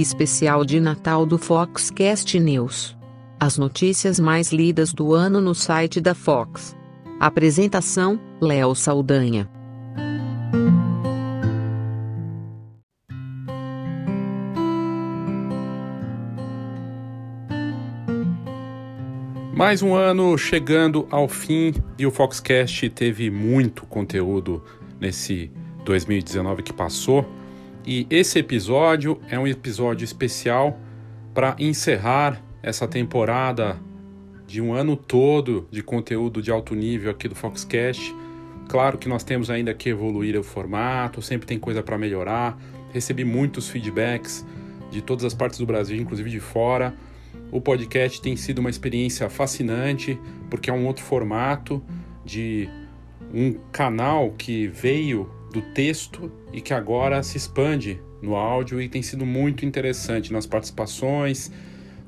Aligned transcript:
Especial 0.00 0.64
de 0.64 0.80
Natal 0.80 1.26
do 1.26 1.36
Foxcast 1.36 2.40
News. 2.40 2.96
As 3.38 3.58
notícias 3.58 4.18
mais 4.18 4.50
lidas 4.50 4.94
do 4.94 5.12
ano 5.12 5.42
no 5.42 5.54
site 5.54 6.00
da 6.00 6.14
Fox. 6.14 6.74
Apresentação: 7.20 8.18
Léo 8.40 8.74
Saldanha. 8.74 9.46
Mais 19.54 19.82
um 19.82 19.94
ano 19.94 20.38
chegando 20.38 21.06
ao 21.10 21.28
fim 21.28 21.74
e 21.98 22.06
o 22.06 22.10
Foxcast 22.10 22.88
teve 22.88 23.30
muito 23.30 23.84
conteúdo 23.84 24.64
nesse 24.98 25.50
2019 25.84 26.62
que 26.62 26.72
passou. 26.72 27.39
E 27.84 28.06
esse 28.10 28.38
episódio 28.38 29.20
é 29.28 29.38
um 29.38 29.46
episódio 29.46 30.04
especial 30.04 30.78
para 31.32 31.56
encerrar 31.58 32.42
essa 32.62 32.86
temporada 32.86 33.78
de 34.46 34.60
um 34.60 34.74
ano 34.74 34.96
todo 34.96 35.66
de 35.70 35.82
conteúdo 35.82 36.42
de 36.42 36.50
alto 36.50 36.74
nível 36.74 37.10
aqui 37.10 37.26
do 37.26 37.34
Foxcast. 37.34 38.14
Claro 38.68 38.98
que 38.98 39.08
nós 39.08 39.24
temos 39.24 39.48
ainda 39.48 39.72
que 39.72 39.88
evoluir 39.88 40.38
o 40.38 40.42
formato, 40.42 41.22
sempre 41.22 41.46
tem 41.46 41.58
coisa 41.58 41.82
para 41.82 41.96
melhorar. 41.96 42.58
Recebi 42.92 43.24
muitos 43.24 43.68
feedbacks 43.68 44.46
de 44.90 45.00
todas 45.00 45.24
as 45.24 45.32
partes 45.32 45.58
do 45.58 45.64
Brasil, 45.64 45.96
inclusive 45.96 46.28
de 46.28 46.40
fora. 46.40 46.94
O 47.50 47.60
podcast 47.60 48.20
tem 48.20 48.36
sido 48.36 48.58
uma 48.58 48.70
experiência 48.70 49.30
fascinante, 49.30 50.18
porque 50.50 50.68
é 50.68 50.72
um 50.72 50.86
outro 50.86 51.02
formato 51.02 51.82
de 52.24 52.68
um 53.32 53.54
canal 53.72 54.32
que 54.36 54.66
veio 54.66 55.30
do 55.52 55.62
texto 55.62 56.30
e 56.52 56.60
que 56.60 56.72
agora 56.72 57.22
se 57.22 57.36
expande 57.36 58.00
no 58.22 58.36
áudio 58.36 58.80
e 58.80 58.88
tem 58.88 59.02
sido 59.02 59.24
muito 59.26 59.64
interessante 59.64 60.32
nas 60.32 60.46
participações, 60.46 61.50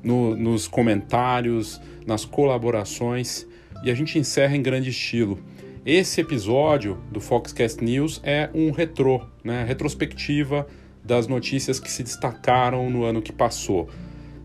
no, 0.03 0.35
nos 0.35 0.67
comentários, 0.67 1.81
nas 2.05 2.25
colaborações 2.25 3.47
e 3.83 3.91
a 3.91 3.95
gente 3.95 4.17
encerra 4.17 4.55
em 4.55 4.61
grande 4.61 4.89
estilo. 4.89 5.39
Esse 5.85 6.21
episódio 6.21 6.97
do 7.11 7.19
Foxcast 7.19 7.83
News 7.83 8.21
é 8.23 8.49
um 8.53 8.71
retrô, 8.71 9.21
né, 9.43 9.65
retrospectiva 9.65 10.65
das 11.03 11.27
notícias 11.27 11.79
que 11.79 11.91
se 11.91 12.03
destacaram 12.03 12.89
no 12.89 13.03
ano 13.03 13.21
que 13.21 13.33
passou. 13.33 13.89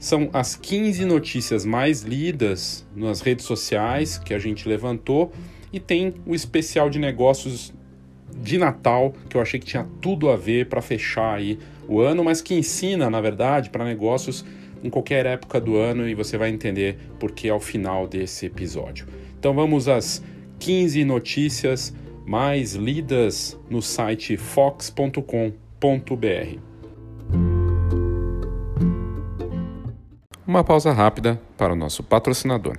São 0.00 0.30
as 0.32 0.56
15 0.56 1.04
notícias 1.04 1.64
mais 1.64 2.02
lidas 2.02 2.84
nas 2.94 3.20
redes 3.20 3.44
sociais 3.44 4.18
que 4.18 4.34
a 4.34 4.38
gente 4.38 4.68
levantou 4.68 5.32
e 5.72 5.78
tem 5.78 6.14
o 6.26 6.34
especial 6.34 6.90
de 6.90 6.98
negócios 6.98 7.72
de 8.36 8.58
Natal 8.58 9.14
que 9.28 9.36
eu 9.36 9.40
achei 9.40 9.58
que 9.58 9.66
tinha 9.66 9.86
tudo 10.00 10.30
a 10.30 10.36
ver 10.36 10.68
para 10.68 10.80
fechar 10.80 11.34
aí 11.34 11.58
o 11.88 12.00
ano, 12.00 12.22
mas 12.22 12.40
que 12.42 12.54
ensina, 12.54 13.08
na 13.08 13.20
verdade, 13.20 13.70
para 13.70 13.84
negócios 13.84 14.44
em 14.82 14.90
qualquer 14.90 15.26
época 15.26 15.60
do 15.60 15.76
ano 15.76 16.08
e 16.08 16.14
você 16.14 16.36
vai 16.36 16.50
entender 16.50 16.98
porque 17.18 17.48
ao 17.48 17.60
final 17.60 18.06
desse 18.06 18.46
episódio. 18.46 19.06
Então 19.38 19.54
vamos 19.54 19.88
às 19.88 20.22
15 20.58 21.04
notícias 21.04 21.94
mais 22.26 22.74
lidas 22.74 23.58
no 23.70 23.80
site 23.80 24.36
fox.com.br. 24.36 25.52
Uma 30.46 30.64
pausa 30.64 30.92
rápida 30.92 31.40
para 31.56 31.72
o 31.72 31.76
nosso 31.76 32.02
patrocinador. 32.02 32.78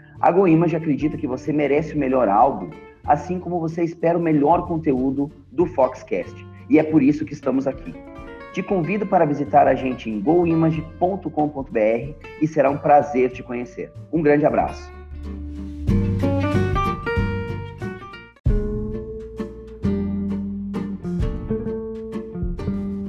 A 0.21 0.31
GoImage 0.31 0.75
acredita 0.75 1.17
que 1.17 1.25
você 1.25 1.51
merece 1.51 1.95
o 1.95 1.97
melhor 1.97 2.29
álbum, 2.29 2.69
assim 3.03 3.39
como 3.39 3.59
você 3.59 3.83
espera 3.83 4.15
o 4.15 4.21
melhor 4.21 4.67
conteúdo 4.67 5.31
do 5.51 5.65
Foxcast, 5.65 6.45
e 6.69 6.77
é 6.77 6.83
por 6.83 7.01
isso 7.01 7.25
que 7.25 7.33
estamos 7.33 7.65
aqui. 7.65 7.91
Te 8.53 8.61
convido 8.61 9.07
para 9.07 9.25
visitar 9.25 9.67
a 9.67 9.73
gente 9.73 10.11
em 10.11 10.21
goimage.com.br 10.21 12.13
e 12.39 12.47
será 12.47 12.69
um 12.69 12.77
prazer 12.77 13.31
te 13.31 13.41
conhecer. 13.41 13.91
Um 14.13 14.21
grande 14.21 14.45
abraço. 14.45 14.91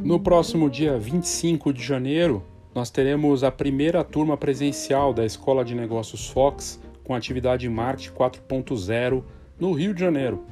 No 0.02 0.18
próximo 0.18 0.70
dia 0.70 0.96
25 0.96 1.74
de 1.74 1.82
janeiro, 1.82 2.42
nós 2.74 2.88
teremos 2.88 3.44
a 3.44 3.50
primeira 3.50 4.02
turma 4.02 4.34
presencial 4.34 5.12
da 5.12 5.26
Escola 5.26 5.62
de 5.62 5.74
Negócios 5.74 6.30
Fox 6.30 6.80
com 7.12 7.16
atividade 7.16 7.68
Marketing 7.68 8.14
4.0 8.14 9.22
no 9.60 9.72
Rio 9.72 9.92
de 9.92 10.00
Janeiro, 10.00 10.46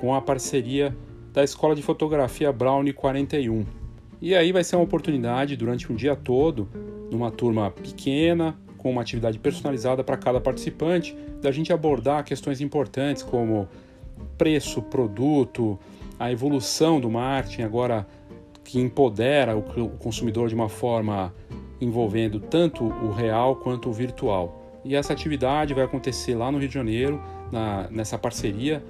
com 0.00 0.14
a 0.14 0.22
parceria 0.22 0.96
da 1.30 1.44
Escola 1.44 1.76
de 1.76 1.82
Fotografia 1.82 2.50
Brownie 2.50 2.94
41. 2.94 3.66
E 4.22 4.34
aí 4.34 4.50
vai 4.50 4.64
ser 4.64 4.76
uma 4.76 4.84
oportunidade 4.84 5.56
durante 5.56 5.92
um 5.92 5.94
dia 5.94 6.16
todo, 6.16 6.70
numa 7.10 7.30
turma 7.30 7.70
pequena, 7.70 8.56
com 8.78 8.90
uma 8.90 9.02
atividade 9.02 9.38
personalizada 9.38 10.02
para 10.02 10.16
cada 10.16 10.40
participante, 10.40 11.14
da 11.42 11.52
gente 11.52 11.70
abordar 11.70 12.24
questões 12.24 12.62
importantes 12.62 13.22
como 13.22 13.68
preço, 14.38 14.80
produto, 14.80 15.78
a 16.18 16.32
evolução 16.32 16.98
do 16.98 17.10
marketing 17.10 17.60
agora 17.60 18.06
que 18.64 18.80
empodera 18.80 19.54
o 19.54 19.62
consumidor 19.98 20.48
de 20.48 20.54
uma 20.54 20.70
forma 20.70 21.34
envolvendo 21.78 22.40
tanto 22.40 22.84
o 22.84 23.12
real 23.12 23.56
quanto 23.56 23.90
o 23.90 23.92
virtual. 23.92 24.65
E 24.86 24.94
essa 24.94 25.12
atividade 25.12 25.74
vai 25.74 25.84
acontecer 25.84 26.36
lá 26.36 26.50
no 26.52 26.58
Rio 26.58 26.68
de 26.68 26.74
Janeiro, 26.74 27.20
na, 27.50 27.88
nessa 27.90 28.16
parceria 28.16 28.82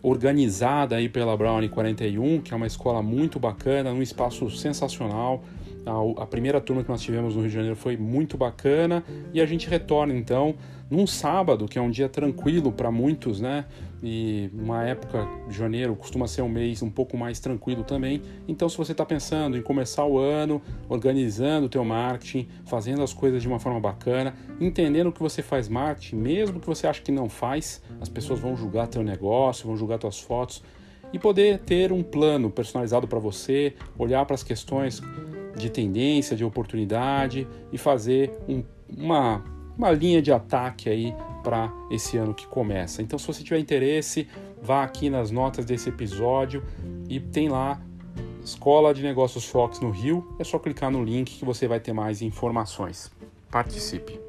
organizada 0.00 0.94
aí 0.94 1.08
pela 1.08 1.36
Brownie 1.36 1.68
41, 1.68 2.40
que 2.40 2.54
é 2.54 2.56
uma 2.56 2.68
escola 2.68 3.02
muito 3.02 3.40
bacana, 3.40 3.92
num 3.92 4.00
espaço 4.00 4.48
sensacional. 4.48 5.42
A, 5.86 6.22
a, 6.22 6.26
primeira 6.26 6.60
turma 6.60 6.82
que 6.82 6.88
nós 6.88 7.00
tivemos 7.00 7.34
no 7.34 7.40
Rio 7.40 7.48
de 7.48 7.54
Janeiro 7.54 7.76
foi 7.76 7.96
muito 7.96 8.36
bacana 8.36 9.04
e 9.32 9.40
a 9.40 9.46
gente 9.46 9.68
retorna 9.68 10.14
então 10.14 10.54
num 10.90 11.06
sábado, 11.06 11.66
que 11.66 11.78
é 11.78 11.82
um 11.82 11.90
dia 11.90 12.08
tranquilo 12.08 12.72
para 12.72 12.90
muitos, 12.90 13.40
né? 13.40 13.66
E 14.02 14.48
uma 14.54 14.84
época 14.84 15.26
de 15.48 15.56
janeiro 15.56 15.94
costuma 15.94 16.26
ser 16.26 16.42
um 16.42 16.48
mês 16.48 16.82
um 16.82 16.90
pouco 16.90 17.16
mais 17.16 17.40
tranquilo 17.40 17.84
também. 17.84 18.22
Então, 18.46 18.68
se 18.68 18.76
você 18.76 18.92
está 18.92 19.04
pensando 19.04 19.56
em 19.56 19.62
começar 19.62 20.04
o 20.04 20.18
ano 20.18 20.62
organizando 20.88 21.66
o 21.66 21.68
teu 21.68 21.84
marketing, 21.84 22.48
fazendo 22.64 23.02
as 23.02 23.12
coisas 23.12 23.42
de 23.42 23.48
uma 23.48 23.58
forma 23.58 23.80
bacana, 23.80 24.34
entendendo 24.60 25.12
que 25.12 25.20
você 25.20 25.42
faz 25.42 25.68
marketing, 25.68 26.16
mesmo 26.16 26.60
que 26.60 26.66
você 26.66 26.86
ache 26.86 27.02
que 27.02 27.12
não 27.12 27.28
faz, 27.28 27.82
as 28.00 28.08
pessoas 28.08 28.40
vão 28.40 28.56
julgar 28.56 28.86
teu 28.86 29.02
negócio, 29.02 29.66
vão 29.66 29.76
julgar 29.76 29.98
tuas 29.98 30.18
fotos 30.18 30.62
e 31.12 31.18
poder 31.18 31.58
ter 31.60 31.92
um 31.92 32.02
plano 32.02 32.50
personalizado 32.50 33.06
para 33.08 33.18
você, 33.18 33.74
olhar 33.98 34.24
para 34.24 34.34
as 34.34 34.42
questões 34.42 35.02
de 35.58 35.70
tendência, 35.70 36.36
de 36.36 36.44
oportunidade 36.44 37.46
e 37.72 37.78
fazer 37.78 38.32
um, 38.48 38.62
uma, 38.96 39.44
uma 39.76 39.90
linha 39.90 40.22
de 40.22 40.32
ataque 40.32 40.88
aí 40.88 41.14
para 41.42 41.72
esse 41.90 42.16
ano 42.16 42.34
que 42.34 42.46
começa. 42.46 43.02
Então, 43.02 43.18
se 43.18 43.26
você 43.26 43.42
tiver 43.42 43.58
interesse, 43.58 44.28
vá 44.62 44.82
aqui 44.82 45.10
nas 45.10 45.30
notas 45.30 45.64
desse 45.64 45.88
episódio 45.88 46.62
e 47.08 47.20
tem 47.20 47.48
lá 47.48 47.80
Escola 48.42 48.94
de 48.94 49.02
Negócios 49.02 49.44
Fox 49.44 49.80
no 49.80 49.90
Rio. 49.90 50.26
É 50.38 50.44
só 50.44 50.58
clicar 50.58 50.90
no 50.90 51.04
link 51.04 51.38
que 51.38 51.44
você 51.44 51.68
vai 51.68 51.80
ter 51.80 51.92
mais 51.92 52.22
informações. 52.22 53.10
Participe! 53.50 54.20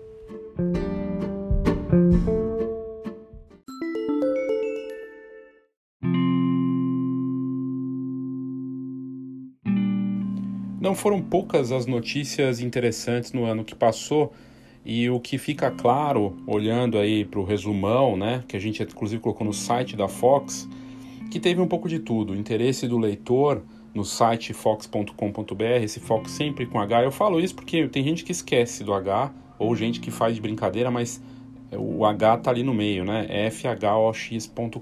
Não 10.80 10.96
foram 10.96 11.22
poucas 11.22 11.74
as 11.74 11.86
notícias 11.86 12.62
interessantes 12.62 13.34
no 13.34 13.44
ano 13.44 13.66
que 13.66 13.76
passou 13.76 14.32
e 14.86 15.10
o 15.10 15.20
que 15.20 15.38
fica 15.38 15.70
claro, 15.70 16.38
olhando 16.48 16.98
aí 16.98 17.26
para 17.26 17.40
o 17.40 17.44
resumão, 17.44 18.16
né, 18.16 18.44
que 18.48 18.56
a 18.56 18.60
gente 18.60 18.82
inclusive 18.82 19.22
colocou 19.22 19.46
no 19.46 19.54
site 19.54 19.98
da 19.98 20.08
Fox, 20.08 20.70
que 21.30 21.40
teve 21.40 21.60
um 21.60 21.68
pouco 21.68 21.90
de 21.90 22.00
tudo. 22.00 22.32
O 22.32 22.36
interesse 22.36 22.88
do 22.88 22.98
leitor 22.98 23.62
no 23.94 24.06
site 24.06 24.54
fox.com.br, 24.54 25.64
esse 25.84 26.00
Fox 26.00 26.32
sempre 26.32 26.66
com 26.66 26.80
H. 26.80 27.04
Eu 27.04 27.12
falo 27.12 27.42
isso 27.42 27.56
porque 27.56 27.88
tem 27.90 28.04
gente 28.04 28.24
que 28.24 28.32
esquece 28.32 28.82
do 28.84 28.94
H, 28.94 29.34
ou 29.58 29.76
gente 29.76 30.00
que 30.00 30.10
faz 30.10 30.36
de 30.36 30.42
brincadeira, 30.42 30.90
mas 30.90 31.22
o 31.78 32.06
H 32.06 32.38
tá 32.38 32.52
ali 32.52 32.64
no 32.64 32.74
meio, 32.74 33.04
né? 33.04 33.28
fhox.com.br. 33.52 34.80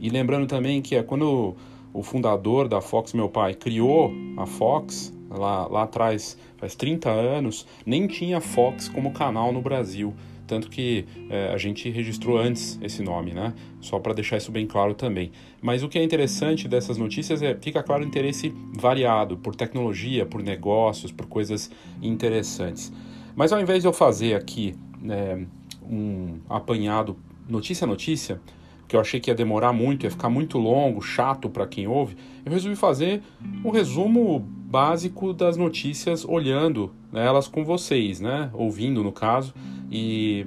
E 0.00 0.10
lembrando 0.10 0.46
também 0.46 0.82
que 0.82 0.96
é 0.96 1.02
quando 1.02 1.54
o 1.96 2.02
fundador 2.02 2.68
da 2.68 2.80
Fox, 2.82 3.14
meu 3.14 3.28
pai, 3.28 3.54
criou 3.54 4.12
a 4.36 4.44
Fox, 4.44 5.14
lá, 5.30 5.66
lá 5.66 5.84
atrás, 5.84 6.36
faz 6.58 6.74
30 6.74 7.08
anos, 7.08 7.66
nem 7.86 8.06
tinha 8.06 8.38
Fox 8.38 8.86
como 8.88 9.12
canal 9.12 9.50
no 9.50 9.62
Brasil. 9.62 10.14
Tanto 10.46 10.68
que 10.70 11.06
é, 11.30 11.48
a 11.52 11.56
gente 11.56 11.90
registrou 11.90 12.38
antes 12.38 12.78
esse 12.80 13.02
nome, 13.02 13.32
né? 13.32 13.52
Só 13.80 13.98
para 13.98 14.12
deixar 14.12 14.36
isso 14.36 14.52
bem 14.52 14.66
claro 14.66 14.94
também. 14.94 15.32
Mas 15.60 15.82
o 15.82 15.88
que 15.88 15.98
é 15.98 16.04
interessante 16.04 16.68
dessas 16.68 16.98
notícias 16.98 17.42
é 17.42 17.56
fica 17.56 17.82
claro 17.82 18.04
o 18.04 18.06
interesse 18.06 18.54
variado 18.78 19.36
por 19.38 19.56
tecnologia, 19.56 20.24
por 20.24 20.42
negócios, 20.42 21.10
por 21.10 21.26
coisas 21.26 21.68
interessantes. 22.00 22.92
Mas 23.34 23.52
ao 23.52 23.60
invés 23.60 23.82
de 23.82 23.88
eu 23.88 23.92
fazer 23.92 24.34
aqui 24.34 24.76
né, 25.00 25.46
um 25.82 26.38
apanhado 26.48 27.16
notícia 27.48 27.84
a 27.84 27.88
notícia, 27.88 28.40
que 28.88 28.94
eu 28.94 29.00
achei 29.00 29.18
que 29.18 29.30
ia 29.30 29.34
demorar 29.34 29.72
muito, 29.72 30.04
ia 30.04 30.10
ficar 30.10 30.28
muito 30.28 30.58
longo, 30.58 31.00
chato 31.00 31.48
para 31.48 31.66
quem 31.66 31.86
ouve, 31.86 32.16
eu 32.44 32.52
resolvi 32.52 32.76
fazer 32.76 33.22
um 33.64 33.70
resumo 33.70 34.38
básico 34.38 35.32
das 35.32 35.56
notícias, 35.56 36.24
olhando 36.24 36.92
elas 37.12 37.48
com 37.48 37.64
vocês, 37.64 38.20
né? 38.20 38.50
Ouvindo 38.52 39.02
no 39.02 39.12
caso. 39.12 39.54
E, 39.90 40.46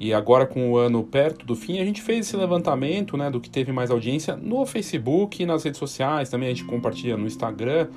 e 0.00 0.12
agora 0.12 0.46
com 0.46 0.72
o 0.72 0.76
ano 0.76 1.02
perto 1.04 1.44
do 1.44 1.54
fim, 1.54 1.78
a 1.78 1.84
gente 1.84 2.02
fez 2.02 2.26
esse 2.26 2.36
levantamento 2.36 3.16
né, 3.16 3.30
do 3.30 3.40
que 3.40 3.50
teve 3.50 3.72
mais 3.72 3.90
audiência 3.90 4.36
no 4.36 4.64
Facebook 4.66 5.42
e 5.42 5.46
nas 5.46 5.64
redes 5.64 5.78
sociais, 5.78 6.28
também 6.28 6.48
a 6.48 6.54
gente 6.54 6.64
compartilha 6.64 7.16
no 7.16 7.26
Instagram. 7.26 7.88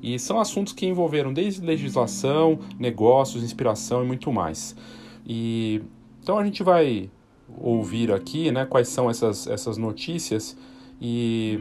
E 0.00 0.18
são 0.18 0.38
assuntos 0.38 0.72
que 0.72 0.86
envolveram 0.86 1.32
desde 1.32 1.60
legislação, 1.60 2.60
negócios, 2.78 3.42
inspiração 3.42 4.04
e 4.04 4.06
muito 4.06 4.32
mais. 4.32 4.76
E 5.26 5.82
então 6.22 6.38
a 6.38 6.44
gente 6.44 6.62
vai 6.62 7.10
ouvir 7.56 8.12
aqui 8.12 8.50
né, 8.50 8.64
quais 8.64 8.88
são 8.88 9.10
essas, 9.10 9.46
essas 9.46 9.76
notícias 9.76 10.56
e, 11.00 11.58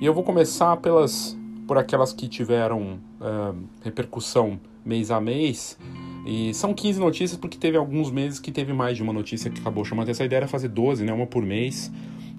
e 0.00 0.06
eu 0.06 0.14
vou 0.14 0.22
começar 0.22 0.76
pelas 0.78 1.36
por 1.66 1.78
aquelas 1.78 2.12
que 2.12 2.26
tiveram 2.26 2.98
uh, 3.20 3.56
repercussão 3.80 4.58
mês 4.84 5.12
a 5.12 5.20
mês. 5.20 5.78
E 6.26 6.52
são 6.52 6.74
15 6.74 6.98
notícias 6.98 7.38
porque 7.38 7.56
teve 7.56 7.76
alguns 7.76 8.10
meses 8.10 8.40
que 8.40 8.50
teve 8.50 8.72
mais 8.72 8.96
de 8.96 9.04
uma 9.04 9.12
notícia 9.12 9.48
que 9.48 9.60
acabou 9.60 9.84
chamando. 9.84 10.08
Essa 10.08 10.24
ideia 10.24 10.38
era 10.38 10.48
fazer 10.48 10.66
12, 10.66 11.04
né, 11.04 11.12
uma 11.12 11.26
por 11.26 11.44
mês. 11.44 11.90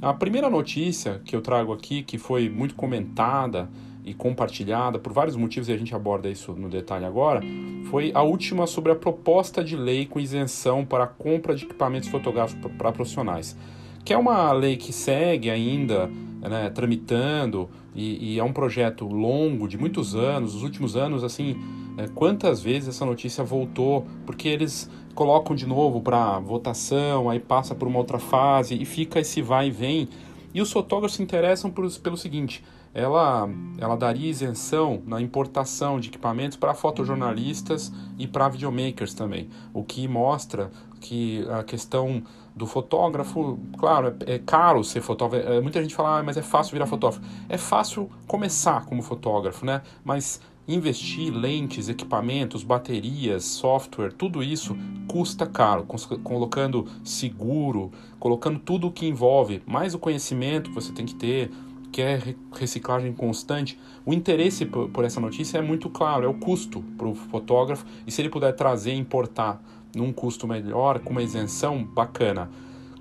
A 0.02 0.14
primeira 0.14 0.50
notícia 0.50 1.22
que 1.24 1.34
eu 1.34 1.42
trago 1.42 1.72
aqui, 1.72 2.04
que 2.04 2.18
foi 2.18 2.50
muito 2.50 2.76
comentada 2.76 3.70
e 4.04 4.14
compartilhada 4.14 4.98
por 4.98 5.14
vários 5.14 5.36
motivos, 5.36 5.70
e 5.70 5.74
a 5.74 5.78
gente 5.78 5.94
aborda 5.94 6.30
isso 6.30 6.54
no 6.54 6.70
detalhe 6.70 7.06
agora, 7.06 7.42
foi 7.90 8.12
a 8.14 8.22
última 8.22 8.66
sobre 8.66 8.92
a 8.92 8.96
proposta 8.96 9.64
de 9.64 9.76
lei 9.76 10.06
com 10.06 10.20
isenção 10.20 10.86
para 10.86 11.04
a 11.04 11.08
compra 11.08 11.56
de 11.56 11.66
equipamentos 11.66 12.10
fotográficos 12.10 12.72
para 12.78 12.92
profissionais, 12.92 13.58
que 14.04 14.14
é 14.14 14.18
uma 14.18 14.52
lei 14.52 14.78
que 14.78 14.92
segue 14.92 15.50
ainda 15.50 16.10
né, 16.42 16.70
tramitando 16.70 17.70
e, 17.94 18.34
e, 18.34 18.40
é 18.40 18.44
um 18.44 18.54
projeto 18.54 19.06
longo 19.06 19.68
de 19.68 19.78
muitos 19.78 20.16
anos. 20.16 20.56
Os 20.56 20.64
últimos 20.64 20.96
anos, 20.96 21.24
assim, 21.24 21.56
é, 21.98 22.08
quantas 22.08 22.62
vezes 22.62 22.90
essa 22.90 23.06
notícia 23.06 23.44
voltou? 23.44 24.08
Porque 24.26 24.48
eles 24.48 24.90
colocam 25.14 25.56
de 25.56 25.68
novo 25.68 26.02
para 26.02 26.40
votação, 26.40 27.30
aí 27.30 27.40
passa 27.40 27.76
por 27.76 27.88
uma 27.88 28.00
outra 28.00 28.18
fase 28.18 28.82
e 28.82 28.86
fica 28.86 29.20
esse 29.20 29.42
vai 29.42 29.68
e 29.68 29.72
vem. 29.72 30.10
E 30.54 30.62
os 30.62 30.72
fotógrafos 30.72 31.18
se 31.18 31.24
interessam 31.24 31.70
por, 31.70 31.90
pelo 32.00 32.18
seguinte: 32.18 32.64
ela, 32.94 33.50
ela 33.78 33.96
daria 33.96 34.30
isenção 34.30 35.02
na 35.06 35.22
importação 35.22 36.00
de 36.00 36.10
equipamentos 36.10 36.58
para 36.58 36.74
fotojornalistas 36.74 37.92
e 38.18 38.28
para 38.28 38.50
videomakers 38.50 39.14
também, 39.14 39.50
o 39.74 39.84
que 39.84 40.08
mostra 40.08 40.72
que 41.00 41.46
a 41.50 41.64
questão 41.64 42.24
do 42.56 42.68
fotógrafo, 42.68 43.60
claro, 43.78 44.16
é, 44.26 44.36
é 44.36 44.40
caro 44.40 44.84
ser 44.84 45.02
fotógrafo. 45.02 45.48
É, 45.48 45.62
muita 45.62 45.82
gente 45.82 45.96
fala, 45.96 46.20
ah, 46.20 46.24
mas 46.24 46.38
é 46.38 46.42
fácil 46.42 46.74
virar 46.74 46.86
fotógrafo. 46.86 47.26
É 47.50 47.58
fácil 47.58 48.10
começar 48.28 48.86
como 48.86 49.02
fotógrafo, 49.02 49.66
né? 49.66 49.82
Mas 50.04 50.42
investir 50.68 51.34
lentes, 51.34 51.90
equipamentos, 51.90 52.64
baterias, 52.64 53.44
software, 53.46 54.14
tudo 54.14 54.44
isso 54.44 54.78
custa 55.08 55.46
caro, 55.46 55.86
colocando 56.24 56.88
seguro, 57.04 57.92
colocando 58.20 58.60
tudo 58.60 58.88
o 58.88 58.92
que 58.92 59.08
envolve, 59.08 59.62
mais 59.66 59.94
o 59.94 60.00
conhecimento 60.00 60.70
que 60.70 60.76
você 60.76 60.94
tem 60.94 61.06
que 61.06 61.16
ter, 61.16 61.52
que 61.92 62.02
é 62.02 62.36
reciclagem 62.54 63.14
constante. 63.14 63.78
O 64.06 64.14
interesse 64.14 64.66
por 64.66 65.04
essa 65.04 65.20
notícia 65.20 65.58
é 65.58 65.62
muito 65.62 65.90
claro, 65.90 66.26
é 66.26 66.28
o 66.28 66.34
custo 66.34 66.82
para 66.98 67.08
o 67.08 67.14
fotógrafo 67.14 67.86
e 68.08 68.12
se 68.12 68.22
ele 68.22 68.30
puder 68.30 68.54
trazer 68.54 68.94
e 68.94 68.98
importar 68.98 69.62
num 69.96 70.14
custo 70.14 70.48
melhor, 70.48 71.00
com 71.00 71.12
uma 71.12 71.22
isenção 71.22 71.84
bacana. 71.84 72.50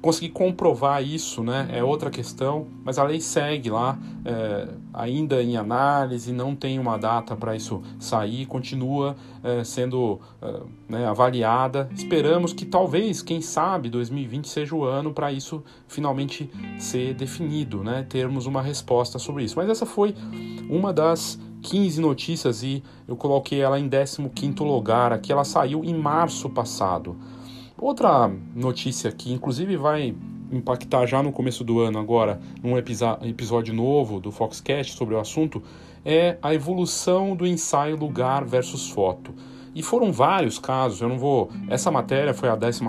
Conseguir 0.01 0.31
comprovar 0.31 1.03
isso 1.05 1.43
né, 1.43 1.69
é 1.73 1.85
outra 1.85 2.09
questão, 2.09 2.69
mas 2.83 2.99
a 2.99 3.05
lei 3.05 3.21
segue 3.21 3.69
lá, 3.69 3.99
é, 4.25 4.69
ainda 4.95 5.43
em 5.43 5.59
análise, 5.59 6.33
não 6.33 6.57
tem 6.57 6.79
uma 6.79 6.97
data 6.97 7.37
para 7.37 7.55
isso 7.55 7.83
sair, 7.99 8.47
continua 8.47 9.15
é, 9.45 9.63
sendo 9.63 10.19
é, 10.41 10.61
né, 10.89 11.07
avaliada. 11.07 11.87
Esperamos 11.95 12.55
que 12.55 12.65
talvez, 12.65 13.21
quem 13.21 13.43
sabe, 13.43 13.91
2020 13.91 14.49
seja 14.49 14.75
o 14.75 14.85
ano 14.85 15.13
para 15.13 15.31
isso 15.31 15.63
finalmente 15.87 16.51
ser 16.79 17.13
definido, 17.13 17.85
né, 17.85 18.07
termos 18.09 18.47
uma 18.47 18.63
resposta 18.63 19.19
sobre 19.19 19.45
isso. 19.45 19.57
Mas 19.57 19.69
essa 19.69 19.85
foi 19.85 20.15
uma 20.71 20.95
das 20.95 21.39
15 21.63 22.01
notícias 22.01 22.63
e 22.63 22.83
eu 23.07 23.17
coloquei 23.17 23.61
ela 23.61 23.79
em 23.79 23.89
15º 23.89 24.65
lugar, 24.65 25.13
aqui 25.13 25.31
ela 25.31 25.45
saiu 25.45 25.85
em 25.85 25.95
março 25.95 26.49
passado. 26.49 27.17
Outra 27.81 28.31
notícia 28.55 29.11
que 29.11 29.33
inclusive 29.33 29.75
vai 29.75 30.15
impactar 30.53 31.07
já 31.07 31.23
no 31.23 31.33
começo 31.33 31.65
do 31.65 31.81
ano 31.81 31.99
agora, 31.99 32.39
num 32.63 32.77
episódio 32.77 33.73
novo 33.73 34.21
do 34.21 34.31
Foxcast 34.31 34.93
sobre 34.93 35.15
o 35.15 35.19
assunto, 35.19 35.63
é 36.05 36.37
a 36.43 36.53
evolução 36.53 37.35
do 37.35 37.47
ensaio 37.47 37.97
lugar 37.97 38.45
versus 38.45 38.91
foto. 38.91 39.33
E 39.75 39.83
foram 39.83 40.13
vários 40.13 40.59
casos, 40.59 41.01
eu 41.01 41.09
não 41.09 41.19
vou. 41.19 41.51
Essa 41.71 41.91
matéria 41.91 42.35
foi 42.35 42.51
a 42.51 42.57
14 42.57 42.83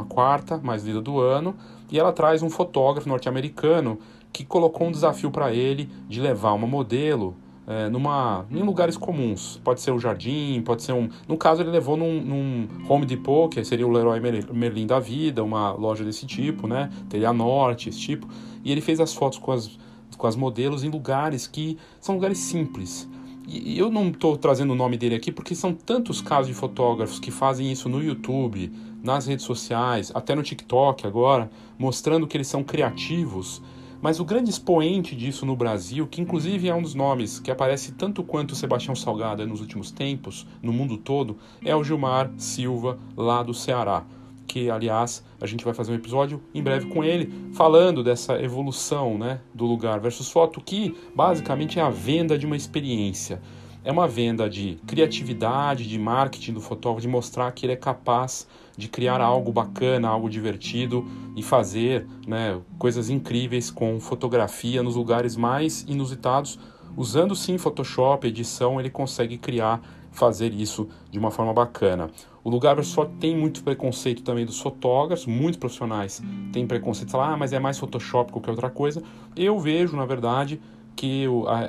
mais 0.61 0.83
lida 0.83 0.99
do 0.99 1.21
ano, 1.21 1.55
e 1.89 1.97
ela 1.97 2.11
traz 2.11 2.43
um 2.43 2.49
fotógrafo 2.49 3.07
norte-americano 3.07 3.97
que 4.33 4.43
colocou 4.43 4.88
um 4.88 4.91
desafio 4.91 5.31
para 5.31 5.53
ele 5.53 5.89
de 6.09 6.19
levar 6.19 6.51
uma 6.51 6.67
modelo 6.67 7.33
é, 7.68 7.90
numa, 7.90 8.46
em 8.52 8.62
lugares 8.62 8.98
comuns. 8.98 9.60
Pode 9.63 9.81
ser 9.81 9.92
um 9.92 10.00
jardim, 10.00 10.62
pode 10.63 10.84
ser 10.84 10.94
um. 10.94 11.10
No 11.28 11.38
caso, 11.38 11.62
ele 11.62 11.69
levou 11.69 11.96
num, 11.96 12.22
num 12.22 12.68
Home 12.90 13.06
Depot, 13.06 13.50
que 13.50 13.63
seria 13.63 13.88
o 13.88 13.92
Leroy 13.92 14.19
Merlin 14.19 14.88
da 14.88 15.00
vida, 15.00 15.44
uma 15.44 15.72
loja 15.72 16.03
desse 16.03 16.25
tipo, 16.25 16.68
né? 16.68 16.91
Teria 17.10 17.32
Norte, 17.32 17.89
esse 17.89 18.00
tipo. 18.00 18.27
E 18.63 18.72
ele 18.72 18.82
fez 18.82 19.00
as 19.00 19.13
fotos 19.13 19.39
com 19.39 19.51
as, 19.51 19.77
com 20.18 20.27
as 20.27 20.36
modelos 20.36 20.84
em 20.84 20.89
lugares 20.89 21.48
que 21.48 21.77
são 22.00 22.15
lugares 22.15 22.38
simples. 22.38 23.08
E 23.48 23.77
eu 23.77 23.91
não 23.91 24.10
estou 24.10 24.38
trazendo 24.38 24.72
o 24.72 24.75
nome 24.75 24.98
dele 24.98 25.15
aqui 25.15 25.32
porque 25.32 25.53
são 25.56 25.74
tantos 25.74 26.22
casos 26.22 26.48
de 26.48 26.53
fotógrafos 26.53 27.20
que 27.20 27.32
fazem 27.32 27.72
isso 27.72 27.89
no 27.89 28.01
YouTube, 28.01 28.72
nas 29.03 29.25
redes 29.25 29.44
sociais, 29.44 30.12
até 30.13 30.36
no 30.36 30.44
TikTok 30.44 31.06
agora, 31.06 31.50
mostrando 31.77 32.27
que 32.27 32.38
eles 32.38 32.48
são 32.48 32.63
criativos 32.63 33.62
mas 34.01 34.20
o 34.20 34.25
grande 34.25 34.50
expoente 34.50 35.15
disso 35.15 35.46
no 35.46 35.55
Brasil, 35.55 36.08
que 36.08 36.22
inclusive 36.22 36.67
é 36.67 36.74
um 36.74 36.81
dos 36.81 36.96
nomes 36.96 37.39
que 37.39 37.51
aparece 37.51 37.91
tanto 37.91 38.24
quanto 38.24 38.55
Sebastião 38.55 38.96
Salgado 38.96 39.46
nos 39.46 39.62
últimos 39.62 39.91
tempos, 39.91 40.48
no 40.62 40.74
mundo 40.74 40.98
todo, 40.98 41.38
é 41.63 41.75
o 41.75 41.84
Gilmar 41.84 42.31
Silva, 42.38 42.98
lá 43.15 43.43
do 43.43 43.53
Ceará. 43.53 44.03
Que, 44.48 44.70
aliás, 44.70 45.24
a 45.39 45.46
gente 45.46 45.63
vai 45.63 45.74
fazer 45.74 45.91
um 45.91 45.96
episódio 45.96 46.41
em 46.53 46.62
breve 46.62 46.88
com 46.88 47.03
ele, 47.03 47.31
falando 47.53 48.03
dessa 48.03 48.41
evolução 48.41 49.17
né, 49.17 49.39
do 49.53 49.65
lugar 49.65 50.00
versus 50.00 50.29
foto, 50.29 50.60
que 50.60 50.96
basicamente 51.15 51.79
é 51.79 51.81
a 51.81 51.89
venda 51.89 52.38
de 52.38 52.46
uma 52.46 52.58
experiência 52.58 53.39
é 53.84 53.91
uma 53.91 54.08
venda 54.08 54.50
de 54.50 54.77
criatividade, 54.86 55.88
de 55.88 55.98
marketing 55.98 56.53
do 56.53 56.62
fotógrafo, 56.62 57.01
de 57.01 57.08
mostrar 57.08 57.51
que 57.51 57.65
ele 57.65 57.74
é 57.74 57.75
capaz 57.75 58.48
de 58.81 58.88
criar 58.89 59.21
algo 59.21 59.51
bacana, 59.51 60.09
algo 60.09 60.27
divertido 60.27 61.05
e 61.35 61.43
fazer 61.43 62.07
né, 62.27 62.59
coisas 62.79 63.09
incríveis 63.09 63.69
com 63.69 64.00
fotografia 64.00 64.81
nos 64.81 64.95
lugares 64.95 65.38
mais 65.38 65.85
inusitados. 65.88 66.59
Usando 66.97 67.35
sim 67.35 67.57
Photoshop, 67.57 68.27
edição, 68.27 68.79
ele 68.79 68.89
consegue 68.89 69.38
criar, 69.38 69.79
fazer 70.11 70.51
isso 70.51 70.89
de 71.11 71.19
uma 71.19 71.29
forma 71.29 71.53
bacana. 71.53 72.09
O 72.43 72.50
lugar 72.50 72.83
só 72.83 73.05
tem 73.05 73.38
muito 73.38 73.63
preconceito 73.63 74.23
também 74.23 74.45
dos 74.45 74.59
fotógrafos, 74.59 75.27
muitos 75.27 75.57
profissionais 75.57 76.21
têm 76.51 76.65
preconceito, 76.65 77.11
falar, 77.11 77.33
ah, 77.33 77.38
mas 77.38 77.53
é 77.53 77.59
mais 77.59 77.77
Photoshop 77.77 78.33
que 78.33 78.50
outra 78.50 78.69
coisa. 78.69 79.01
Eu 79.35 79.59
vejo, 79.59 79.95
na 79.95 80.05
verdade, 80.05 80.59
que 80.95 81.25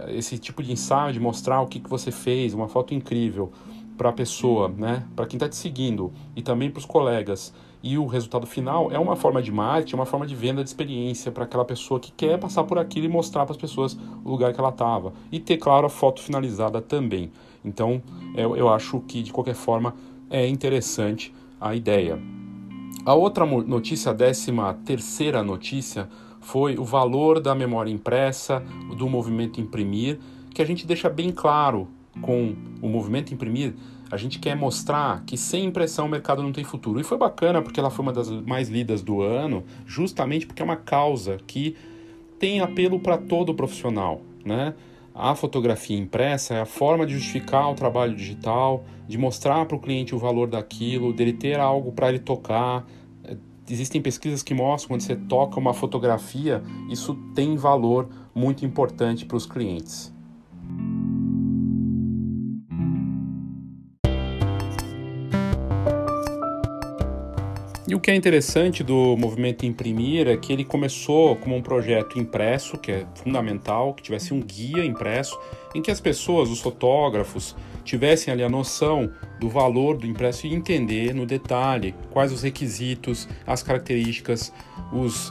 esse 0.08 0.38
tipo 0.38 0.62
de 0.62 0.72
ensaio 0.72 1.12
de 1.12 1.20
mostrar 1.20 1.60
o 1.60 1.66
que 1.66 1.80
você 1.86 2.10
fez, 2.10 2.54
uma 2.54 2.68
foto 2.68 2.94
incrível 2.94 3.52
para 4.02 4.10
a 4.10 4.12
pessoa, 4.12 4.68
né, 4.68 5.06
para 5.14 5.26
quem 5.26 5.36
está 5.36 5.48
te 5.48 5.54
seguindo 5.54 6.12
e 6.34 6.42
também 6.42 6.68
para 6.68 6.80
os 6.80 6.84
colegas, 6.84 7.54
e 7.80 7.96
o 7.96 8.04
resultado 8.04 8.48
final 8.48 8.90
é 8.90 8.98
uma 8.98 9.14
forma 9.14 9.40
de 9.40 9.52
marketing, 9.52 9.94
uma 9.94 10.04
forma 10.04 10.26
de 10.26 10.34
venda 10.34 10.60
de 10.60 10.68
experiência 10.68 11.30
para 11.30 11.44
aquela 11.44 11.64
pessoa 11.64 12.00
que 12.00 12.10
quer 12.10 12.36
passar 12.36 12.64
por 12.64 12.80
aquilo 12.80 13.06
e 13.06 13.08
mostrar 13.08 13.44
para 13.44 13.52
as 13.52 13.56
pessoas 13.56 13.96
o 14.24 14.28
lugar 14.28 14.52
que 14.52 14.58
ela 14.58 14.70
estava 14.70 15.12
e 15.30 15.38
ter, 15.38 15.56
claro, 15.56 15.86
a 15.86 15.88
foto 15.88 16.20
finalizada 16.20 16.80
também. 16.80 17.30
Então, 17.64 18.02
eu, 18.34 18.56
eu 18.56 18.68
acho 18.68 18.98
que 19.06 19.22
de 19.22 19.32
qualquer 19.32 19.54
forma 19.54 19.94
é 20.28 20.48
interessante 20.48 21.32
a 21.60 21.72
ideia. 21.72 22.18
A 23.06 23.14
outra 23.14 23.46
notícia, 23.46 24.10
a 24.10 24.14
décima 24.14 24.74
terceira 24.84 25.44
notícia, 25.44 26.08
foi 26.40 26.76
o 26.76 26.84
valor 26.84 27.38
da 27.38 27.54
memória 27.54 27.90
impressa, 27.90 28.64
do 28.98 29.08
movimento 29.08 29.60
imprimir, 29.60 30.18
que 30.52 30.60
a 30.60 30.64
gente 30.64 30.88
deixa 30.88 31.08
bem 31.08 31.30
claro 31.30 31.86
com 32.20 32.54
o 32.80 32.88
movimento 32.88 33.32
imprimir. 33.32 33.74
A 34.10 34.16
gente 34.16 34.38
quer 34.38 34.54
mostrar 34.54 35.24
que 35.24 35.38
sem 35.38 35.64
impressão 35.64 36.06
o 36.06 36.08
mercado 36.08 36.42
não 36.42 36.52
tem 36.52 36.64
futuro. 36.64 37.00
E 37.00 37.04
foi 37.04 37.16
bacana 37.16 37.62
porque 37.62 37.80
ela 37.80 37.90
foi 37.90 38.04
uma 38.04 38.12
das 38.12 38.30
mais 38.30 38.68
lidas 38.68 39.02
do 39.02 39.22
ano, 39.22 39.64
justamente 39.86 40.46
porque 40.46 40.60
é 40.60 40.64
uma 40.64 40.76
causa 40.76 41.38
que 41.46 41.76
tem 42.38 42.60
apelo 42.60 43.00
para 43.00 43.16
todo 43.16 43.54
profissional, 43.54 44.20
né? 44.44 44.74
A 45.14 45.34
fotografia 45.34 45.96
impressa 45.96 46.54
é 46.54 46.60
a 46.60 46.66
forma 46.66 47.06
de 47.06 47.14
justificar 47.14 47.70
o 47.70 47.74
trabalho 47.74 48.14
digital, 48.14 48.84
de 49.06 49.18
mostrar 49.18 49.64
para 49.66 49.76
o 49.76 49.80
cliente 49.80 50.14
o 50.14 50.18
valor 50.18 50.48
daquilo, 50.48 51.12
dele 51.12 51.34
ter 51.34 51.60
algo 51.60 51.92
para 51.92 52.08
ele 52.08 52.18
tocar. 52.18 52.86
Existem 53.68 54.00
pesquisas 54.00 54.42
que 54.42 54.54
mostram 54.54 54.88
quando 54.88 55.02
você 55.02 55.14
toca 55.14 55.60
uma 55.60 55.74
fotografia, 55.74 56.62
isso 56.90 57.14
tem 57.34 57.56
valor 57.56 58.08
muito 58.34 58.64
importante 58.64 59.24
para 59.24 59.36
os 59.36 59.46
clientes. 59.46 60.12
E 67.92 67.94
o 67.94 68.00
que 68.00 68.10
é 68.10 68.14
interessante 68.14 68.82
do 68.82 69.18
movimento 69.18 69.66
Imprimir 69.66 70.26
é 70.26 70.34
que 70.34 70.50
ele 70.50 70.64
começou 70.64 71.36
como 71.36 71.54
um 71.54 71.60
projeto 71.60 72.18
impresso, 72.18 72.78
que 72.78 72.90
é 72.90 73.06
fundamental, 73.14 73.92
que 73.92 74.02
tivesse 74.02 74.32
um 74.32 74.40
guia 74.40 74.82
impresso, 74.82 75.38
em 75.74 75.82
que 75.82 75.90
as 75.90 76.00
pessoas, 76.00 76.48
os 76.48 76.58
fotógrafos, 76.58 77.54
tivessem 77.84 78.32
ali 78.32 78.42
a 78.42 78.48
noção 78.48 79.12
do 79.38 79.46
valor 79.46 79.98
do 79.98 80.06
impresso 80.06 80.46
e 80.46 80.54
entender 80.54 81.14
no 81.14 81.26
detalhe 81.26 81.94
quais 82.10 82.32
os 82.32 82.40
requisitos, 82.40 83.28
as 83.46 83.62
características, 83.62 84.50
os 84.90 85.30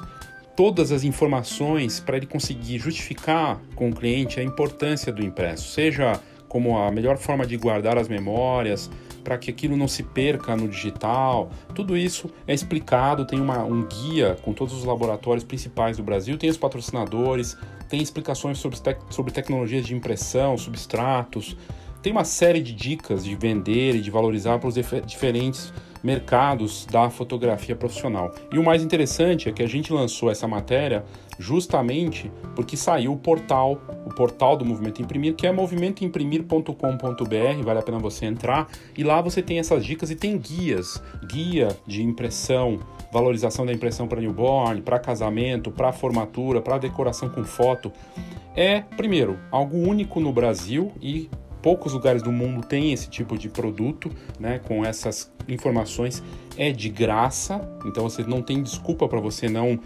todas 0.56 0.92
as 0.92 1.04
informações 1.04 2.00
para 2.00 2.18
ele 2.18 2.28
conseguir 2.28 2.78
justificar 2.78 3.60
com 3.74 3.90
o 3.90 3.96
cliente 3.96 4.40
a 4.40 4.44
importância 4.44 5.12
do 5.12 5.24
impresso, 5.24 5.72
seja 5.72 6.22
como 6.48 6.78
a 6.78 6.92
melhor 6.92 7.18
forma 7.18 7.44
de 7.44 7.58
guardar 7.58 7.98
as 7.98 8.08
memórias, 8.08 8.88
para 9.22 9.38
que 9.38 9.50
aquilo 9.50 9.78
não 9.78 9.88
se 9.88 10.04
perca 10.04 10.56
no 10.56 10.68
digital. 10.68 11.50
Tudo 11.74 11.96
isso 11.96 12.30
é 12.48 12.54
explicado, 12.54 13.26
tem 13.26 13.40
uma, 13.40 13.64
um 13.64 13.88
guia 13.88 14.38
com 14.42 14.54
todos 14.54 14.74
os 14.74 14.84
laboratórios 14.84 15.44
principais 15.44 15.98
do 15.98 16.04
Brasil, 16.04 16.38
tem 16.38 16.50
os 16.50 16.58
patrocinadores, 16.58 17.58
tem 17.88 18.02
explicações 18.02 18.58
sobre, 18.58 18.78
sobre 19.10 19.32
tecnologias 19.32 19.86
de 19.86 19.96
impressão, 19.96 20.58
substratos, 20.58 21.56
tem 22.02 22.12
uma 22.12 22.24
série 22.24 22.62
de 22.62 22.74
dicas 22.74 23.24
de 23.24 23.36
vender 23.36 23.96
e 23.96 24.02
de 24.02 24.10
valorizar 24.10 24.58
para 24.58 24.68
os 24.68 24.76
diferentes 25.06 25.72
mercados 26.04 26.86
da 26.86 27.10
fotografia 27.10 27.76
profissional. 27.76 28.34
E 28.52 28.58
o 28.58 28.64
mais 28.64 28.84
interessante 28.84 29.50
é 29.50 29.52
que 29.52 29.64
a 29.64 29.68
gente 29.68 29.94
lançou 29.94 30.32
essa 30.32 30.48
matéria 30.48 31.04
justamente 31.40 32.32
porque 32.56 32.78
saiu 32.78 33.14
o 33.14 33.18
portal, 33.18 33.82
o 34.06 34.14
portal 34.14 34.56
do 34.56 34.66
Movimento 34.66 35.02
Imprimir, 35.02 35.36
que 35.36 35.48
é 35.48 35.52
movimentoimprimir.com.br, 35.52 37.64
vale 37.64 37.80
a 37.80 37.84
pena 37.84 38.00
você 38.00 38.26
entrar, 38.26 38.68
e 38.98 39.04
lá 39.04 39.22
você 39.22 39.42
tem 39.42 39.60
essas 39.60 39.86
dicas 39.86 40.12
e 40.12 40.16
tem 40.16 40.38
guias, 40.38 41.02
guia 41.26 41.70
de 41.88 42.04
impressão, 42.04 42.80
valorização 43.12 43.66
da 43.66 43.74
impressão 43.74 44.08
para 44.08 44.22
newborn, 44.22 44.82
para 44.82 45.00
casamento, 45.00 45.72
para 45.72 45.92
formatura, 45.92 46.62
para 46.62 46.78
decoração 46.78 47.30
com 47.30 47.44
foto. 47.44 47.92
É, 48.56 48.82
primeiro, 48.82 49.40
algo 49.50 49.78
único 49.78 50.20
no 50.20 50.32
Brasil 50.32 50.92
e 51.02 51.30
poucos 51.62 51.94
lugares 51.94 52.22
do 52.22 52.32
mundo 52.32 52.66
têm 52.66 52.92
esse 52.92 53.10
tipo 53.10 53.38
de 53.38 53.50
produto, 53.50 54.12
né, 54.40 54.60
com 54.60 54.86
essas 54.86 55.32
informações. 55.48 56.24
É 56.58 56.72
de 56.72 56.90
graça, 56.90 57.62
então 57.86 58.04
você 58.04 58.24
não 58.24 58.42
tem 58.42 58.62
desculpa 58.62 59.08
para 59.08 59.20
você 59.20 59.48
não 59.48 59.80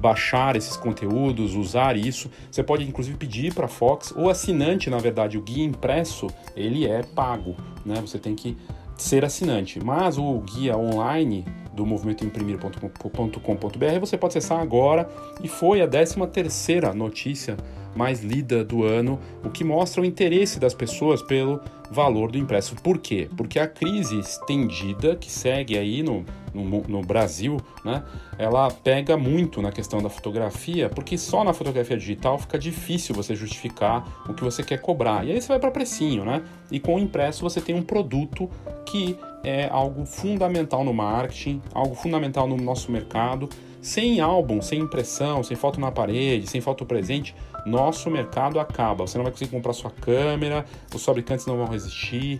baixar 0.00 0.56
esses 0.56 0.76
conteúdos, 0.76 1.54
usar 1.54 1.96
isso. 1.96 2.30
Você 2.50 2.62
pode 2.62 2.84
inclusive 2.84 3.16
pedir 3.16 3.54
para 3.54 3.66
a 3.66 3.68
Fox, 3.68 4.12
ou 4.16 4.28
assinante, 4.28 4.90
na 4.90 4.98
verdade, 4.98 5.38
o 5.38 5.42
guia 5.42 5.64
impresso, 5.64 6.26
ele 6.56 6.86
é 6.86 7.02
pago, 7.02 7.56
né? 7.86 8.00
Você 8.00 8.18
tem 8.18 8.34
que 8.34 8.56
ser 8.96 9.24
assinante. 9.24 9.82
Mas 9.82 10.18
o 10.18 10.40
guia 10.40 10.76
online 10.76 11.44
do 11.72 11.86
movimentoimprimir.com.br 11.86 14.00
você 14.00 14.18
pode 14.18 14.36
acessar 14.36 14.60
agora 14.60 15.08
e 15.42 15.48
foi 15.48 15.80
a 15.80 15.88
13 15.88 16.26
terceira 16.26 16.92
notícia 16.92 17.56
mais 17.94 18.22
lida 18.22 18.64
do 18.64 18.84
ano, 18.84 19.18
o 19.44 19.50
que 19.50 19.64
mostra 19.64 20.02
o 20.02 20.04
interesse 20.04 20.58
das 20.58 20.74
pessoas 20.74 21.22
pelo 21.22 21.60
valor 21.90 22.30
do 22.30 22.38
impresso. 22.38 22.76
Por 22.76 22.98
quê? 22.98 23.28
Porque 23.36 23.58
a 23.58 23.66
crise 23.66 24.18
estendida 24.18 25.16
que 25.16 25.30
segue 25.30 25.76
aí 25.76 26.02
no, 26.02 26.24
no, 26.54 26.82
no, 26.82 27.02
Brasil, 27.02 27.60
né, 27.84 28.04
ela 28.38 28.70
pega 28.70 29.16
muito 29.16 29.60
na 29.60 29.72
questão 29.72 30.00
da 30.00 30.08
fotografia, 30.08 30.88
porque 30.88 31.18
só 31.18 31.42
na 31.42 31.52
fotografia 31.52 31.96
digital 31.96 32.38
fica 32.38 32.58
difícil 32.58 33.14
você 33.14 33.34
justificar 33.34 34.24
o 34.28 34.34
que 34.34 34.44
você 34.44 34.62
quer 34.62 34.80
cobrar. 34.80 35.26
E 35.26 35.32
aí 35.32 35.40
você 35.40 35.48
vai 35.48 35.58
para 35.58 35.70
precinho, 35.70 36.24
né? 36.24 36.42
E 36.70 36.78
com 36.78 36.94
o 36.94 36.98
impresso 36.98 37.42
você 37.42 37.60
tem 37.60 37.74
um 37.74 37.82
produto 37.82 38.48
que 38.86 39.16
é 39.42 39.68
algo 39.70 40.04
fundamental 40.04 40.84
no 40.84 40.92
marketing, 40.92 41.60
algo 41.74 41.94
fundamental 41.94 42.46
no 42.46 42.56
nosso 42.56 42.92
mercado. 42.92 43.48
Sem 43.82 44.20
álbum, 44.20 44.60
sem 44.60 44.78
impressão, 44.80 45.42
sem 45.42 45.56
foto 45.56 45.80
na 45.80 45.90
parede, 45.90 46.46
sem 46.46 46.60
foto 46.60 46.84
presente, 46.84 47.34
nosso 47.66 48.10
mercado 48.10 48.60
acaba. 48.60 49.06
Você 49.06 49.18
não 49.18 49.24
vai 49.24 49.32
conseguir 49.32 49.50
comprar 49.50 49.72
sua 49.72 49.90
câmera, 49.90 50.64
os 50.94 51.04
fabricantes 51.04 51.46
não 51.46 51.56
vão 51.56 51.66
resistir. 51.66 52.38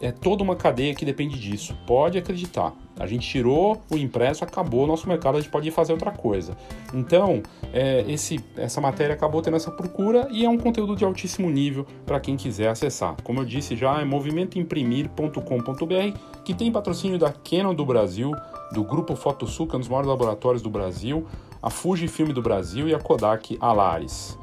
É 0.00 0.12
toda 0.12 0.42
uma 0.42 0.56
cadeia 0.56 0.94
que 0.94 1.04
depende 1.04 1.38
disso. 1.38 1.76
Pode 1.86 2.18
acreditar. 2.18 2.72
A 2.98 3.06
gente 3.06 3.28
tirou 3.28 3.80
o 3.90 3.96
impresso, 3.96 4.44
acabou 4.44 4.84
o 4.84 4.86
nosso 4.86 5.08
mercado, 5.08 5.38
a 5.38 5.40
gente 5.40 5.50
pode 5.50 5.68
ir 5.68 5.70
fazer 5.70 5.92
outra 5.92 6.10
coisa. 6.10 6.56
Então, 6.92 7.42
é, 7.72 8.04
esse, 8.08 8.44
essa 8.56 8.80
matéria 8.80 9.14
acabou 9.14 9.40
tendo 9.40 9.56
essa 9.56 9.70
procura 9.70 10.26
e 10.30 10.44
é 10.44 10.48
um 10.48 10.58
conteúdo 10.58 10.96
de 10.96 11.04
altíssimo 11.04 11.48
nível 11.48 11.86
para 12.04 12.18
quem 12.18 12.36
quiser 12.36 12.66
acessar. 12.68 13.14
Como 13.22 13.38
eu 13.40 13.44
disse 13.44 13.76
já, 13.76 14.00
é 14.00 14.04
movimentoimprimir.com.br, 14.04 16.18
que 16.44 16.52
tem 16.54 16.72
patrocínio 16.72 17.18
da 17.18 17.32
Canon 17.32 17.74
do 17.74 17.84
Brasil, 17.84 18.32
do 18.72 18.84
Grupo 18.84 19.16
Fotosuca, 19.16 19.76
um 19.76 19.80
dos 19.80 19.88
maiores 19.88 20.08
laboratórios 20.08 20.62
do 20.62 20.70
Brasil, 20.70 21.26
a 21.62 21.70
Fujifilm 21.70 22.30
do 22.30 22.42
Brasil 22.42 22.88
e 22.88 22.94
a 22.94 22.98
Kodak 22.98 23.56
Alaris. 23.60 24.36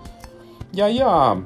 E 0.75 0.81
aí 0.81 1.01
a 1.01 1.41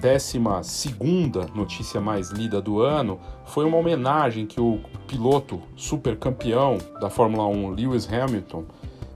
décima 0.00 0.64
segunda 0.64 1.46
notícia 1.54 2.00
mais 2.00 2.30
lida 2.30 2.60
do 2.60 2.80
ano 2.80 3.20
foi 3.44 3.64
uma 3.64 3.76
homenagem 3.76 4.46
que 4.46 4.60
o 4.60 4.80
piloto 5.06 5.62
super 5.76 6.16
campeão 6.18 6.76
da 7.00 7.08
Fórmula 7.08 7.46
1, 7.46 7.70
Lewis 7.70 8.12
Hamilton, 8.12 8.64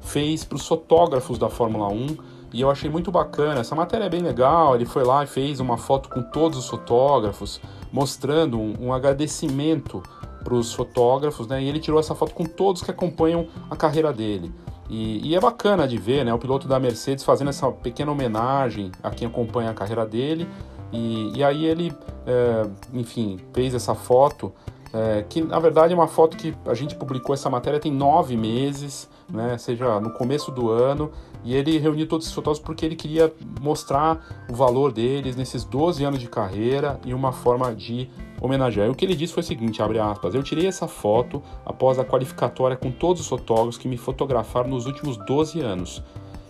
fez 0.01 0.45
para 0.45 0.55
os 0.55 0.65
fotógrafos 0.65 1.41
da 1.41 1.49
Fórmula 1.49 1.89
1 1.89 2.17
e 2.53 2.61
eu 2.61 2.71
achei 2.71 2.89
muito 2.89 3.11
bacana. 3.11 3.63
Essa 3.63 3.75
matéria 3.75 4.05
é 4.05 4.09
bem 4.09 4.21
legal. 4.21 4.77
Ele 4.77 4.87
foi 4.87 5.03
lá 5.03 5.25
e 5.25 5.27
fez 5.27 5.59
uma 5.59 5.77
foto 5.77 6.09
com 6.09 6.23
todos 6.23 6.57
os 6.57 6.69
fotógrafos, 6.69 7.61
mostrando 7.91 8.61
um, 8.61 8.77
um 8.81 8.93
agradecimento 8.93 10.05
para 10.45 10.55
os 10.55 10.73
fotógrafos, 10.73 11.49
né? 11.49 11.61
E 11.61 11.69
ele 11.69 11.81
tirou 11.81 11.99
essa 11.99 12.15
foto 12.15 12.33
com 12.33 12.45
todos 12.45 12.81
que 12.81 12.93
acompanham 12.93 13.49
a 13.69 13.75
carreira 13.75 14.13
dele. 14.13 14.53
E, 14.89 15.31
e, 15.31 15.35
é 15.35 15.41
bacana 15.41 15.87
de 15.87 15.97
ver 15.97 16.25
né, 16.25 16.33
o 16.33 16.39
piloto 16.39 16.69
da 16.69 16.79
Mercedes 16.79 17.25
fazendo 17.25 17.49
essa 17.49 17.71
pequena 17.71 18.13
homenagem 18.13 18.93
a 19.03 19.11
quem 19.11 19.27
acompanha 19.27 19.71
a 19.71 19.75
carreira 19.75 20.07
dele. 20.07 20.49
E, 20.93 21.33
e 21.37 21.45
aí 21.45 21.65
ele, 21.65 21.93
é, 22.27 22.67
enfim, 22.93 23.39
fez 23.53 23.75
essa 23.75 23.95
foto, 23.95 24.53
é, 24.93 25.25
que 25.29 25.43
na 25.43 25.59
verdade 25.59 25.93
é 25.93 25.97
uma 25.97 26.07
foto 26.07 26.37
que 26.37 26.55
a 26.65 26.75
gente 26.75 26.95
publicou 26.95 27.35
essa 27.35 27.51
matéria 27.51 27.81
tem 27.81 27.93
nove 27.93 28.37
meses, 28.37 29.09
né, 29.29 29.59
seja 29.59 30.01
no 30.01 30.11
começo 30.11 30.51
do 30.53 30.71
ano, 30.71 31.11
e 31.45 31.55
ele 31.55 31.79
reuniu 31.79 32.07
todos 32.07 32.27
esses 32.27 32.35
fotógrafos 32.35 32.65
porque 32.65 32.85
ele 32.85 32.97
queria 32.97 33.33
mostrar 33.61 34.47
o 34.51 34.55
valor 34.55 34.93
deles 34.93 35.37
nesses 35.37 35.65
12 35.65 36.05
anos 36.05 36.21
de 36.21 36.29
carreira 36.29 37.01
e 37.05 37.15
uma 37.15 37.33
forma 37.33 37.75
de 37.75 38.09
homenagear. 38.41 38.87
E 38.87 38.91
o 38.91 38.95
que 38.95 39.05
ele 39.05 39.15
disse 39.15 39.33
foi 39.33 39.43
o 39.43 39.47
seguinte, 39.47 39.83
abre 39.83 39.99
aspas, 39.99 40.35
eu 40.35 40.43
tirei 40.43 40.67
essa 40.67 40.89
foto 40.89 41.43
após 41.65 41.99
a 41.99 42.05
qualificatória 42.05 42.77
com 42.77 42.91
todos 42.91 43.23
os 43.23 43.29
fotógrafos 43.29 43.79
que 43.79 43.89
me 43.89 43.97
fotografaram 43.97 44.69
nos 44.69 44.87
últimos 44.87 45.17
12 45.27 45.61
anos. 45.61 46.03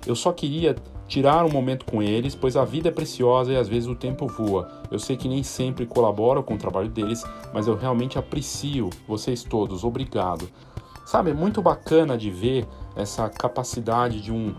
Eu 0.06 0.14
só 0.14 0.32
queria 0.32 0.76
tirar 1.08 1.44
um 1.44 1.50
momento 1.50 1.84
com 1.84 2.02
eles, 2.02 2.34
pois 2.34 2.56
a 2.56 2.64
vida 2.64 2.88
é 2.88 2.92
preciosa 2.92 3.52
e 3.52 3.56
às 3.56 3.68
vezes 3.68 3.88
o 3.88 3.94
tempo 3.94 4.26
voa. 4.26 4.82
Eu 4.90 4.98
sei 4.98 5.16
que 5.16 5.28
nem 5.28 5.42
sempre 5.42 5.86
colaboro 5.86 6.42
com 6.42 6.54
o 6.54 6.58
trabalho 6.58 6.88
deles, 6.88 7.24
mas 7.52 7.66
eu 7.66 7.76
realmente 7.76 8.18
aprecio 8.18 8.90
vocês 9.06 9.42
todos. 9.42 9.84
Obrigado. 9.84 10.48
Sabe, 11.04 11.30
é 11.30 11.34
muito 11.34 11.62
bacana 11.62 12.18
de 12.18 12.30
ver 12.30 12.66
essa 12.96 13.28
capacidade 13.28 14.20
de 14.20 14.32
um 14.32 14.54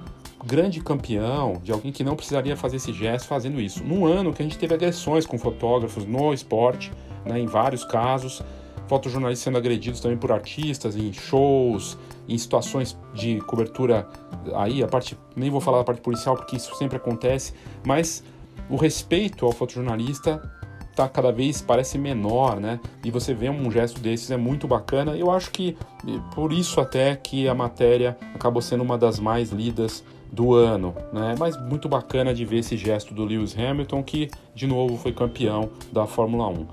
grande 0.47 0.81
campeão, 0.81 1.59
de 1.61 1.71
alguém 1.71 1.91
que 1.91 2.03
não 2.03 2.15
precisaria 2.15 2.55
fazer 2.55 2.77
esse 2.77 2.93
gesto 2.93 3.27
fazendo 3.27 3.59
isso. 3.59 3.83
Num 3.83 4.05
ano 4.05 4.33
que 4.33 4.41
a 4.41 4.45
gente 4.45 4.57
teve 4.57 4.73
agressões 4.73 5.25
com 5.25 5.37
fotógrafos 5.37 6.05
no 6.05 6.33
esporte, 6.33 6.91
né, 7.25 7.37
em 7.39 7.45
vários 7.45 7.83
casos, 7.83 8.41
fotojornalistas 8.87 9.43
sendo 9.43 9.57
agredidos 9.57 9.99
também 9.99 10.17
por 10.17 10.31
artistas 10.31 10.95
em 10.95 11.11
shows, 11.11 11.97
em 12.27 12.37
situações 12.37 12.97
de 13.13 13.39
cobertura 13.41 14.07
aí, 14.55 14.81
a 14.81 14.87
parte, 14.87 15.17
nem 15.35 15.49
vou 15.49 15.59
falar 15.59 15.79
da 15.79 15.83
parte 15.83 16.01
policial 16.01 16.35
porque 16.35 16.55
isso 16.55 16.73
sempre 16.75 16.95
acontece, 16.95 17.53
mas 17.85 18.23
o 18.69 18.77
respeito 18.77 19.45
ao 19.45 19.51
fotojornalista 19.51 20.41
tá 20.95 21.07
cada 21.07 21.31
vez 21.31 21.61
parece 21.61 21.97
menor, 21.97 22.59
né? 22.59 22.79
E 23.05 23.11
você 23.11 23.31
vê 23.31 23.49
um 23.49 23.69
gesto 23.69 24.01
desses 24.01 24.31
é 24.31 24.37
muito 24.37 24.67
bacana. 24.67 25.15
Eu 25.15 25.29
acho 25.29 25.51
que 25.51 25.77
por 26.33 26.51
isso 26.51 26.81
até 26.81 27.15
que 27.15 27.47
a 27.47 27.53
matéria 27.53 28.17
acabou 28.33 28.63
sendo 28.63 28.83
uma 28.83 28.97
das 28.97 29.19
mais 29.19 29.51
lidas 29.51 30.03
do 30.31 30.53
ano, 30.53 30.93
né? 31.11 31.35
Mas 31.37 31.59
muito 31.59 31.87
bacana 31.87 32.33
de 32.33 32.45
ver 32.45 32.59
esse 32.59 32.77
gesto 32.77 33.13
do 33.13 33.23
Lewis 33.23 33.57
Hamilton, 33.57 34.03
que 34.03 34.29
de 34.53 34.67
novo 34.67 34.97
foi 34.97 35.11
campeão 35.11 35.69
da 35.91 36.05
Fórmula 36.05 36.47
1. 36.47 36.67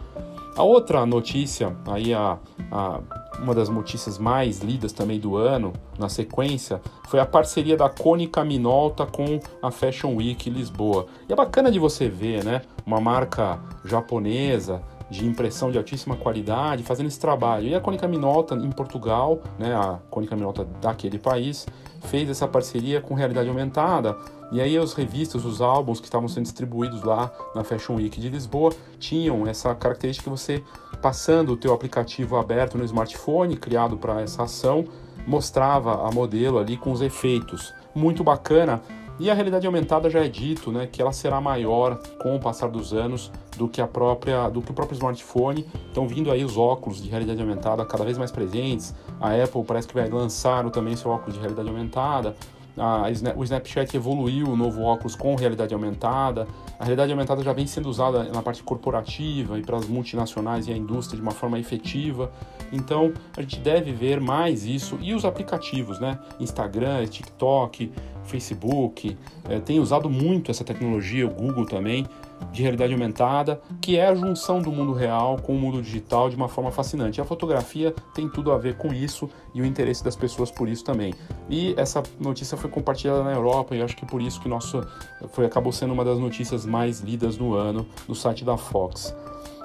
A 0.56 0.62
outra 0.62 1.04
notícia, 1.04 1.76
aí 1.86 2.14
a, 2.14 2.38
a 2.70 3.00
uma 3.40 3.54
das 3.54 3.68
notícias 3.68 4.18
mais 4.18 4.60
lidas 4.60 4.92
também 4.92 5.18
do 5.18 5.36
ano, 5.36 5.72
na 5.98 6.08
sequência, 6.08 6.80
foi 7.08 7.18
a 7.18 7.26
parceria 7.26 7.76
da 7.76 7.88
Cônica 7.88 8.44
Minolta 8.44 9.04
com 9.04 9.40
a 9.60 9.70
Fashion 9.70 10.14
Week 10.14 10.48
Lisboa. 10.48 11.06
E 11.28 11.32
é 11.32 11.36
bacana 11.36 11.70
de 11.70 11.78
você 11.78 12.08
ver, 12.08 12.44
né? 12.44 12.62
Uma 12.86 13.00
marca 13.00 13.58
japonesa 13.84 14.80
de 15.14 15.24
impressão 15.24 15.70
de 15.70 15.78
altíssima 15.78 16.16
qualidade 16.16 16.82
fazendo 16.82 17.06
esse 17.06 17.20
trabalho. 17.20 17.68
E 17.68 17.74
a 17.74 17.80
Cônica 17.80 18.08
Minolta 18.08 18.56
em 18.56 18.70
Portugal, 18.70 19.40
né? 19.58 19.72
A 19.74 20.00
Cônica 20.10 20.34
Minolta 20.34 20.64
daquele 20.80 21.18
país, 21.18 21.66
fez 22.06 22.28
essa 22.28 22.48
parceria 22.48 23.00
com 23.00 23.14
realidade 23.14 23.48
aumentada. 23.48 24.16
E 24.50 24.60
aí 24.60 24.76
as 24.76 24.92
revistas, 24.92 25.44
os 25.44 25.60
álbuns 25.60 26.00
que 26.00 26.06
estavam 26.06 26.28
sendo 26.28 26.44
distribuídos 26.44 27.02
lá 27.04 27.32
na 27.54 27.62
Fashion 27.62 27.94
Week 27.94 28.20
de 28.20 28.28
Lisboa 28.28 28.72
tinham 28.98 29.46
essa 29.46 29.72
característica 29.74 30.24
que 30.24 30.36
você 30.36 30.62
passando 31.00 31.52
o 31.52 31.56
teu 31.56 31.72
aplicativo 31.72 32.36
aberto 32.36 32.76
no 32.76 32.84
smartphone, 32.84 33.56
criado 33.56 33.96
para 33.96 34.20
essa 34.20 34.42
ação, 34.42 34.84
mostrava 35.26 36.06
a 36.06 36.10
modelo 36.10 36.58
ali 36.58 36.76
com 36.76 36.90
os 36.90 37.00
efeitos. 37.00 37.72
Muito 37.94 38.24
bacana. 38.24 38.82
E 39.18 39.30
a 39.30 39.34
realidade 39.34 39.64
aumentada 39.64 40.10
já 40.10 40.24
é 40.24 40.28
dito, 40.28 40.72
né, 40.72 40.88
que 40.90 41.00
ela 41.00 41.12
será 41.12 41.40
maior 41.40 42.00
com 42.20 42.34
o 42.34 42.40
passar 42.40 42.68
dos 42.68 42.92
anos 42.92 43.30
do 43.56 43.68
que 43.68 43.80
a 43.80 43.86
própria, 43.86 44.48
do 44.48 44.62
que 44.62 44.70
o 44.70 44.74
próprio 44.74 44.94
smartphone. 44.94 45.66
Estão 45.88 46.06
vindo 46.06 46.30
aí 46.30 46.44
os 46.44 46.56
óculos 46.56 47.02
de 47.02 47.08
realidade 47.08 47.40
aumentada 47.40 47.84
cada 47.84 48.04
vez 48.04 48.18
mais 48.18 48.30
presentes. 48.30 48.94
A 49.20 49.30
Apple 49.30 49.64
parece 49.64 49.88
que 49.88 49.94
vai 49.94 50.08
lançar 50.08 50.68
também 50.70 50.96
seu 50.96 51.10
óculos 51.10 51.34
de 51.34 51.40
realidade 51.40 51.68
aumentada. 51.68 52.36
A, 52.76 53.04
o 53.36 53.44
Snapchat 53.44 53.96
evoluiu 53.96 54.48
o 54.48 54.56
novo 54.56 54.82
óculos 54.82 55.14
com 55.14 55.36
realidade 55.36 55.72
aumentada. 55.72 56.46
A 56.78 56.84
realidade 56.84 57.12
aumentada 57.12 57.42
já 57.42 57.52
vem 57.52 57.66
sendo 57.66 57.88
usada 57.88 58.24
na 58.24 58.42
parte 58.42 58.62
corporativa 58.62 59.58
e 59.58 59.62
para 59.62 59.76
as 59.76 59.86
multinacionais 59.86 60.66
e 60.66 60.72
a 60.72 60.76
indústria 60.76 61.16
de 61.16 61.22
uma 61.22 61.30
forma 61.30 61.58
efetiva. 61.58 62.32
Então 62.72 63.12
a 63.36 63.40
gente 63.40 63.60
deve 63.60 63.92
ver 63.92 64.20
mais 64.20 64.64
isso 64.64 64.98
e 65.00 65.14
os 65.14 65.24
aplicativos, 65.24 66.00
né? 66.00 66.18
Instagram, 66.40 67.06
TikTok, 67.06 67.92
Facebook, 68.24 69.16
é, 69.48 69.60
tem 69.60 69.78
usado 69.78 70.10
muito 70.10 70.50
essa 70.50 70.64
tecnologia, 70.64 71.26
o 71.26 71.30
Google 71.30 71.66
também, 71.66 72.06
de 72.52 72.62
realidade 72.62 72.92
aumentada, 72.92 73.60
que 73.80 73.96
é 73.96 74.06
a 74.06 74.14
junção 74.14 74.60
do 74.60 74.70
mundo 74.70 74.92
real 74.92 75.38
com 75.38 75.54
o 75.54 75.58
mundo 75.58 75.82
digital 75.82 76.28
de 76.28 76.36
uma 76.36 76.48
forma 76.48 76.70
fascinante. 76.70 77.20
A 77.20 77.24
fotografia 77.24 77.94
tem 78.14 78.28
tudo 78.28 78.52
a 78.52 78.58
ver 78.58 78.76
com 78.76 78.92
isso 78.92 79.28
e 79.54 79.60
o 79.60 79.64
interesse 79.64 80.02
das 80.02 80.16
pessoas 80.16 80.50
por 80.50 80.68
isso 80.68 80.84
também. 80.84 81.14
E 81.48 81.74
essa 81.76 82.02
notícia 82.20 82.56
foi 82.56 82.70
compartilhada 82.70 83.22
na 83.22 83.32
Europa 83.32 83.74
e 83.74 83.82
acho 83.82 83.96
que 83.96 84.06
por 84.06 84.22
isso 84.22 84.40
que 84.40 84.48
nosso 84.48 84.86
foi 85.30 85.46
acabou 85.46 85.72
sendo 85.72 85.92
uma 85.92 86.04
das 86.04 86.18
notícias 86.18 86.64
mais 86.64 87.00
lidas 87.00 87.36
no 87.36 87.54
ano 87.54 87.86
no 88.08 88.14
site 88.14 88.44
da 88.44 88.56
Fox. 88.56 89.14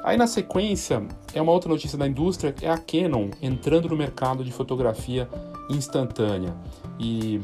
Aí 0.04 0.18
na 0.18 0.28
sequência 0.28 1.06
é 1.34 1.42
uma 1.42 1.52
outra 1.52 1.70
notícia 1.70 1.98
da 1.98 2.08
indústria, 2.08 2.56
é 2.62 2.70
a 2.70 2.78
Canon 2.78 3.30
entrando 3.42 3.90
no 3.90 3.98
mercado 3.98 4.44
de 4.44 4.52
fotografia 4.52 5.30
instantânea. 5.70 6.56
E 6.98 7.42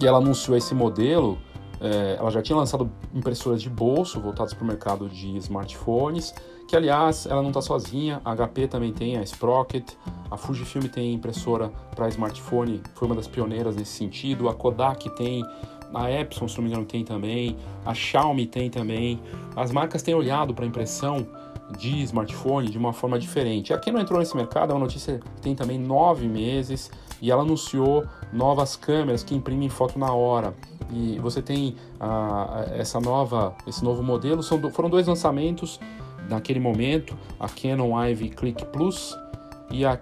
e 0.00 0.06
ela 0.06 0.18
anunciou 0.18 0.56
esse 0.56 0.74
modelo. 0.74 1.38
É, 1.84 2.16
ela 2.18 2.30
já 2.30 2.40
tinha 2.40 2.56
lançado 2.56 2.90
impressoras 3.14 3.60
de 3.60 3.68
bolso 3.68 4.18
voltadas 4.18 4.54
para 4.54 4.64
o 4.64 4.66
mercado 4.66 5.06
de 5.06 5.36
smartphones, 5.36 6.34
que 6.66 6.74
aliás 6.74 7.26
ela 7.26 7.42
não 7.42 7.50
está 7.50 7.60
sozinha. 7.60 8.22
A 8.24 8.34
HP 8.34 8.68
também 8.68 8.90
tem 8.90 9.18
a 9.18 9.22
Sprocket, 9.22 9.92
a 10.30 10.36
Fujifilm 10.38 10.86
tem 10.86 11.12
impressora 11.12 11.70
para 11.94 12.08
smartphone, 12.08 12.80
foi 12.94 13.06
uma 13.06 13.14
das 13.14 13.28
pioneiras 13.28 13.76
nesse 13.76 13.92
sentido. 13.92 14.48
A 14.48 14.54
Kodak 14.54 15.10
tem, 15.10 15.44
a 15.92 16.10
Epson, 16.10 16.48
se 16.48 16.56
não 16.56 16.64
me 16.64 16.70
engano, 16.70 16.86
tem 16.86 17.04
também, 17.04 17.54
a 17.84 17.92
Xiaomi 17.92 18.46
tem 18.46 18.70
também. 18.70 19.20
As 19.54 19.70
marcas 19.70 20.02
têm 20.02 20.14
olhado 20.14 20.54
para 20.54 20.64
a 20.64 20.68
impressão 20.68 21.26
de 21.78 22.02
smartphone 22.02 22.70
de 22.70 22.78
uma 22.78 22.94
forma 22.94 23.18
diferente. 23.18 23.74
A 23.74 23.80
não 23.92 24.00
entrou 24.00 24.18
nesse 24.18 24.34
mercado 24.34 24.70
é 24.70 24.74
uma 24.74 24.80
notícia 24.80 25.18
que 25.18 25.42
tem 25.42 25.54
também 25.54 25.78
nove 25.78 26.26
meses 26.26 26.90
e 27.20 27.30
ela 27.30 27.42
anunciou 27.42 28.04
novas 28.32 28.76
câmeras 28.76 29.22
que 29.22 29.34
imprimem 29.34 29.68
foto 29.68 29.98
na 29.98 30.12
hora. 30.12 30.54
E 30.90 31.18
você 31.18 31.40
tem 31.40 31.76
ah, 31.98 32.66
essa 32.72 33.00
nova, 33.00 33.54
esse 33.66 33.82
novo 33.82 34.02
modelo. 34.02 34.42
São, 34.42 34.60
foram 34.70 34.90
dois 34.90 35.06
lançamentos 35.06 35.80
naquele 36.28 36.60
momento: 36.60 37.16
a 37.38 37.48
Canon 37.48 38.00
Ivy 38.06 38.30
Click 38.30 38.64
Plus 38.66 39.16
e 39.70 39.84
a 39.84 39.98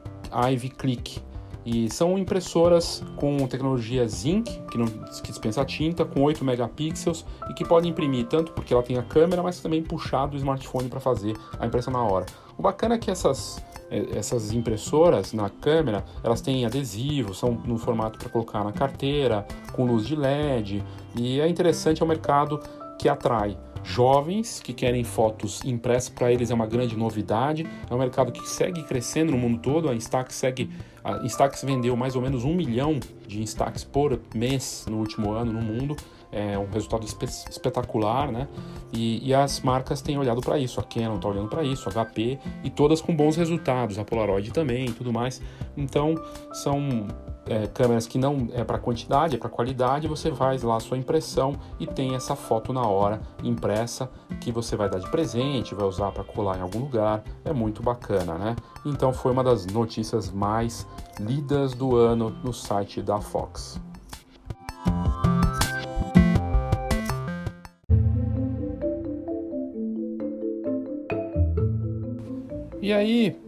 Ivy 0.50 0.70
Click. 0.70 1.20
E 1.64 1.88
são 1.90 2.18
impressoras 2.18 3.04
com 3.16 3.46
tecnologia 3.46 4.06
Zinc, 4.08 4.50
que, 4.68 4.76
não, 4.76 4.86
que 4.86 5.28
dispensa 5.28 5.64
tinta, 5.64 6.04
com 6.04 6.20
8 6.22 6.44
megapixels 6.44 7.24
e 7.48 7.54
que 7.54 7.64
pode 7.64 7.88
imprimir 7.88 8.26
tanto 8.26 8.50
porque 8.52 8.74
ela 8.74 8.82
tem 8.82 8.98
a 8.98 9.02
câmera, 9.02 9.44
mas 9.44 9.60
também 9.60 9.80
puxar 9.80 10.26
do 10.26 10.36
smartphone 10.36 10.88
para 10.88 10.98
fazer 10.98 11.36
a 11.60 11.66
impressão 11.66 11.92
na 11.92 12.02
hora. 12.02 12.26
O 12.56 12.62
bacana 12.62 12.94
é 12.96 12.98
que 12.98 13.10
essas, 13.10 13.62
é, 13.90 14.18
essas 14.18 14.52
impressoras 14.52 15.32
na 15.32 15.48
câmera, 15.48 16.04
elas 16.22 16.40
têm 16.40 16.64
adesivo, 16.64 17.34
são 17.34 17.52
no 17.64 17.78
formato 17.78 18.18
para 18.18 18.28
colocar 18.28 18.64
na 18.64 18.72
carteira, 18.72 19.46
com 19.72 19.84
luz 19.84 20.06
de 20.06 20.16
LED, 20.16 20.82
e 21.16 21.40
é 21.40 21.48
interessante, 21.48 22.02
é 22.02 22.04
um 22.04 22.08
mercado 22.08 22.60
que 22.98 23.08
atrai 23.08 23.56
jovens 23.84 24.60
que 24.60 24.72
querem 24.72 25.04
fotos 25.04 25.64
impressas, 25.64 26.08
para 26.08 26.32
eles 26.32 26.50
é 26.50 26.54
uma 26.54 26.66
grande 26.66 26.96
novidade. 26.96 27.66
É 27.88 27.94
um 27.94 27.98
mercado 27.98 28.32
que 28.32 28.48
segue 28.48 28.82
crescendo 28.84 29.32
no 29.32 29.38
mundo 29.38 29.58
todo. 29.60 29.88
A 29.88 29.94
Instax 29.94 30.34
segue, 30.34 30.70
a 31.02 31.24
Instax 31.24 31.62
vendeu 31.64 31.96
mais 31.96 32.14
ou 32.14 32.22
menos 32.22 32.44
um 32.44 32.54
milhão 32.54 32.98
de 33.26 33.42
Instax 33.42 33.84
por 33.84 34.18
mês 34.34 34.86
no 34.88 34.98
último 34.98 35.32
ano 35.32 35.52
no 35.52 35.60
mundo. 35.60 35.96
É 36.32 36.58
um 36.58 36.66
resultado 36.66 37.04
espe 37.04 37.26
espetacular, 37.26 38.32
né? 38.32 38.48
E, 38.90 39.28
e, 39.28 39.34
as 39.34 39.60
marcas 39.60 40.00
têm 40.00 40.18
olhado 40.18 40.40
para 40.40 40.58
isso. 40.58 40.80
A 40.80 40.82
Canon 40.82 41.16
está 41.16 41.28
olhando 41.28 41.48
para 41.48 41.62
isso, 41.62 41.88
a 41.88 41.92
HP 41.92 42.38
e 42.64 42.70
todas 42.70 43.02
com 43.02 43.14
bons 43.14 43.36
resultados. 43.36 43.98
A 43.98 44.04
Polaroid 44.04 44.50
também, 44.50 44.86
e 44.86 44.92
tudo 44.92 45.12
mais. 45.12 45.42
Então 45.76 46.14
são 46.52 47.06
é, 47.46 47.66
câmeras 47.66 48.06
que 48.06 48.18
não 48.18 48.48
é 48.52 48.64
para 48.64 48.78
quantidade, 48.78 49.36
é 49.36 49.38
para 49.38 49.48
qualidade, 49.48 50.06
você 50.06 50.32
faz 50.32 50.62
lá 50.62 50.76
a 50.76 50.80
sua 50.80 50.96
impressão 50.96 51.56
e 51.78 51.86
tem 51.86 52.14
essa 52.14 52.36
foto 52.36 52.72
na 52.72 52.86
hora 52.86 53.20
impressa 53.42 54.10
que 54.40 54.52
você 54.52 54.76
vai 54.76 54.88
dar 54.88 54.98
de 54.98 55.10
presente, 55.10 55.74
vai 55.74 55.86
usar 55.86 56.12
para 56.12 56.24
colar 56.24 56.58
em 56.58 56.62
algum 56.62 56.78
lugar. 56.78 57.22
É 57.44 57.52
muito 57.52 57.82
bacana, 57.82 58.34
né? 58.34 58.56
Então 58.86 59.12
foi 59.12 59.32
uma 59.32 59.44
das 59.44 59.66
notícias 59.66 60.30
mais 60.30 60.86
lidas 61.18 61.74
do 61.74 61.96
ano 61.96 62.30
no 62.42 62.52
site 62.52 63.02
da 63.02 63.20
Fox. 63.20 63.80
E 72.82 72.92
aí, 72.92 73.40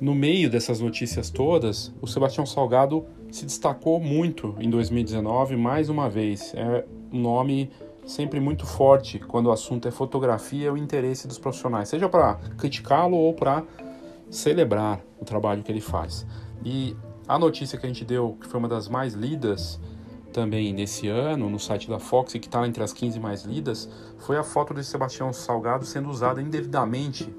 no 0.00 0.14
meio 0.14 0.48
dessas 0.48 0.80
notícias 0.80 1.28
todas, 1.28 1.92
o 2.00 2.06
Sebastião 2.06 2.46
Salgado 2.46 3.04
se 3.30 3.44
destacou 3.44 4.00
muito 4.00 4.56
em 4.58 4.70
2019, 4.70 5.58
mais 5.58 5.90
uma 5.90 6.08
vez. 6.08 6.54
É 6.54 6.86
um 7.12 7.20
nome 7.20 7.70
sempre 8.06 8.40
muito 8.40 8.64
forte 8.64 9.18
quando 9.18 9.48
o 9.48 9.52
assunto 9.52 9.86
é 9.86 9.90
fotografia 9.90 10.68
e 10.68 10.70
o 10.70 10.76
interesse 10.78 11.28
dos 11.28 11.38
profissionais, 11.38 11.90
seja 11.90 12.08
para 12.08 12.36
criticá-lo 12.56 13.14
ou 13.14 13.34
para 13.34 13.62
celebrar 14.30 15.02
o 15.20 15.24
trabalho 15.26 15.62
que 15.62 15.70
ele 15.70 15.82
faz. 15.82 16.26
E 16.64 16.96
a 17.28 17.38
notícia 17.38 17.78
que 17.78 17.84
a 17.84 17.90
gente 17.90 18.06
deu, 18.06 18.38
que 18.40 18.46
foi 18.46 18.58
uma 18.58 18.68
das 18.68 18.88
mais 18.88 19.12
lidas 19.12 19.78
também 20.32 20.72
nesse 20.72 21.08
ano 21.08 21.50
no 21.50 21.58
site 21.58 21.90
da 21.90 21.98
Fox 21.98 22.34
e 22.34 22.38
que 22.38 22.46
está 22.46 22.66
entre 22.66 22.82
as 22.82 22.94
15 22.94 23.20
mais 23.20 23.44
lidas, 23.44 23.86
foi 24.16 24.38
a 24.38 24.42
foto 24.42 24.72
de 24.72 24.82
Sebastião 24.82 25.30
Salgado 25.30 25.84
sendo 25.84 26.08
usada 26.08 26.40
indevidamente 26.40 27.30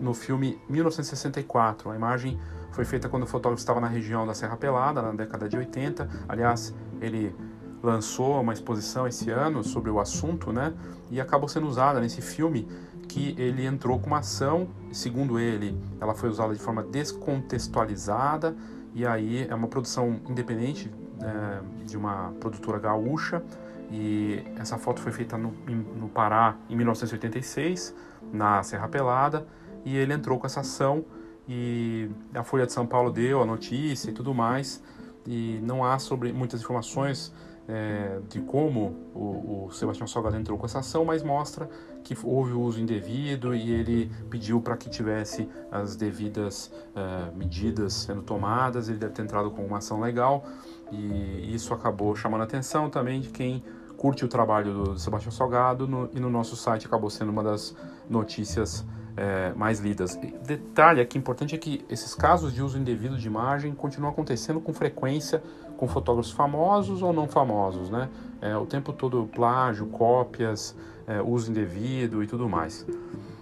no 0.00 0.14
filme 0.14 0.58
1964. 0.68 1.90
A 1.90 1.96
imagem 1.96 2.38
foi 2.72 2.84
feita 2.84 3.08
quando 3.08 3.22
o 3.22 3.26
fotógrafo 3.26 3.60
estava 3.60 3.80
na 3.80 3.88
região 3.88 4.26
da 4.26 4.34
Serra 4.34 4.56
Pelada, 4.56 5.00
na 5.00 5.12
década 5.12 5.48
de 5.48 5.56
80. 5.56 6.08
Aliás, 6.28 6.74
ele 7.00 7.34
lançou 7.82 8.40
uma 8.40 8.52
exposição 8.52 9.06
esse 9.06 9.30
ano 9.30 9.62
sobre 9.62 9.90
o 9.90 10.00
assunto, 10.00 10.52
né? 10.52 10.74
E 11.10 11.20
acabou 11.20 11.48
sendo 11.48 11.66
usada 11.66 12.00
nesse 12.00 12.20
filme 12.20 12.68
que 13.08 13.34
ele 13.38 13.64
entrou 13.64 13.98
com 13.98 14.08
uma 14.08 14.18
ação, 14.18 14.68
segundo 14.92 15.38
ele, 15.38 15.78
ela 16.00 16.14
foi 16.14 16.28
usada 16.28 16.52
de 16.52 16.60
forma 16.60 16.82
descontextualizada 16.82 18.56
e 18.92 19.06
aí 19.06 19.46
é 19.48 19.54
uma 19.54 19.68
produção 19.68 20.20
independente 20.28 20.92
é, 21.22 21.84
de 21.84 21.96
uma 21.96 22.32
produtora 22.40 22.78
gaúcha 22.78 23.42
e 23.90 24.42
essa 24.56 24.76
foto 24.76 25.00
foi 25.00 25.12
feita 25.12 25.38
no, 25.38 25.52
no 25.96 26.08
Pará 26.08 26.56
em 26.68 26.76
1986 26.76 27.94
na 28.32 28.62
Serra 28.62 28.88
Pelada 28.88 29.46
e 29.84 29.96
ele 29.96 30.12
entrou 30.12 30.38
com 30.38 30.46
essa 30.46 30.60
ação 30.60 31.04
e 31.48 32.10
a 32.34 32.42
Folha 32.42 32.66
de 32.66 32.72
São 32.72 32.86
Paulo 32.86 33.10
deu 33.10 33.40
a 33.40 33.46
notícia 33.46 34.10
e 34.10 34.12
tudo 34.12 34.34
mais 34.34 34.82
e 35.26 35.60
não 35.62 35.84
há 35.84 35.98
sobre 35.98 36.32
muitas 36.32 36.60
informações 36.60 37.32
é, 37.68 38.20
de 38.28 38.40
como 38.40 38.94
o, 39.14 39.66
o 39.66 39.70
Sebastião 39.72 40.06
Salgado 40.06 40.36
entrou 40.36 40.56
com 40.56 40.66
essa 40.66 40.78
ação, 40.78 41.04
mas 41.04 41.22
mostra 41.22 41.68
que 42.04 42.16
houve 42.22 42.52
o 42.52 42.60
uso 42.60 42.80
indevido 42.80 43.54
e 43.54 43.72
ele 43.72 44.12
pediu 44.30 44.60
para 44.60 44.76
que 44.76 44.88
tivesse 44.88 45.48
as 45.70 45.96
devidas 45.96 46.72
uh, 46.94 47.36
medidas 47.36 47.92
sendo 47.92 48.22
tomadas. 48.22 48.88
Ele 48.88 48.98
deve 48.98 49.12
ter 49.12 49.22
entrado 49.22 49.50
com 49.50 49.64
uma 49.66 49.78
ação 49.78 50.00
legal 50.00 50.44
e 50.92 51.52
isso 51.52 51.74
acabou 51.74 52.14
chamando 52.14 52.42
a 52.42 52.44
atenção 52.44 52.88
também 52.88 53.20
de 53.20 53.30
quem 53.30 53.64
curte 53.96 54.24
o 54.24 54.28
trabalho 54.28 54.72
do 54.72 54.98
Sebastião 54.98 55.32
Salgado 55.32 55.86
no, 55.86 56.08
e 56.12 56.20
no 56.20 56.30
nosso 56.30 56.56
site 56.56 56.86
acabou 56.86 57.10
sendo 57.10 57.30
uma 57.30 57.42
das 57.42 57.74
notícias 58.08 58.84
é, 59.16 59.52
mais 59.54 59.80
lidas. 59.80 60.14
E 60.16 60.34
detalhe 60.46 61.00
aqui 61.00 61.16
importante 61.16 61.54
é 61.54 61.58
que 61.58 61.84
esses 61.88 62.14
casos 62.14 62.52
de 62.52 62.62
uso 62.62 62.78
indevido 62.78 63.16
de 63.16 63.26
imagem 63.26 63.74
continuam 63.74 64.12
acontecendo 64.12 64.60
com 64.60 64.72
frequência 64.72 65.42
com 65.76 65.86
fotógrafos 65.86 66.32
famosos 66.32 67.02
ou 67.02 67.12
não 67.12 67.28
famosos, 67.28 67.90
né? 67.90 68.08
É, 68.40 68.56
o 68.56 68.66
tempo 68.66 68.92
todo 68.92 69.28
plágio, 69.34 69.86
cópias, 69.86 70.74
é, 71.06 71.20
uso 71.20 71.50
indevido 71.50 72.22
e 72.22 72.26
tudo 72.26 72.48
mais. 72.48 72.86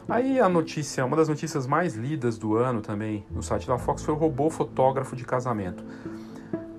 Aí 0.09 0.39
a 0.39 0.49
notícia, 0.49 1.05
uma 1.05 1.17
das 1.17 1.29
notícias 1.29 1.67
mais 1.67 1.95
lidas 1.95 2.37
do 2.37 2.57
ano 2.57 2.81
também 2.81 3.25
no 3.31 3.43
site 3.43 3.67
da 3.67 3.79
Fox 3.79 4.03
foi 4.03 4.15
o 4.15 4.17
robô 4.17 4.51
fotógrafo 4.51 5.17
de 5.17 5.25
casamento. 5.25 5.83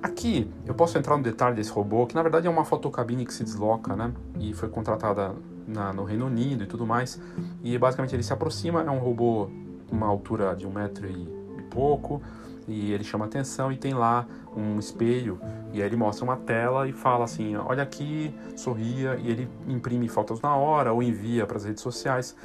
Aqui 0.06 0.48
eu 0.68 0.76
posso 0.76 1.00
entrar 1.00 1.18
no 1.18 1.24
detalhe 1.24 1.56
desse 1.56 1.72
robô, 1.72 2.06
que 2.06 2.14
na 2.14 2.22
verdade 2.22 2.46
é 2.46 2.50
uma 2.50 2.64
fotocabine 2.64 3.26
que 3.26 3.34
se 3.34 3.44
desloca, 3.44 3.96
né? 3.96 4.14
E 4.40 4.54
foi 4.54 4.70
contratada 4.70 5.34
na, 5.68 5.92
no 5.92 6.04
Reino 6.04 6.28
Unido 6.28 6.64
e 6.64 6.68
tudo 6.68 6.86
mais. 6.86 7.20
E 7.64 7.76
basicamente 7.76 8.16
ele 8.16 8.22
se 8.22 8.32
aproxima, 8.32 8.84
é 8.84 8.92
um 8.92 9.00
robô 9.00 9.50
com 9.90 9.96
uma 9.96 10.06
altura 10.06 10.56
de 10.56 10.68
um 10.68 10.72
metro 10.72 11.08
e, 11.08 11.24
e 11.58 11.62
pouco, 11.72 12.22
e 12.68 12.92
ele 12.92 13.04
chama 13.04 13.26
atenção 13.26 13.72
e 13.72 13.78
tem 13.78 13.96
lá 13.96 14.28
um 14.56 14.78
espelho 14.78 15.40
e 15.74 15.82
aí 15.82 15.88
ele 15.88 15.96
mostra 15.96 16.24
uma 16.24 16.38
tela 16.38 16.88
e 16.88 16.94
fala 16.94 17.26
assim, 17.26 17.56
olha 17.56 17.82
aqui, 17.82 18.32
sorria 18.56 19.16
e 19.16 19.32
ele 19.32 19.50
imprime 19.68 20.08
fotos 20.08 20.40
na 20.40 20.56
hora 20.56 20.94
ou 20.94 21.02
envia 21.02 21.48
para 21.48 21.58
as 21.58 21.66
redes 21.66 21.82
sociais. 21.82 22.36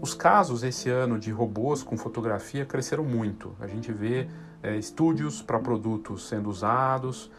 Os 0.00 0.14
casos 0.14 0.62
esse 0.62 0.88
ano 0.88 1.18
de 1.18 1.32
robôs 1.32 1.82
com 1.82 1.96
fotografia 1.96 2.64
cresceram 2.64 3.02
muito. 3.02 3.52
A 3.58 3.66
gente 3.66 3.90
vê 3.90 4.28
é, 4.64 4.76
estúdios 4.76 5.42
para 5.42 5.58
produtos 5.58 6.26
sendo 6.26 6.48
usados, 6.48 7.30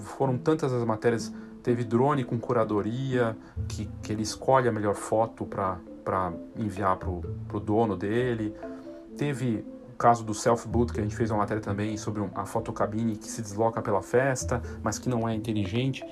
foram 0.00 0.36
tantas 0.36 0.72
as 0.72 0.84
matérias. 0.84 1.32
Teve 1.62 1.82
drone 1.82 2.24
com 2.24 2.38
curadoria, 2.38 3.34
que, 3.66 3.88
que 4.02 4.12
ele 4.12 4.22
escolhe 4.22 4.68
a 4.68 4.72
melhor 4.72 4.94
foto 4.94 5.46
para 5.46 6.32
enviar 6.54 6.98
para 6.98 7.08
o 7.08 7.60
dono 7.60 7.96
dele. 7.96 8.54
Teve 9.16 9.64
o 9.90 9.96
caso 9.96 10.22
do 10.22 10.34
self-boot, 10.34 10.92
que 10.92 11.00
a 11.00 11.02
gente 11.02 11.16
fez 11.16 11.30
uma 11.30 11.38
matéria 11.38 11.62
também 11.62 11.96
sobre 11.96 12.22
a 12.34 12.44
fotocabine 12.44 13.16
que 13.16 13.28
se 13.28 13.40
desloca 13.40 13.80
pela 13.80 14.02
festa, 14.02 14.60
mas 14.82 14.98
que 14.98 15.08
não 15.08 15.26
é 15.26 15.34
inteligente. 15.34 16.04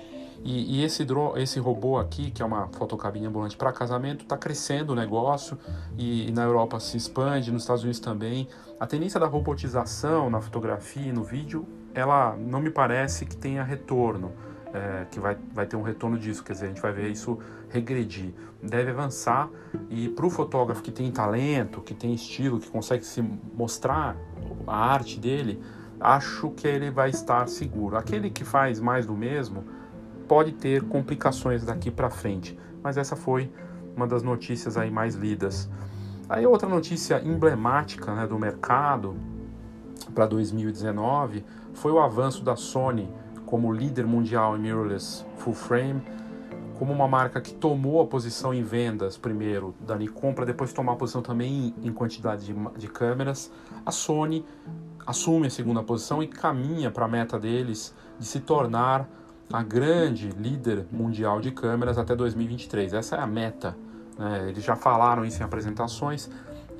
E, 0.44 0.78
e 0.78 0.84
esse, 0.84 1.06
esse 1.36 1.60
robô 1.60 1.98
aqui, 1.98 2.30
que 2.30 2.42
é 2.42 2.44
uma 2.44 2.68
fotocabine 2.68 3.26
ambulante 3.26 3.56
para 3.56 3.72
casamento, 3.72 4.22
está 4.22 4.36
crescendo 4.36 4.92
o 4.92 4.96
negócio 4.96 5.56
e, 5.96 6.28
e, 6.28 6.32
na 6.32 6.42
Europa 6.42 6.80
se 6.80 6.96
expande, 6.96 7.52
nos 7.52 7.62
Estados 7.62 7.82
Unidos 7.82 8.00
também. 8.00 8.48
A 8.80 8.86
tendência 8.86 9.20
da 9.20 9.26
robotização 9.26 10.28
na 10.28 10.40
fotografia 10.40 11.08
e 11.08 11.12
no 11.12 11.22
vídeo, 11.22 11.66
ela 11.94 12.36
não 12.36 12.60
me 12.60 12.70
parece 12.70 13.24
que 13.24 13.36
tenha 13.36 13.62
retorno 13.62 14.32
é, 14.72 15.06
que 15.10 15.20
vai, 15.20 15.36
vai 15.52 15.66
ter 15.66 15.76
um 15.76 15.82
retorno 15.82 16.18
disso, 16.18 16.42
quer 16.42 16.54
dizer, 16.54 16.66
a 16.66 16.68
gente 16.68 16.80
vai 16.80 16.92
ver 16.92 17.10
isso 17.10 17.38
regredir. 17.68 18.32
Deve 18.62 18.90
avançar 18.90 19.48
e 19.90 20.08
para 20.08 20.24
o 20.24 20.30
fotógrafo 20.30 20.82
que 20.82 20.90
tem 20.90 21.10
talento, 21.10 21.80
que 21.80 21.94
tem 21.94 22.14
estilo, 22.14 22.58
que 22.58 22.70
consegue 22.70 23.04
se 23.04 23.22
mostrar 23.54 24.16
a 24.66 24.76
arte 24.76 25.18
dele, 25.18 25.62
acho 26.00 26.50
que 26.50 26.66
ele 26.66 26.90
vai 26.90 27.10
estar 27.10 27.48
seguro. 27.48 27.96
Aquele 27.96 28.30
que 28.30 28.44
faz 28.44 28.80
mais 28.80 29.06
do 29.06 29.14
mesmo 29.14 29.64
pode 30.32 30.52
ter 30.52 30.82
complicações 30.84 31.62
daqui 31.62 31.90
para 31.90 32.08
frente, 32.08 32.58
mas 32.82 32.96
essa 32.96 33.14
foi 33.14 33.52
uma 33.94 34.06
das 34.06 34.22
notícias 34.22 34.78
aí 34.78 34.90
mais 34.90 35.14
lidas. 35.14 35.68
Aí 36.26 36.46
outra 36.46 36.66
notícia 36.66 37.20
emblemática 37.22 38.14
né, 38.14 38.26
do 38.26 38.38
mercado 38.38 39.14
para 40.14 40.24
2019 40.24 41.44
foi 41.74 41.92
o 41.92 42.00
avanço 42.00 42.42
da 42.42 42.56
Sony 42.56 43.10
como 43.44 43.70
líder 43.70 44.06
mundial 44.06 44.56
em 44.56 44.60
mirrorless 44.60 45.22
full 45.36 45.52
frame, 45.52 46.00
como 46.78 46.94
uma 46.94 47.06
marca 47.06 47.38
que 47.38 47.52
tomou 47.52 48.00
a 48.00 48.06
posição 48.06 48.54
em 48.54 48.62
vendas 48.62 49.18
primeiro 49.18 49.74
da 49.80 49.96
Nikon 49.96 50.32
para 50.32 50.46
depois 50.46 50.72
tomar 50.72 50.94
a 50.94 50.96
posição 50.96 51.20
também 51.20 51.74
em 51.82 51.92
quantidade 51.92 52.46
de, 52.46 52.54
de 52.78 52.88
câmeras, 52.88 53.52
a 53.84 53.90
Sony 53.90 54.46
assume 55.06 55.48
a 55.48 55.50
segunda 55.50 55.82
posição 55.82 56.22
e 56.22 56.26
caminha 56.26 56.90
para 56.90 57.04
a 57.04 57.08
meta 57.08 57.38
deles 57.38 57.94
de 58.18 58.24
se 58.24 58.40
tornar 58.40 59.06
a 59.52 59.62
grande 59.62 60.30
líder 60.30 60.86
mundial 60.90 61.40
de 61.40 61.50
câmeras 61.50 61.98
até 61.98 62.16
2023. 62.16 62.94
Essa 62.94 63.16
é 63.16 63.20
a 63.20 63.26
meta. 63.26 63.76
Né? 64.18 64.48
Eles 64.48 64.64
já 64.64 64.74
falaram 64.74 65.24
isso 65.24 65.42
em 65.42 65.44
apresentações 65.44 66.30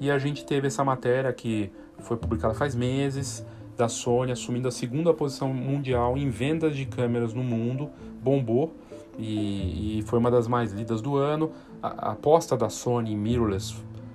e 0.01 0.11
a 0.11 0.19
gente 0.19 0.45
teve 0.45 0.67
essa 0.67 0.83
matéria 0.83 1.33
que 1.33 1.71
foi 1.99 2.17
publicada 2.17 2.55
faz 2.55 2.75
meses 2.75 3.45
da 3.77 3.89
Sony 3.89 4.33
assumindo 4.33 4.69
a 4.69 4.71
segunda 4.71 5.13
posição 5.13 5.53
mundial 5.53 6.17
em 6.17 6.31
vendas 6.31 6.75
de 6.75 6.87
câmeras 6.87 7.35
no 7.35 7.43
mundo, 7.43 7.91
bombou 8.23 8.75
e, 9.19 9.99
e 9.99 10.03
foi 10.03 10.19
uma 10.19 10.31
das 10.31 10.49
mais 10.49 10.73
lidas 10.73 11.03
do 11.03 11.17
ano. 11.17 11.53
A, 11.83 12.09
a 12.09 12.13
aposta 12.13 12.57
da 12.57 12.71
Sony 12.71 13.13
em 13.13 13.17
mirrorless 13.17 13.75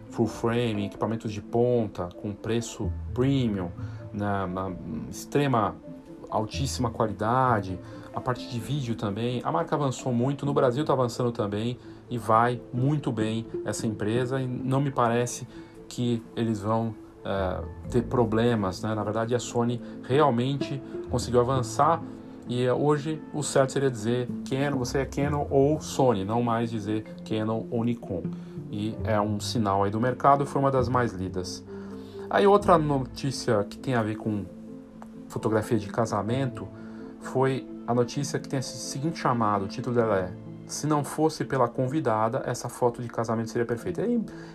full 0.10 0.26
frame, 0.28 0.88
equipamentos 0.88 1.32
de 1.32 1.42
ponta 1.42 2.10
com 2.22 2.34
preço 2.34 2.92
premium, 3.14 3.70
na, 4.12 4.48
na 4.48 4.72
extrema 5.12 5.76
altíssima 6.30 6.90
qualidade, 6.90 7.80
a 8.18 8.20
parte 8.20 8.50
de 8.50 8.60
vídeo 8.60 8.96
também. 8.96 9.42
A 9.44 9.52
marca 9.52 9.76
avançou 9.76 10.12
muito, 10.12 10.44
no 10.44 10.52
Brasil 10.52 10.82
está 10.82 10.92
avançando 10.92 11.32
também 11.32 11.78
e 12.10 12.18
vai 12.18 12.60
muito 12.74 13.12
bem 13.12 13.46
essa 13.64 13.86
empresa 13.86 14.42
e 14.42 14.48
não 14.48 14.82
me 14.82 14.90
parece 14.90 15.48
que 15.88 16.24
eles 16.36 16.60
vão 16.60 16.96
uh, 17.20 17.64
ter 17.92 18.02
problemas. 18.06 18.82
Né? 18.82 18.96
Na 18.96 19.04
verdade, 19.04 19.36
a 19.36 19.40
Sony 19.40 19.80
realmente 20.02 20.82
conseguiu 21.12 21.42
avançar 21.42 22.02
e 22.50 22.68
hoje 22.68 23.22
o 23.32 23.44
certo 23.44 23.74
seria 23.74 23.92
dizer 23.92 24.28
Canon, 24.50 24.80
você 24.80 24.98
é 24.98 25.06
Canon 25.06 25.46
ou 25.52 25.80
Sony, 25.80 26.26
não 26.26 26.42
mais 26.42 26.72
dizer 26.72 27.04
Canon 27.24 27.68
ou 27.70 27.84
Nikon. 27.84 28.24
E 28.72 28.96
é 29.04 29.22
um 29.22 29.40
sinal 29.40 29.84
aí 29.84 29.92
do 29.92 30.02
mercado, 30.02 30.44
foi 30.44 30.60
uma 30.60 30.72
das 30.72 30.90
mais 30.90 31.14
lidas. 31.14 31.64
Aí 32.32 32.48
outra 32.48 32.80
notícia 32.80 33.64
que 33.64 33.78
tem 33.78 33.94
a 33.94 34.02
ver 34.02 34.16
com 34.16 34.44
fotografia 35.28 35.78
de 35.78 35.88
casamento 35.88 36.68
foi 37.20 37.77
a 37.88 37.94
notícia 37.94 38.38
que 38.38 38.50
tem 38.50 38.60
esse 38.60 38.78
seguinte 38.78 39.18
chamado, 39.18 39.66
o 39.66 39.68
título 39.68 39.96
dela 39.96 40.20
é 40.20 40.48
se 40.68 40.86
não 40.86 41.02
fosse 41.02 41.46
pela 41.46 41.68
convidada, 41.68 42.44
essa 42.46 42.68
foto 42.68 43.02
de 43.02 43.08
casamento 43.08 43.50
seria 43.50 43.66
perfeita. 43.66 44.02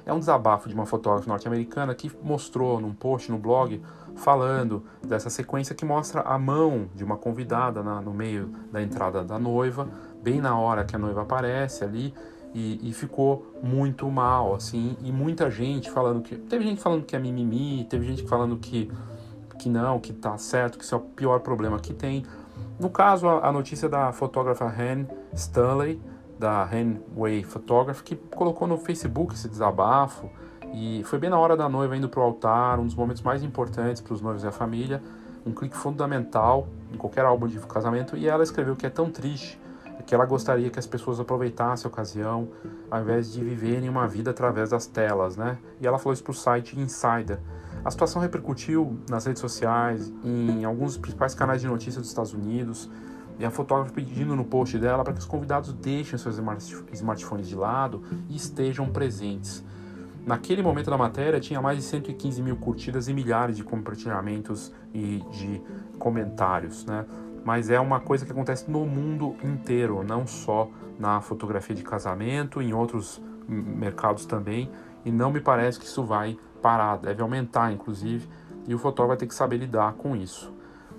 é 0.04 0.12
um 0.12 0.18
desabafo 0.18 0.68
de 0.68 0.74
uma 0.74 0.84
fotógrafa 0.84 1.26
norte-americana 1.26 1.94
que 1.94 2.12
mostrou 2.22 2.78
num 2.78 2.92
post 2.92 3.32
no 3.32 3.38
blog 3.38 3.80
falando 4.14 4.84
dessa 5.02 5.30
sequência 5.30 5.74
que 5.74 5.86
mostra 5.86 6.20
a 6.20 6.38
mão 6.38 6.86
de 6.94 7.02
uma 7.02 7.16
convidada 7.16 7.82
na, 7.82 8.02
no 8.02 8.12
meio 8.12 8.52
da 8.70 8.82
entrada 8.82 9.24
da 9.24 9.38
noiva, 9.38 9.88
bem 10.22 10.38
na 10.38 10.56
hora 10.58 10.84
que 10.84 10.94
a 10.94 10.98
noiva 10.98 11.22
aparece 11.22 11.82
ali. 11.82 12.14
E, 12.54 12.90
e, 12.90 12.92
ficou 12.92 13.50
muito 13.62 14.10
mal, 14.10 14.54
assim, 14.54 14.94
e 15.02 15.10
muita 15.10 15.50
gente 15.50 15.90
falando 15.90 16.20
que. 16.20 16.36
Teve 16.36 16.66
gente 16.66 16.82
falando 16.82 17.02
que 17.02 17.16
é 17.16 17.18
mimimi, 17.18 17.86
teve 17.88 18.04
gente 18.04 18.28
falando 18.28 18.58
que, 18.58 18.92
que 19.58 19.70
não, 19.70 19.98
que 19.98 20.12
tá 20.12 20.36
certo, 20.36 20.76
que 20.76 20.84
isso 20.84 20.94
é 20.94 20.98
o 20.98 21.00
pior 21.00 21.40
problema 21.40 21.80
que 21.80 21.94
tem. 21.94 22.26
No 22.82 22.90
caso, 22.90 23.28
a, 23.28 23.52
notícia 23.52 23.88
da 23.88 24.10
fotógrafa 24.10 24.64
Hen 24.66 25.06
Stanley, 25.34 26.02
da 26.36 26.68
Henway 26.68 27.44
Photography, 27.44 28.02
que 28.02 28.16
colocou 28.16 28.66
no 28.66 28.76
Facebook 28.76 29.34
esse 29.34 29.48
desabafo 29.48 30.28
e 30.74 31.00
foi 31.04 31.16
bem 31.20 31.30
na 31.30 31.38
hora 31.38 31.56
da 31.56 31.68
noiva 31.68 31.96
indo 31.96 32.08
para 32.08 32.18
o 32.18 32.24
altar, 32.24 32.80
um 32.80 32.84
dos 32.84 32.96
momentos 32.96 33.22
mais 33.22 33.44
importantes 33.44 34.02
para 34.02 34.12
os 34.12 34.20
noivos 34.20 34.42
e 34.42 34.48
a 34.48 34.50
família, 34.50 35.00
um 35.46 35.52
clique 35.52 35.76
fundamental 35.76 36.66
em 36.92 36.96
qualquer 36.96 37.24
álbum 37.24 37.46
de 37.46 37.56
casamento, 37.60 38.16
e 38.16 38.28
ela 38.28 38.42
escreveu 38.42 38.74
que 38.74 38.84
é 38.84 38.90
tão 38.90 39.12
triste 39.12 39.60
que 40.06 40.14
ela 40.14 40.26
gostaria 40.26 40.70
que 40.70 40.78
as 40.78 40.86
pessoas 40.86 41.20
aproveitassem 41.20 41.88
a 41.88 41.92
ocasião 41.92 42.48
ao 42.90 43.00
invés 43.00 43.32
de 43.32 43.42
viverem 43.42 43.88
uma 43.88 44.06
vida 44.06 44.30
através 44.30 44.70
das 44.70 44.86
telas, 44.86 45.36
né? 45.36 45.58
E 45.80 45.86
ela 45.86 45.98
falou 45.98 46.12
isso 46.12 46.22
para 46.22 46.32
o 46.32 46.34
site 46.34 46.78
Insider. 46.78 47.38
A 47.84 47.90
situação 47.90 48.22
repercutiu 48.22 48.98
nas 49.08 49.24
redes 49.24 49.40
sociais, 49.40 50.12
em 50.24 50.64
alguns 50.64 50.92
dos 50.92 50.98
principais 50.98 51.34
canais 51.34 51.60
de 51.60 51.66
notícias 51.66 51.96
dos 51.96 52.08
Estados 52.08 52.32
Unidos, 52.32 52.88
e 53.38 53.44
a 53.44 53.50
fotógrafa 53.50 53.92
pedindo 53.92 54.36
no 54.36 54.44
post 54.44 54.78
dela 54.78 55.02
para 55.02 55.12
que 55.12 55.18
os 55.18 55.24
convidados 55.24 55.72
deixem 55.72 56.18
seus 56.18 56.38
smartphones 56.92 57.48
de 57.48 57.56
lado 57.56 58.02
e 58.28 58.36
estejam 58.36 58.88
presentes. 58.88 59.64
Naquele 60.24 60.62
momento 60.62 60.88
da 60.88 60.96
matéria 60.96 61.40
tinha 61.40 61.60
mais 61.60 61.78
de 61.78 61.82
115 61.82 62.40
mil 62.42 62.56
curtidas 62.56 63.08
e 63.08 63.14
milhares 63.14 63.56
de 63.56 63.64
compartilhamentos 63.64 64.72
e 64.94 65.20
de 65.32 65.60
comentários, 65.98 66.84
né? 66.84 67.04
Mas 67.44 67.70
é 67.70 67.81
uma 67.81 68.00
coisa 68.00 68.24
que 68.24 68.33
acontece 68.33 68.70
no 68.70 68.87
mundo 68.87 69.37
inteiro, 69.42 70.02
não 70.02 70.26
só 70.26 70.68
na 70.98 71.20
fotografia 71.20 71.74
de 71.74 71.83
casamento, 71.83 72.62
em 72.62 72.72
outros 72.72 73.20
mercados 73.48 74.24
também, 74.24 74.70
e 75.05 75.11
não 75.11 75.33
me 75.33 75.40
parece 75.40 75.78
que 75.78 75.87
isso 75.87 76.05
vai 76.05 76.37
parar, 76.61 76.96
deve 76.96 77.20
aumentar 77.22 77.72
inclusive, 77.72 78.28
e 78.68 78.74
o 78.74 78.78
fotógrafo 78.78 79.09
vai 79.09 79.16
ter 79.16 79.26
que 79.26 79.35
saber 79.35 79.57
lidar 79.57 79.94
com 79.94 80.14
isso. 80.14 80.52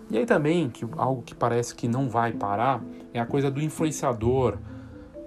E 0.10 0.18
aí 0.18 0.26
também, 0.26 0.70
que 0.70 0.86
algo 0.98 1.22
que 1.22 1.34
parece 1.34 1.74
que 1.74 1.88
não 1.88 2.10
vai 2.10 2.34
parar, 2.34 2.82
é 3.14 3.20
a 3.20 3.26
coisa 3.26 3.50
do 3.50 3.62
influenciador 3.62 4.58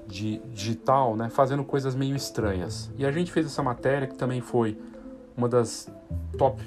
de, 0.07 0.39
digital, 0.53 1.17
né, 1.17 1.31
fazendo 1.31 1.65
coisas 1.65 1.95
meio 1.95 2.15
estranhas. 2.15 2.93
E 2.97 3.05
a 3.05 3.11
gente 3.11 3.33
fez 3.33 3.47
essa 3.47 3.63
matéria 3.63 4.07
que 4.07 4.15
também 4.15 4.41
foi 4.41 4.79
uma 5.37 5.49
das 5.49 5.91
top 6.39 6.63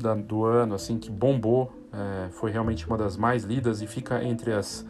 da, 0.00 0.14
do 0.14 0.44
ano, 0.44 0.74
assim, 0.74 0.98
que 0.98 1.10
bombou, 1.10 1.72
é, 1.92 2.28
foi 2.30 2.50
realmente 2.50 2.86
uma 2.86 2.96
das 2.96 3.16
mais 3.16 3.44
lidas 3.44 3.82
e 3.82 3.86
fica 3.86 4.22
entre 4.22 4.52
as, 4.52 4.86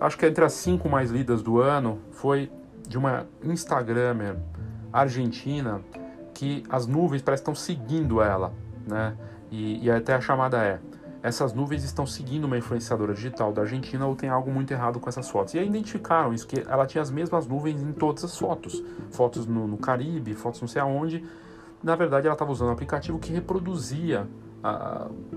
acho 0.00 0.16
que 0.18 0.26
entre 0.26 0.44
as 0.44 0.52
cinco 0.52 0.88
mais 0.88 1.10
lidas 1.10 1.42
do 1.42 1.60
ano, 1.60 2.00
foi 2.10 2.50
de 2.86 2.98
uma 2.98 3.26
Instagramer 3.42 4.36
argentina 4.92 5.80
que 6.34 6.62
as 6.68 6.86
nuvens 6.86 7.22
parecem 7.22 7.42
estão 7.42 7.54
seguindo 7.54 8.20
ela, 8.20 8.52
né? 8.86 9.16
E, 9.50 9.84
e 9.84 9.90
até 9.90 10.14
a 10.14 10.20
chamada 10.20 10.62
é 10.62 10.80
essas 11.22 11.52
nuvens 11.52 11.84
estão 11.84 12.04
seguindo 12.04 12.44
uma 12.44 12.58
influenciadora 12.58 13.14
digital 13.14 13.52
da 13.52 13.62
Argentina 13.62 14.04
ou 14.06 14.16
tem 14.16 14.28
algo 14.28 14.50
muito 14.50 14.72
errado 14.72 14.98
com 14.98 15.08
essas 15.08 15.30
fotos. 15.30 15.54
E 15.54 15.58
aí 15.58 15.68
identificaram 15.68 16.34
isso, 16.34 16.46
que 16.46 16.60
ela 16.68 16.84
tinha 16.84 17.00
as 17.00 17.12
mesmas 17.12 17.46
nuvens 17.46 17.80
em 17.80 17.92
todas 17.92 18.24
as 18.24 18.36
fotos. 18.36 18.82
Fotos 19.10 19.46
no, 19.46 19.68
no 19.68 19.78
Caribe, 19.78 20.34
fotos 20.34 20.60
não 20.60 20.66
sei 20.66 20.82
aonde. 20.82 21.24
Na 21.80 21.94
verdade, 21.94 22.26
ela 22.26 22.34
estava 22.34 22.50
usando 22.50 22.70
um 22.70 22.72
aplicativo 22.72 23.20
que 23.20 23.32
reproduzia, 23.32 24.28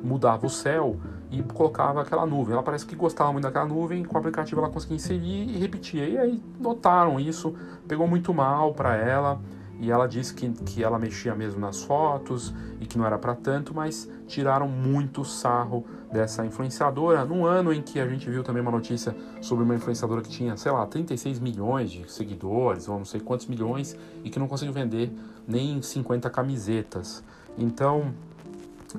mudava 0.04 0.46
o 0.46 0.50
céu 0.50 0.98
e 1.32 1.42
colocava 1.42 2.02
aquela 2.02 2.26
nuvem. 2.26 2.54
Ela 2.54 2.64
parece 2.64 2.86
que 2.86 2.96
gostava 2.96 3.32
muito 3.32 3.44
daquela 3.44 3.66
nuvem, 3.66 4.04
com 4.04 4.16
o 4.16 4.18
aplicativo 4.20 4.62
ela 4.62 4.70
conseguia 4.70 4.96
inserir 4.96 5.50
e 5.50 5.58
repetir. 5.58 6.10
E 6.10 6.18
aí 6.18 6.44
notaram 6.60 7.20
isso, 7.20 7.56
pegou 7.88 8.08
muito 8.08 8.34
mal 8.34 8.74
para 8.74 8.96
ela 8.96 9.40
e 9.80 9.92
ela 9.92 10.08
disse 10.08 10.34
que, 10.34 10.50
que 10.50 10.84
ela 10.84 10.98
mexia 10.98 11.36
mesmo 11.36 11.60
nas 11.60 11.84
fotos 11.84 12.54
e 12.80 12.86
que 12.86 12.98
não 12.98 13.06
era 13.06 13.18
para 13.18 13.36
tanto, 13.36 13.74
mas 13.74 14.10
tiraram 14.26 14.68
muito 14.68 15.26
sarro 15.26 15.86
dessa 16.12 16.46
influenciadora. 16.46 17.26
Num 17.26 17.46
ano 17.46 17.74
em 17.74 17.82
que 17.82 18.00
a 18.00 18.08
gente 18.08 18.30
viu 18.30 18.42
também 18.42 18.62
uma 18.62 18.72
notícia 18.72 19.16
sobre 19.42 19.66
uma 19.66 19.76
influenciadora 19.76 20.22
que 20.22 20.30
tinha, 20.30 20.56
sei 20.56 20.72
lá, 20.72 20.86
36 20.86 21.40
milhões 21.40 21.92
de 21.92 22.10
seguidores, 22.10 22.88
ou 22.88 22.98
não 22.98 23.06
sei 23.06 23.20
quantos 23.20 23.48
milhões, 23.48 23.98
e 24.24 24.30
que 24.30 24.40
não 24.40 24.48
conseguiu 24.48 24.74
vender 24.74 25.12
nem 25.46 25.82
50 25.82 26.30
camisetas. 26.30 27.24
Então, 27.58 28.14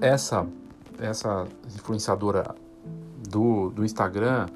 essa, 0.01 0.47
essa 0.99 1.47
influenciadora 1.75 2.55
do, 3.29 3.71
do 3.71 3.85
Instagram 3.85 4.47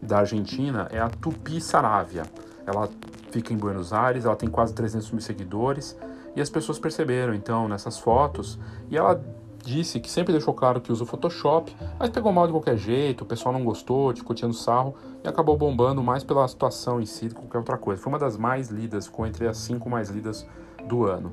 da 0.00 0.18
Argentina 0.18 0.88
é 0.90 1.00
a 1.00 1.08
Tupi 1.08 1.60
Saravia. 1.60 2.24
Ela 2.66 2.88
fica 3.30 3.52
em 3.52 3.56
Buenos 3.56 3.92
Aires, 3.92 4.24
ela 4.24 4.36
tem 4.36 4.48
quase 4.48 4.74
300 4.74 5.10
mil 5.10 5.20
seguidores 5.20 5.96
e 6.36 6.40
as 6.40 6.50
pessoas 6.50 6.78
perceberam 6.78 7.34
então 7.34 7.68
nessas 7.68 7.98
fotos 7.98 8.58
e 8.90 8.96
ela 8.96 9.22
disse 9.64 9.98
que 9.98 10.10
sempre 10.10 10.32
deixou 10.32 10.52
claro 10.52 10.80
que 10.80 10.92
usa 10.92 11.04
o 11.04 11.06
Photoshop, 11.06 11.74
mas 11.98 12.10
pegou 12.10 12.30
mal 12.30 12.46
de 12.46 12.52
qualquer 12.52 12.76
jeito, 12.76 13.22
o 13.22 13.26
pessoal 13.26 13.52
não 13.52 13.64
gostou, 13.64 14.14
ficou 14.14 14.36
tirando 14.36 14.52
sarro 14.54 14.94
e 15.24 15.28
acabou 15.28 15.56
bombando 15.56 16.02
mais 16.02 16.22
pela 16.22 16.46
situação 16.46 17.00
em 17.00 17.06
si 17.06 17.28
do 17.28 17.34
que 17.34 17.40
qualquer 17.40 17.58
outra 17.58 17.78
coisa. 17.78 18.00
Foi 18.02 18.12
uma 18.12 18.18
das 18.18 18.36
mais 18.36 18.68
lidas, 18.68 19.06
ficou 19.06 19.26
entre 19.26 19.48
as 19.48 19.56
cinco 19.56 19.88
mais 19.88 20.10
lidas 20.10 20.46
do 20.86 21.04
ano. 21.04 21.32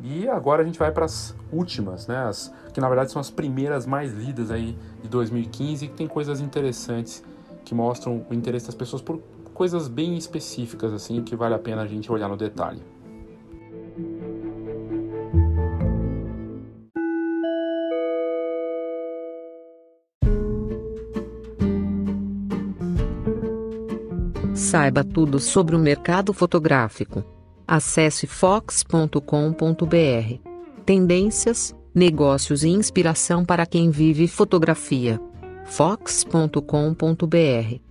E 0.00 0.28
agora 0.28 0.62
a 0.62 0.64
gente 0.64 0.78
vai 0.78 0.92
para 0.92 1.06
as 1.06 1.34
últimas, 1.50 2.06
né? 2.06 2.18
As, 2.18 2.52
que 2.72 2.80
na 2.80 2.88
verdade 2.88 3.10
são 3.10 3.20
as 3.20 3.30
primeiras 3.30 3.86
mais 3.86 4.12
lidas 4.12 4.50
aí 4.50 4.76
de 5.02 5.08
2015 5.08 5.88
que 5.88 5.94
tem 5.94 6.06
coisas 6.06 6.40
interessantes 6.40 7.24
que 7.64 7.74
mostram 7.74 8.24
o 8.28 8.34
interesse 8.34 8.66
das 8.66 8.74
pessoas 8.74 9.02
por 9.02 9.20
coisas 9.54 9.88
bem 9.88 10.16
específicas 10.16 10.92
assim 10.92 11.22
que 11.22 11.34
vale 11.34 11.54
a 11.54 11.58
pena 11.58 11.82
a 11.82 11.86
gente 11.86 12.12
olhar 12.12 12.28
no 12.28 12.36
detalhe. 12.36 12.82
Saiba 24.54 25.04
tudo 25.04 25.38
sobre 25.38 25.74
o 25.74 25.78
mercado 25.78 26.32
fotográfico. 26.32 27.35
Acesse 27.66 28.26
fox.com.br. 28.26 29.20
Tendências, 30.84 31.74
negócios 31.94 32.62
e 32.62 32.68
inspiração 32.68 33.44
para 33.44 33.66
quem 33.66 33.90
vive 33.90 34.28
fotografia. 34.28 35.20
fox.com.br 35.64 37.86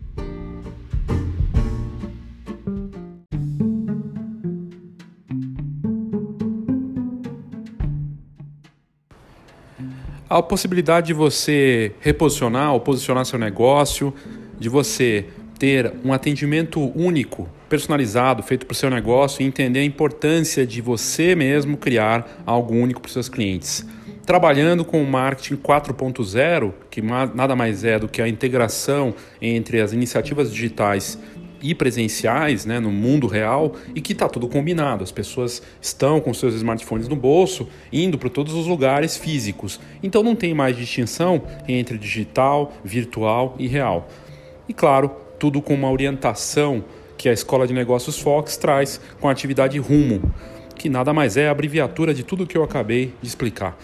a 10.27 10.41
possibilidade 10.41 11.07
de 11.07 11.13
você 11.13 11.93
reposicionar 12.01 12.73
ou 12.73 12.81
posicionar 12.81 13.25
seu 13.25 13.39
negócio, 13.39 14.13
de 14.59 14.67
você 14.67 15.27
ter 15.57 15.93
um 16.03 16.11
atendimento 16.11 16.91
único, 16.95 17.49
personalizado, 17.69 18.43
feito 18.43 18.65
para 18.65 18.73
o 18.73 18.75
seu 18.75 18.89
negócio 18.89 19.41
e 19.41 19.45
entender 19.45 19.79
a 19.79 19.85
importância 19.85 20.65
de 20.65 20.81
você 20.81 21.35
mesmo 21.35 21.77
criar 21.77 22.43
algo 22.45 22.73
único 22.73 23.01
para 23.01 23.07
os 23.07 23.13
seus 23.13 23.29
clientes. 23.29 23.85
Trabalhando 24.25 24.83
com 24.83 25.01
o 25.01 25.07
marketing 25.07 25.57
4.0, 25.57 26.73
que 26.89 27.01
nada 27.01 27.55
mais 27.55 27.83
é 27.83 27.99
do 27.99 28.07
que 28.07 28.21
a 28.21 28.27
integração 28.27 29.13
entre 29.41 29.79
as 29.79 29.93
iniciativas 29.93 30.51
digitais 30.51 31.19
e 31.61 31.73
presenciais 31.73 32.65
né, 32.65 32.79
no 32.79 32.91
mundo 32.91 33.27
real 33.27 33.75
e 33.93 34.01
que 34.01 34.13
está 34.13 34.27
tudo 34.27 34.47
combinado. 34.47 35.03
As 35.03 35.11
pessoas 35.11 35.61
estão 35.81 36.19
com 36.19 36.33
seus 36.33 36.53
smartphones 36.55 37.07
no 37.07 37.15
bolso, 37.15 37.67
indo 37.91 38.17
para 38.17 38.29
todos 38.29 38.53
os 38.53 38.67
lugares 38.67 39.17
físicos. 39.17 39.79
Então 40.01 40.21
não 40.21 40.35
tem 40.35 40.53
mais 40.53 40.75
distinção 40.75 41.41
entre 41.67 41.97
digital, 41.97 42.73
virtual 42.83 43.55
e 43.57 43.67
real. 43.67 44.07
E 44.67 44.73
claro, 44.73 45.24
tudo 45.39 45.61
com 45.61 45.73
uma 45.73 45.91
orientação 45.91 46.83
que 47.17 47.29
a 47.29 47.33
Escola 47.33 47.65
de 47.65 47.73
Negócios 47.73 48.19
Fox 48.19 48.57
traz 48.57 48.99
com 49.19 49.29
a 49.29 49.31
atividade 49.31 49.79
Rumo 49.79 50.21
que 50.75 50.89
nada 50.89 51.13
mais 51.13 51.37
é 51.37 51.47
a 51.47 51.51
abreviatura 51.51 52.13
de 52.13 52.23
tudo 52.23 52.45
que 52.45 52.57
eu 52.57 52.63
acabei 52.63 53.13
de 53.21 53.27
explicar. 53.27 53.77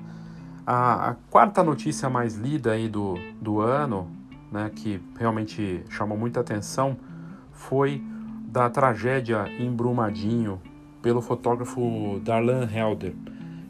a, 0.66 1.08
a, 1.10 1.14
quarta 1.30 1.62
notícia 1.62 2.10
mais 2.10 2.36
lida 2.36 2.72
aí 2.72 2.90
do, 2.90 3.14
do 3.40 3.60
ano, 3.60 4.06
né, 4.50 4.70
que 4.74 5.00
realmente 5.18 5.82
chamou 5.88 6.18
muita 6.18 6.40
atenção, 6.40 6.98
foi 7.52 8.04
da 8.44 8.68
tragédia 8.68 9.48
em 9.58 9.72
Brumadinho 9.72 10.60
pelo 11.00 11.22
fotógrafo 11.22 12.20
Darlan 12.22 12.68
Helder. 12.70 13.14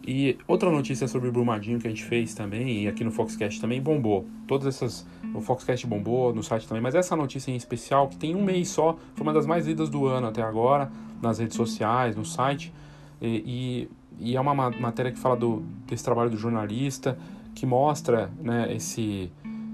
E 0.06 0.36
outra 0.48 0.70
notícia 0.70 1.06
sobre 1.06 1.30
Brumadinho 1.30 1.78
que 1.78 1.86
a 1.86 1.90
gente 1.90 2.04
fez 2.04 2.34
também, 2.34 2.84
e 2.84 2.88
aqui 2.88 3.04
no 3.04 3.10
Foxcast 3.12 3.60
também 3.60 3.80
bombou. 3.80 4.26
Todas 4.46 4.66
essas. 4.66 5.06
O 5.34 5.40
Foxcast 5.40 5.86
bombou, 5.86 6.34
no 6.34 6.42
site 6.42 6.66
também, 6.66 6.82
mas 6.82 6.94
essa 6.94 7.16
notícia 7.16 7.50
em 7.50 7.56
especial, 7.56 8.08
que 8.08 8.16
tem 8.16 8.34
um 8.34 8.42
mês 8.42 8.68
só, 8.68 8.98
foi 9.14 9.22
uma 9.22 9.32
das 9.32 9.46
mais 9.46 9.66
lidas 9.66 9.88
do 9.88 10.06
ano 10.06 10.26
até 10.26 10.42
agora, 10.42 10.90
nas 11.22 11.38
redes 11.38 11.56
sociais, 11.56 12.16
no 12.16 12.24
site. 12.24 12.72
E, 13.20 13.88
e, 14.18 14.30
e 14.32 14.36
é 14.36 14.40
uma 14.40 14.52
matéria 14.54 15.10
que 15.12 15.18
fala 15.18 15.36
do, 15.36 15.62
desse 15.86 16.04
trabalho 16.04 16.30
do 16.30 16.36
jornalista, 16.36 17.16
que 17.54 17.64
mostra 17.64 18.30
né, 18.40 18.74
esse, 18.74 19.30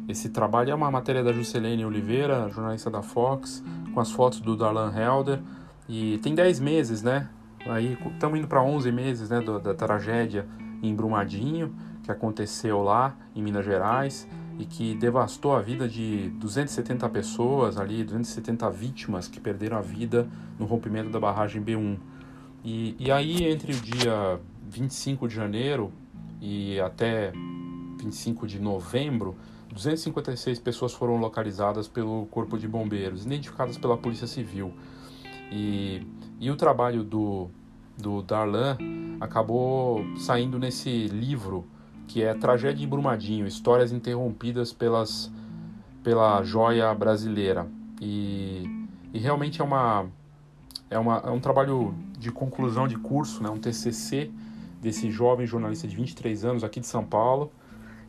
esse 0.08 0.28
trabalho. 0.28 0.70
É 0.70 0.74
uma 0.74 0.90
matéria 0.90 1.24
da 1.24 1.32
Juscelene 1.32 1.84
Oliveira, 1.84 2.48
jornalista 2.50 2.90
da 2.90 3.02
Fox, 3.02 3.64
com 3.94 4.00
as 4.00 4.12
fotos 4.12 4.40
do 4.40 4.56
Darlan 4.56 4.92
Helder. 4.94 5.40
E 5.88 6.18
tem 6.18 6.34
10 6.34 6.60
meses, 6.60 7.02
né? 7.02 7.28
Aí 7.68 7.98
estamos 8.12 8.38
indo 8.38 8.48
para 8.48 8.62
11 8.62 8.90
meses 8.92 9.31
né, 9.31 9.40
da, 9.40 9.59
da 9.59 9.74
tragédia 9.74 10.46
em 10.83 10.94
Brumadinho, 10.94 11.74
que 12.02 12.11
aconteceu 12.11 12.83
lá 12.83 13.16
em 13.35 13.42
Minas 13.42 13.64
Gerais 13.64 14.28
e 14.59 14.64
que 14.64 14.94
devastou 14.94 15.54
a 15.54 15.61
vida 15.61 15.88
de 15.88 16.31
270 16.31 17.09
pessoas 17.11 17.78
ali, 17.78 18.02
270 18.02 18.68
vítimas 18.70 19.28
que 19.28 19.38
perderam 19.38 19.76
a 19.76 19.81
vida 19.81 20.28
no 20.59 20.66
rompimento 20.66 21.11
da 21.11 21.20
barragem 21.20 21.62
B1. 21.62 21.96
E, 22.64 22.96
e 22.98 23.11
aí, 23.11 23.44
entre 23.44 23.72
o 23.72 23.76
dia 23.76 24.40
25 24.68 25.28
de 25.28 25.35
janeiro 25.35 25.92
e 26.40 26.81
até 26.81 27.33
25 28.00 28.46
de 28.46 28.61
novembro, 28.61 29.37
256 29.72 30.59
pessoas 30.59 30.92
foram 30.92 31.18
localizadas 31.18 31.87
pelo 31.87 32.26
Corpo 32.26 32.59
de 32.59 32.66
Bombeiros, 32.66 33.26
identificadas 33.26 33.78
pela 33.78 33.96
Polícia 33.96 34.26
Civil. 34.26 34.72
E, 35.52 36.04
e 36.40 36.50
o 36.50 36.57
trabalho 36.57 37.04
do, 37.04 37.48
do 37.98 38.22
Darlan 38.22 38.78
acabou 39.20 40.04
saindo 40.16 40.58
nesse 40.58 41.08
livro 41.08 41.66
que 42.06 42.22
é 42.22 42.32
Tragédia 42.32 42.84
em 42.84 42.88
Brumadinho, 42.88 43.46
Histórias 43.46 43.92
Interrompidas 43.92 44.72
pelas, 44.72 45.30
pela 46.02 46.42
Joia 46.42 46.92
Brasileira. 46.94 47.66
E, 48.00 48.64
e 49.12 49.18
realmente 49.18 49.61
é, 49.61 49.64
uma, 49.64 50.06
é, 50.88 50.98
uma, 50.98 51.18
é 51.18 51.30
um 51.30 51.40
trabalho 51.40 51.94
de 52.18 52.32
conclusão 52.32 52.88
de 52.88 52.96
curso, 52.96 53.42
né, 53.42 53.50
um 53.50 53.58
TCC 53.58 54.30
desse 54.80 55.11
jovem 55.11 55.46
jornalista 55.46 55.87
de 55.87 55.94
23 55.94 56.44
anos 56.46 56.64
aqui 56.64 56.80
de 56.80 56.87
São 56.87 57.04
Paulo, 57.04 57.52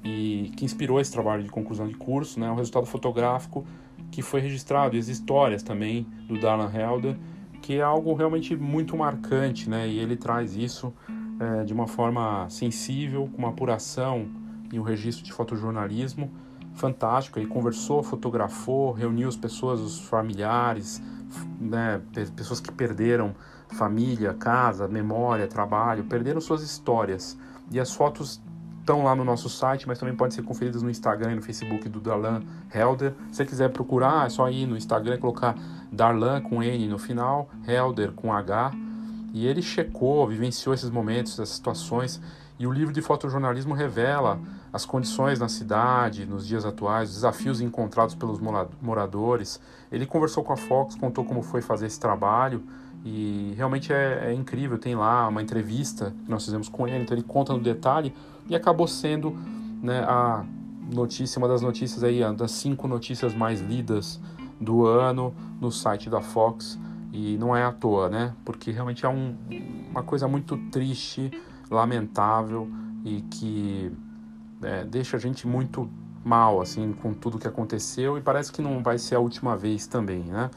e 0.02 0.54
que 0.56 0.64
inspirou 0.64 1.02
esse 1.02 1.12
trabalho 1.12 1.44
de 1.44 1.50
conclusão 1.50 1.86
de 1.86 1.96
curso, 1.96 2.40
né, 2.40 2.50
um 2.50 2.56
resultado 2.56 2.86
fotográfico 2.86 3.66
que 4.12 4.22
foi 4.22 4.40
registrado, 4.40 4.96
e 4.96 5.00
as 5.00 5.10
histórias 5.10 5.62
também 5.62 6.08
do 6.26 6.40
Darlan 6.40 6.72
Helder, 6.74 7.18
que 7.62 7.78
é 7.78 7.82
algo 7.82 8.14
realmente 8.14 8.56
muito 8.56 8.96
marcante, 8.98 9.70
né, 9.70 9.88
e 9.88 10.00
ele 10.00 10.16
traz 10.16 10.56
isso 10.56 10.94
é, 11.40 11.64
de 11.64 11.74
uma 11.74 11.88
forma 11.88 12.50
sensível, 12.50 13.30
com 13.32 13.38
uma 13.38 13.50
apuração 13.50 14.28
e 14.72 14.80
um 14.80 14.84
registro 14.84 15.24
de 15.24 15.32
fotojornalismo 15.32 16.32
fantástico. 16.76 17.40
Ele 17.40 17.48
conversou, 17.48 18.02
fotografou, 18.04 18.92
reuniu 18.92 19.28
as 19.28 19.36
pessoas, 19.36 19.80
os 19.80 20.00
familiares, 20.00 21.02
né, 21.60 22.02
pessoas 22.36 22.60
que 22.60 22.72
perderam 22.72 23.36
família, 23.70 24.34
casa, 24.34 24.88
memória, 24.88 25.48
trabalho, 25.48 26.04
perderam 26.06 26.42
suas 26.42 26.64
histórias. 26.64 27.38
E 27.72 27.80
as 27.80 27.94
fotos 27.94 28.42
estão 28.80 29.04
lá 29.04 29.16
no 29.16 29.24
nosso 29.24 29.48
site, 29.50 29.88
mas 29.88 30.00
também 30.00 30.16
podem 30.16 30.36
ser 30.36 30.42
conferidas 30.42 30.82
no 30.82 30.90
Instagram 30.90 31.34
e 31.34 31.36
no 31.36 31.42
Facebook 31.42 31.88
do 31.88 32.00
Darlan 32.00 32.42
Helder. 32.74 33.14
Se 33.28 33.38
você 33.38 33.46
quiser 33.46 33.70
procurar, 33.70 34.26
é 34.26 34.30
só 34.30 34.50
ir 34.50 34.66
no 34.66 34.76
Instagram 34.76 35.16
e 35.16 35.18
colocar 35.20 35.56
Darlan 35.92 36.42
com 36.42 36.62
N 36.62 36.88
no 36.88 36.98
final, 36.98 37.50
Helder 37.68 38.12
com 38.12 38.34
H 38.34 38.72
e 39.34 39.46
ele 39.46 39.62
checou, 39.62 40.28
vivenciou 40.28 40.74
esses 40.74 40.90
momentos, 40.90 41.34
essas 41.34 41.50
situações, 41.50 42.22
e 42.58 42.68
o 42.68 42.72
livro 42.72 42.94
de 42.94 43.02
fotojornalismo 43.02 43.74
revela 43.74 44.40
as 44.74 44.86
condições 44.86 45.40
na 45.40 45.48
cidade, 45.48 46.26
nos 46.26 46.46
dias 46.46 46.66
atuais, 46.66 47.10
os 47.10 47.16
desafios 47.16 47.62
encontrados 47.62 48.16
pelos 48.16 48.40
moradores. 48.82 49.62
Ele 49.92 50.06
conversou 50.06 50.44
com 50.44 50.52
a 50.52 50.58
Fox, 50.58 50.96
contou 50.96 51.24
como 51.24 51.42
foi 51.42 51.62
fazer 51.62 51.86
esse 51.86 52.00
trabalho, 52.00 52.64
e 53.06 53.54
realmente 53.56 53.94
é, 53.94 54.26
é 54.26 54.34
incrível. 54.34 54.78
Tem 54.78 54.94
lá 54.94 55.28
uma 55.30 55.42
entrevista 55.42 56.14
que 56.26 56.30
nós 56.30 56.44
fizemos 56.44 56.68
com 56.68 56.86
ele, 56.88 57.04
então 57.04 57.16
ele 57.16 57.24
conta 57.24 57.54
no 57.54 57.62
detalhe, 57.62 58.14
e 58.50 58.56
acabou 58.56 58.88
sendo 58.88 59.38
né, 59.82 60.04
a 60.04 60.44
notícia, 60.94 61.40
uma 61.40 61.48
das 61.48 61.62
notícias 61.62 62.04
aí, 62.04 62.20
das 62.36 62.52
cinco 62.52 62.88
notícias 62.88 63.34
mais 63.34 63.62
lidas 63.62 64.20
do 64.60 64.86
ano 64.86 65.34
no 65.60 65.72
site 65.72 66.10
da 66.10 66.22
Fox. 66.22 66.80
E 67.12 67.38
não 67.38 67.56
é 67.56 67.64
à 67.64 67.72
toa, 67.72 68.08
né? 68.08 68.34
Porque 68.46 68.72
realmente 68.72 69.06
é 69.06 69.10
um, 69.10 69.36
uma 69.90 70.04
coisa 70.04 70.28
muito 70.28 70.58
triste, 70.70 71.32
lamentável 71.70 72.70
e 73.04 73.22
que 73.22 73.92
é, 74.62 74.84
deixa 74.84 75.18
a 75.18 75.20
gente 75.20 75.48
muito 75.48 75.90
mal, 76.24 76.62
assim, 76.62 76.94
com 76.94 77.14
tudo 77.14 77.40
que 77.40 77.48
aconteceu 77.48 78.18
e 78.18 78.22
parece 78.22 78.52
que 78.52 78.62
não 78.62 78.84
vai 78.84 78.98
ser 78.98 79.16
a 79.16 79.20
última 79.20 79.56
vez 79.56 79.88
também, 79.88 80.24
né? 80.24 80.52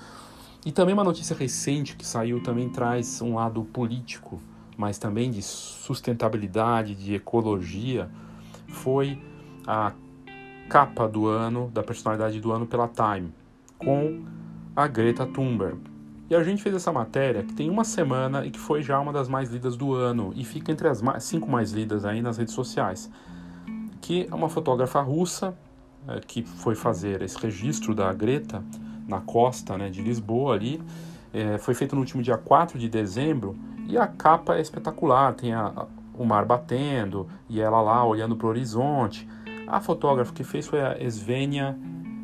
E 0.64 0.70
também 0.70 0.94
uma 0.94 1.04
notícia 1.04 1.34
recente 1.34 1.96
que 1.96 2.06
saiu 2.06 2.42
também 2.42 2.68
traz 2.68 3.20
um 3.20 3.34
lado 3.34 3.64
político, 3.64 4.40
mas 4.76 4.98
também 4.98 5.30
de 5.30 5.42
sustentabilidade, 5.42 6.94
de 6.94 7.14
ecologia, 7.14 8.08
foi 8.68 9.20
a 9.66 9.92
capa 10.68 11.08
do 11.08 11.26
ano, 11.26 11.70
da 11.72 11.82
personalidade 11.82 12.40
do 12.40 12.52
ano 12.52 12.66
pela 12.66 12.88
Time, 12.88 13.32
com 13.84 14.22
a 14.74 14.86
Greta 14.86 15.26
Thunberg. 15.26 15.78
E 16.30 16.34
a 16.34 16.42
gente 16.42 16.62
fez 16.62 16.74
essa 16.74 16.90
matéria 16.90 17.42
que 17.42 17.52
tem 17.52 17.68
uma 17.68 17.84
semana 17.84 18.46
e 18.46 18.50
que 18.50 18.58
foi 18.58 18.82
já 18.82 18.98
uma 18.98 19.12
das 19.12 19.28
mais 19.28 19.50
lidas 19.50 19.76
do 19.76 19.92
ano 19.92 20.32
e 20.34 20.44
fica 20.44 20.72
entre 20.72 20.88
as 20.88 21.02
cinco 21.20 21.50
mais 21.50 21.72
lidas 21.72 22.04
aí 22.04 22.22
nas 22.22 22.38
redes 22.38 22.54
sociais. 22.54 23.10
Que 24.00 24.26
é 24.30 24.34
uma 24.34 24.48
fotógrafa 24.48 25.00
russa 25.02 25.54
é, 26.08 26.20
que 26.20 26.42
foi 26.42 26.74
fazer 26.74 27.20
esse 27.22 27.38
registro 27.38 27.94
da 27.94 28.12
Greta 28.12 28.64
na 29.06 29.20
costa 29.20 29.76
né, 29.76 29.90
de 29.90 30.00
Lisboa 30.00 30.54
ali. 30.54 30.80
É, 31.34 31.58
foi 31.58 31.74
feito 31.74 31.94
no 31.94 32.00
último 32.00 32.22
dia 32.22 32.38
4 32.38 32.78
de 32.78 32.88
dezembro 32.88 33.56
e 33.86 33.98
a 33.98 34.06
capa 34.06 34.56
é 34.56 34.60
espetacular. 34.60 35.34
Tem 35.34 35.52
a, 35.52 35.86
o 36.16 36.24
mar 36.24 36.46
batendo 36.46 37.28
e 37.48 37.60
ela 37.60 37.82
lá 37.82 38.04
olhando 38.06 38.36
para 38.36 38.46
o 38.46 38.50
horizonte. 38.50 39.28
A 39.66 39.80
fotógrafa 39.80 40.32
que 40.32 40.44
fez 40.44 40.66
foi 40.66 40.80
a 40.80 40.96
Svenia, 41.08 41.76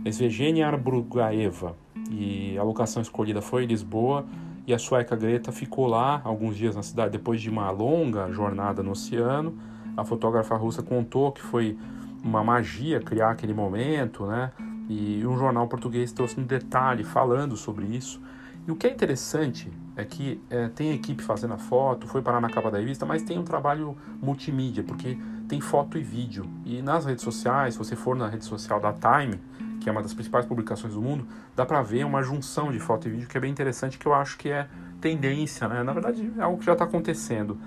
Svegenia 0.06 0.66
Arbrugaeva 0.66 1.76
e 2.10 2.56
a 2.58 2.62
locação 2.62 3.02
escolhida 3.02 3.42
foi 3.42 3.66
Lisboa 3.66 4.24
e 4.66 4.74
a 4.74 4.78
sueca 4.78 5.16
Greta 5.16 5.50
ficou 5.50 5.86
lá 5.86 6.20
alguns 6.24 6.56
dias 6.56 6.76
na 6.76 6.82
cidade 6.82 7.12
depois 7.12 7.40
de 7.40 7.48
uma 7.50 7.70
longa 7.70 8.30
jornada 8.30 8.82
no 8.82 8.92
oceano. 8.92 9.58
A 9.96 10.04
fotógrafa 10.04 10.56
russa 10.56 10.82
contou 10.82 11.32
que 11.32 11.42
foi 11.42 11.76
uma 12.22 12.44
magia 12.44 13.00
criar 13.00 13.30
aquele 13.30 13.54
momento, 13.54 14.26
né? 14.26 14.52
E 14.88 15.26
um 15.26 15.36
jornal 15.36 15.66
português 15.68 16.12
trouxe 16.12 16.40
um 16.40 16.44
detalhe 16.44 17.04
falando 17.04 17.56
sobre 17.56 17.86
isso. 17.86 18.20
E 18.66 18.70
o 18.70 18.76
que 18.76 18.86
é 18.86 18.90
interessante 18.90 19.72
é 19.96 20.04
que 20.04 20.40
é, 20.50 20.68
tem 20.68 20.92
equipe 20.92 21.22
fazendo 21.22 21.54
a 21.54 21.58
foto, 21.58 22.06
foi 22.06 22.20
parar 22.20 22.40
na 22.40 22.50
capa 22.50 22.70
da 22.70 22.78
revista, 22.78 23.06
mas 23.06 23.22
tem 23.22 23.38
um 23.38 23.44
trabalho 23.44 23.96
multimídia, 24.20 24.84
porque 24.84 25.16
tem 25.48 25.60
foto 25.60 25.96
e 25.96 26.02
vídeo. 26.02 26.44
E 26.66 26.82
nas 26.82 27.06
redes 27.06 27.24
sociais, 27.24 27.74
se 27.74 27.78
você 27.78 27.96
for 27.96 28.14
na 28.14 28.28
rede 28.28 28.44
social 28.44 28.78
da 28.78 28.92
Time, 28.92 29.40
que 29.80 29.88
é 29.88 29.92
uma 29.92 30.02
das 30.02 30.14
principais 30.14 30.44
publicações 30.44 30.94
do 30.94 31.00
mundo, 31.00 31.26
dá 31.54 31.64
para 31.64 31.80
ver 31.82 32.04
uma 32.04 32.22
junção 32.22 32.70
de 32.70 32.78
foto 32.78 33.08
e 33.08 33.10
vídeo 33.10 33.28
que 33.28 33.36
é 33.36 33.40
bem 33.40 33.50
interessante, 33.50 33.98
que 33.98 34.06
eu 34.06 34.14
acho 34.14 34.36
que 34.36 34.50
é 34.50 34.68
tendência, 35.00 35.68
né? 35.68 35.82
Na 35.82 35.92
verdade, 35.92 36.32
é 36.36 36.42
algo 36.42 36.58
que 36.58 36.64
já 36.64 36.72
está 36.72 36.84
acontecendo. 36.84 37.58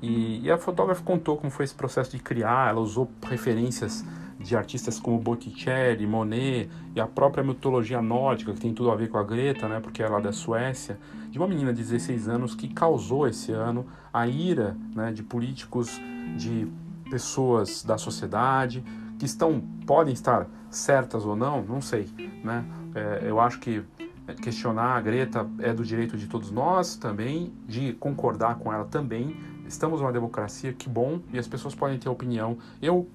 E, 0.00 0.40
e, 0.44 0.50
a 0.50 0.56
fotógrafa 0.56 1.02
contou 1.02 1.36
como 1.36 1.50
foi 1.50 1.64
esse 1.64 1.74
processo 1.74 2.10
de 2.12 2.22
criar, 2.22 2.70
ela 2.70 2.80
usou 2.80 3.10
referências 3.22 4.04
de 4.38 4.56
artistas 4.56 5.00
como 5.00 5.18
Botticelli, 5.18 6.06
Monet 6.06 6.70
e 6.94 7.00
a 7.00 7.06
própria 7.06 7.42
mitologia 7.42 8.00
nórdica, 8.00 8.52
que 8.52 8.60
tem 8.60 8.72
tudo 8.72 8.92
a 8.92 8.94
ver 8.94 9.08
com 9.08 9.18
a 9.18 9.24
Greta, 9.24 9.68
né, 9.68 9.80
porque 9.80 10.00
ela 10.00 10.18
é 10.18 10.22
da 10.22 10.32
Suécia, 10.32 10.98
de 11.28 11.38
uma 11.38 11.48
menina 11.48 11.72
de 11.72 11.82
16 11.82 12.28
anos 12.28 12.54
que 12.54 12.68
causou 12.68 13.26
esse 13.26 13.50
ano 13.50 13.84
a 14.12 14.28
ira 14.28 14.76
né, 14.94 15.12
de 15.12 15.24
políticos, 15.24 16.00
de 16.36 16.68
pessoas 17.10 17.82
da 17.82 17.98
sociedade, 17.98 18.84
que 19.18 19.24
estão 19.24 19.60
podem 19.84 20.14
estar 20.14 20.46
certas 20.70 21.24
ou 21.24 21.34
não, 21.34 21.62
não 21.62 21.80
sei, 21.80 22.08
né? 22.44 22.64
É, 22.94 23.28
eu 23.28 23.40
acho 23.40 23.58
que 23.60 23.82
questionar 24.42 24.96
a 24.96 25.00
Greta 25.00 25.48
é 25.58 25.72
do 25.72 25.84
direito 25.84 26.16
de 26.16 26.26
todos 26.26 26.50
nós 26.50 26.96
também, 26.96 27.52
de 27.66 27.92
concordar 27.94 28.56
com 28.56 28.72
ela 28.72 28.84
também. 28.84 29.36
Estamos 29.66 30.00
numa 30.00 30.12
democracia, 30.12 30.72
que 30.72 30.88
bom, 30.88 31.20
e 31.32 31.38
as 31.38 31.46
pessoas 31.46 31.74
podem 31.74 31.98
ter 31.98 32.08
opinião. 32.08 32.58
Eu 32.80 33.08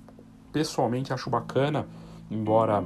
pessoalmente 0.51 1.13
acho 1.13 1.29
bacana, 1.29 1.87
embora 2.29 2.83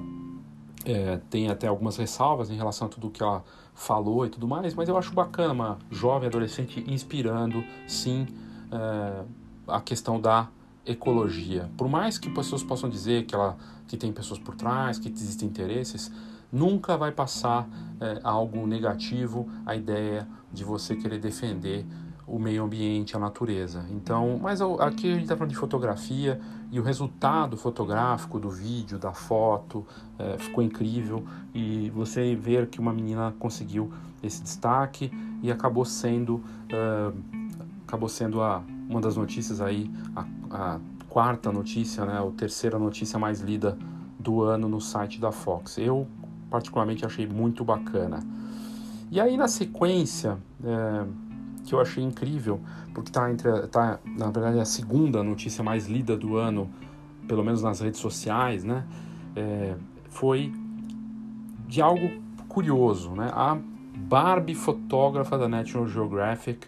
é, 0.85 1.19
tenha 1.29 1.51
até 1.51 1.67
algumas 1.67 1.97
ressalvas 1.97 2.49
em 2.49 2.55
relação 2.55 2.87
a 2.87 2.89
tudo 2.89 3.09
que 3.09 3.21
ela 3.21 3.43
falou 3.73 4.25
e 4.25 4.29
tudo 4.29 4.47
mais, 4.47 4.73
mas 4.73 4.89
eu 4.89 4.97
acho 4.97 5.13
bacana 5.13 5.53
uma 5.53 5.77
jovem 5.91 6.27
adolescente 6.27 6.83
inspirando, 6.87 7.63
sim, 7.87 8.25
é, 8.71 9.23
a 9.67 9.81
questão 9.81 10.19
da 10.19 10.47
ecologia. 10.85 11.69
Por 11.77 11.87
mais 11.87 12.17
que 12.17 12.29
pessoas 12.29 12.63
possam 12.63 12.89
dizer 12.89 13.25
que, 13.25 13.35
ela, 13.35 13.57
que 13.87 13.97
tem 13.97 14.11
pessoas 14.11 14.39
por 14.39 14.55
trás, 14.55 14.99
que 14.99 15.09
existem 15.09 15.47
interesses, 15.47 16.11
nunca 16.51 16.97
vai 16.97 17.11
passar 17.11 17.67
é, 17.99 18.19
algo 18.23 18.65
negativo 18.67 19.47
a 19.65 19.75
ideia 19.75 20.27
de 20.51 20.63
você 20.63 20.95
querer 20.95 21.19
defender 21.19 21.85
o 22.25 22.37
meio 22.37 22.65
ambiente, 22.65 23.15
a 23.15 23.19
natureza. 23.19 23.85
Então, 23.89 24.37
mas 24.41 24.59
aqui 24.61 25.09
a 25.09 25.13
gente 25.13 25.23
está 25.23 25.37
falando 25.37 25.51
de 25.51 25.55
fotografia 25.55 26.39
e 26.69 26.79
o 26.79 26.83
resultado 26.83 27.55
fotográfico 27.55 28.37
do 28.37 28.49
vídeo, 28.49 28.99
da 28.99 29.13
foto, 29.13 29.85
é, 30.19 30.37
ficou 30.37 30.61
incrível 30.61 31.23
e 31.53 31.89
você 31.91 32.35
ver 32.35 32.67
que 32.67 32.79
uma 32.79 32.91
menina 32.91 33.33
conseguiu 33.39 33.91
esse 34.21 34.43
destaque 34.43 35.09
e 35.41 35.51
acabou 35.51 35.85
sendo, 35.85 36.35
uh, 36.35 37.17
acabou 37.87 38.09
sendo 38.09 38.41
a 38.41 38.61
uma 38.89 38.99
das 38.99 39.15
notícias 39.15 39.61
aí, 39.61 39.89
a, 40.15 40.25
a 40.49 40.79
quarta 41.17 41.51
notícia, 41.51 42.05
né, 42.05 42.19
a 42.19 42.31
terceira 42.37 42.77
notícia 42.77 43.17
mais 43.17 43.41
lida 43.41 43.75
do 44.19 44.43
ano 44.43 44.69
no 44.69 44.79
site 44.79 45.19
da 45.19 45.31
Fox. 45.31 45.79
Eu, 45.79 46.07
particularmente, 46.47 47.03
achei 47.03 47.25
muito 47.25 47.65
bacana. 47.65 48.19
E 49.09 49.19
aí, 49.19 49.35
na 49.35 49.47
sequência, 49.47 50.37
é, 50.63 51.05
que 51.65 51.73
eu 51.73 51.79
achei 51.81 52.03
incrível, 52.03 52.61
porque 52.93 53.09
está 53.09 53.31
entre 53.31 53.49
tá, 53.65 53.99
na 54.05 54.29
verdade 54.29 54.59
a 54.59 54.65
segunda 54.65 55.23
notícia 55.23 55.63
mais 55.63 55.87
lida 55.87 56.15
do 56.15 56.37
ano, 56.37 56.69
pelo 57.27 57.43
menos 57.43 57.63
nas 57.63 57.79
redes 57.79 57.99
sociais, 57.99 58.63
né? 58.63 58.85
É, 59.35 59.73
foi 60.09 60.53
de 61.67 61.81
algo 61.81 62.11
curioso, 62.47 63.09
né? 63.13 63.31
A 63.33 63.57
Barbie 63.95 64.53
fotógrafa 64.53 65.35
da 65.35 65.49
National 65.49 65.87
Geographic, 65.87 66.67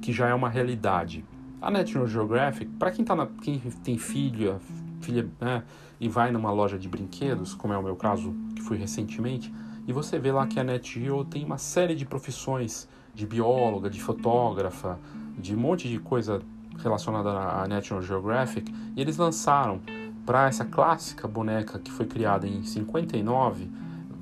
que 0.00 0.12
já 0.12 0.28
é 0.28 0.34
uma 0.34 0.48
realidade. 0.48 1.24
A 1.62 1.70
National 1.70 2.08
Geographic, 2.08 2.68
para 2.72 2.90
quem, 2.90 3.04
tá 3.04 3.28
quem 3.40 3.60
tem 3.84 3.96
filha, 3.96 4.60
filha 5.00 5.28
né, 5.40 5.62
e 6.00 6.08
vai 6.08 6.32
numa 6.32 6.50
loja 6.50 6.76
de 6.76 6.88
brinquedos, 6.88 7.54
como 7.54 7.72
é 7.72 7.78
o 7.78 7.82
meu 7.82 7.94
caso, 7.94 8.34
que 8.56 8.60
fui 8.60 8.76
recentemente, 8.76 9.54
e 9.86 9.92
você 9.92 10.18
vê 10.18 10.32
lá 10.32 10.44
que 10.44 10.58
a 10.58 10.64
Net 10.64 11.00
Geo 11.00 11.24
tem 11.24 11.44
uma 11.44 11.58
série 11.58 11.94
de 11.94 12.04
profissões 12.04 12.88
de 13.14 13.24
bióloga, 13.24 13.88
de 13.88 14.02
fotógrafa, 14.02 14.98
de 15.38 15.54
um 15.54 15.58
monte 15.58 15.88
de 15.88 16.00
coisa 16.00 16.42
relacionada 16.78 17.30
à 17.30 17.68
National 17.68 18.02
Geographic, 18.02 18.74
e 18.96 19.00
eles 19.00 19.16
lançaram 19.16 19.80
para 20.26 20.48
essa 20.48 20.64
clássica 20.64 21.28
boneca 21.28 21.78
que 21.78 21.92
foi 21.92 22.06
criada 22.06 22.46
em 22.46 22.64
59 22.64 23.70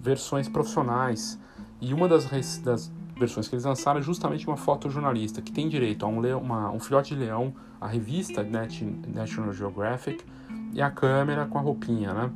versões 0.03 0.49
profissionais. 0.49 1.38
E 1.80 1.95
uma 1.95 2.09
das, 2.09 2.26
das 2.59 2.93
versões 3.20 3.46
que 3.46 3.54
eles 3.54 3.64
lançaram 3.64 4.00
é 4.00 4.02
justamente 4.02 4.46
uma 4.46 4.56
fotojornalista 4.56 5.40
que 5.42 5.52
tem 5.52 5.68
direito 5.68 6.04
a 6.04 6.08
um, 6.08 6.18
leão, 6.18 6.40
uma, 6.40 6.70
um 6.70 6.80
filhote 6.80 7.14
de 7.14 7.20
leão, 7.20 7.54
a 7.80 7.86
revista 7.86 8.42
National 8.42 9.52
Geographic 9.52 10.24
e 10.72 10.80
a 10.80 10.90
câmera 10.90 11.46
com 11.46 11.58
a 11.58 11.60
roupinha, 11.60 12.12
né? 12.12 12.30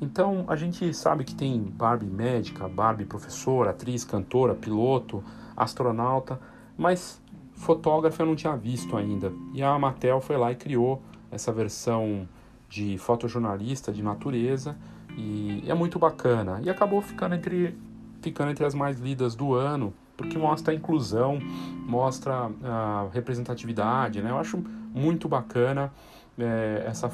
Então 0.00 0.44
a 0.48 0.56
gente 0.56 0.92
sabe 0.92 1.24
que 1.24 1.34
tem 1.34 1.58
Barbie 1.62 2.06
médica, 2.06 2.68
Barbie 2.68 3.06
professora, 3.06 3.70
atriz, 3.70 4.04
cantora, 4.04 4.54
piloto, 4.54 5.24
astronauta, 5.56 6.38
mas 6.76 7.22
fotógrafa 7.54 8.22
eu 8.22 8.26
não 8.26 8.36
tinha 8.36 8.56
visto 8.56 8.96
ainda. 8.96 9.32
E 9.54 9.62
a 9.62 9.78
Mattel 9.78 10.20
foi 10.20 10.36
lá 10.36 10.52
e 10.52 10.56
criou 10.56 11.00
essa 11.30 11.50
versão 11.52 12.28
de 12.68 12.98
fotojornalista 12.98 13.92
de 13.92 14.02
natureza 14.02 14.76
e 15.16 15.62
é 15.66 15.72
muito 15.72 15.98
bacana. 15.98 16.60
E 16.62 16.68
acabou 16.68 17.00
ficando 17.00 17.34
entre, 17.34 17.78
ficando 18.20 18.50
entre 18.50 18.66
as 18.66 18.74
mais 18.74 19.00
lidas 19.00 19.34
do 19.34 19.54
ano, 19.54 19.94
porque 20.16 20.38
mostra 20.38 20.72
a 20.72 20.76
inclusão, 20.76 21.38
mostra 21.86 22.50
a 22.64 23.08
representatividade, 23.12 24.22
né? 24.22 24.30
Eu 24.30 24.38
acho 24.38 24.62
muito 24.94 25.28
bacana 25.28 25.92
é, 26.38 26.84
essa 26.86 27.10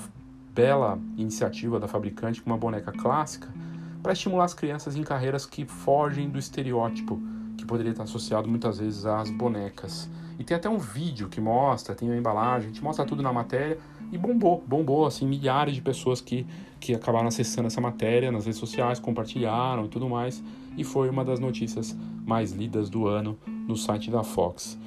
bela 0.54 0.98
iniciativa 1.16 1.80
da 1.80 1.88
fabricante 1.88 2.40
com 2.40 2.50
uma 2.50 2.58
boneca 2.58 2.92
clássica 2.92 3.48
para 4.02 4.12
estimular 4.12 4.44
as 4.44 4.54
crianças 4.54 4.96
em 4.96 5.02
carreiras 5.02 5.46
que 5.46 5.64
fogem 5.64 6.28
do 6.28 6.38
estereótipo 6.38 7.20
que 7.56 7.64
poderia 7.64 7.92
estar 7.92 8.04
associado 8.04 8.48
muitas 8.48 8.78
vezes 8.78 9.06
às 9.06 9.30
bonecas. 9.30 10.10
E 10.38 10.44
tem 10.44 10.56
até 10.56 10.68
um 10.68 10.78
vídeo 10.78 11.28
que 11.28 11.40
mostra, 11.40 11.94
tem 11.94 12.10
a 12.10 12.16
embalagem, 12.16 12.70
a 12.70 12.72
gente 12.72 12.82
mostra 12.82 13.04
tudo 13.04 13.22
na 13.22 13.32
matéria 13.32 13.78
e 14.12 14.18
bombou, 14.18 14.62
bombou, 14.66 15.06
assim, 15.06 15.26
milhares 15.26 15.74
de 15.74 15.80
pessoas 15.80 16.20
que, 16.20 16.46
que 16.78 16.94
acabaram 16.94 17.28
acessando 17.28 17.66
essa 17.66 17.80
matéria 17.80 18.30
nas 18.30 18.44
redes 18.44 18.60
sociais, 18.60 19.00
compartilharam 19.00 19.86
e 19.86 19.88
tudo 19.88 20.06
mais, 20.06 20.44
e 20.76 20.84
foi 20.84 21.08
uma 21.08 21.24
das 21.24 21.40
notícias 21.40 21.96
mais 22.26 22.52
lidas 22.52 22.90
do 22.90 23.06
ano 23.08 23.38
no 23.66 23.74
site 23.74 24.10
da 24.10 24.22
Fox. 24.22 24.78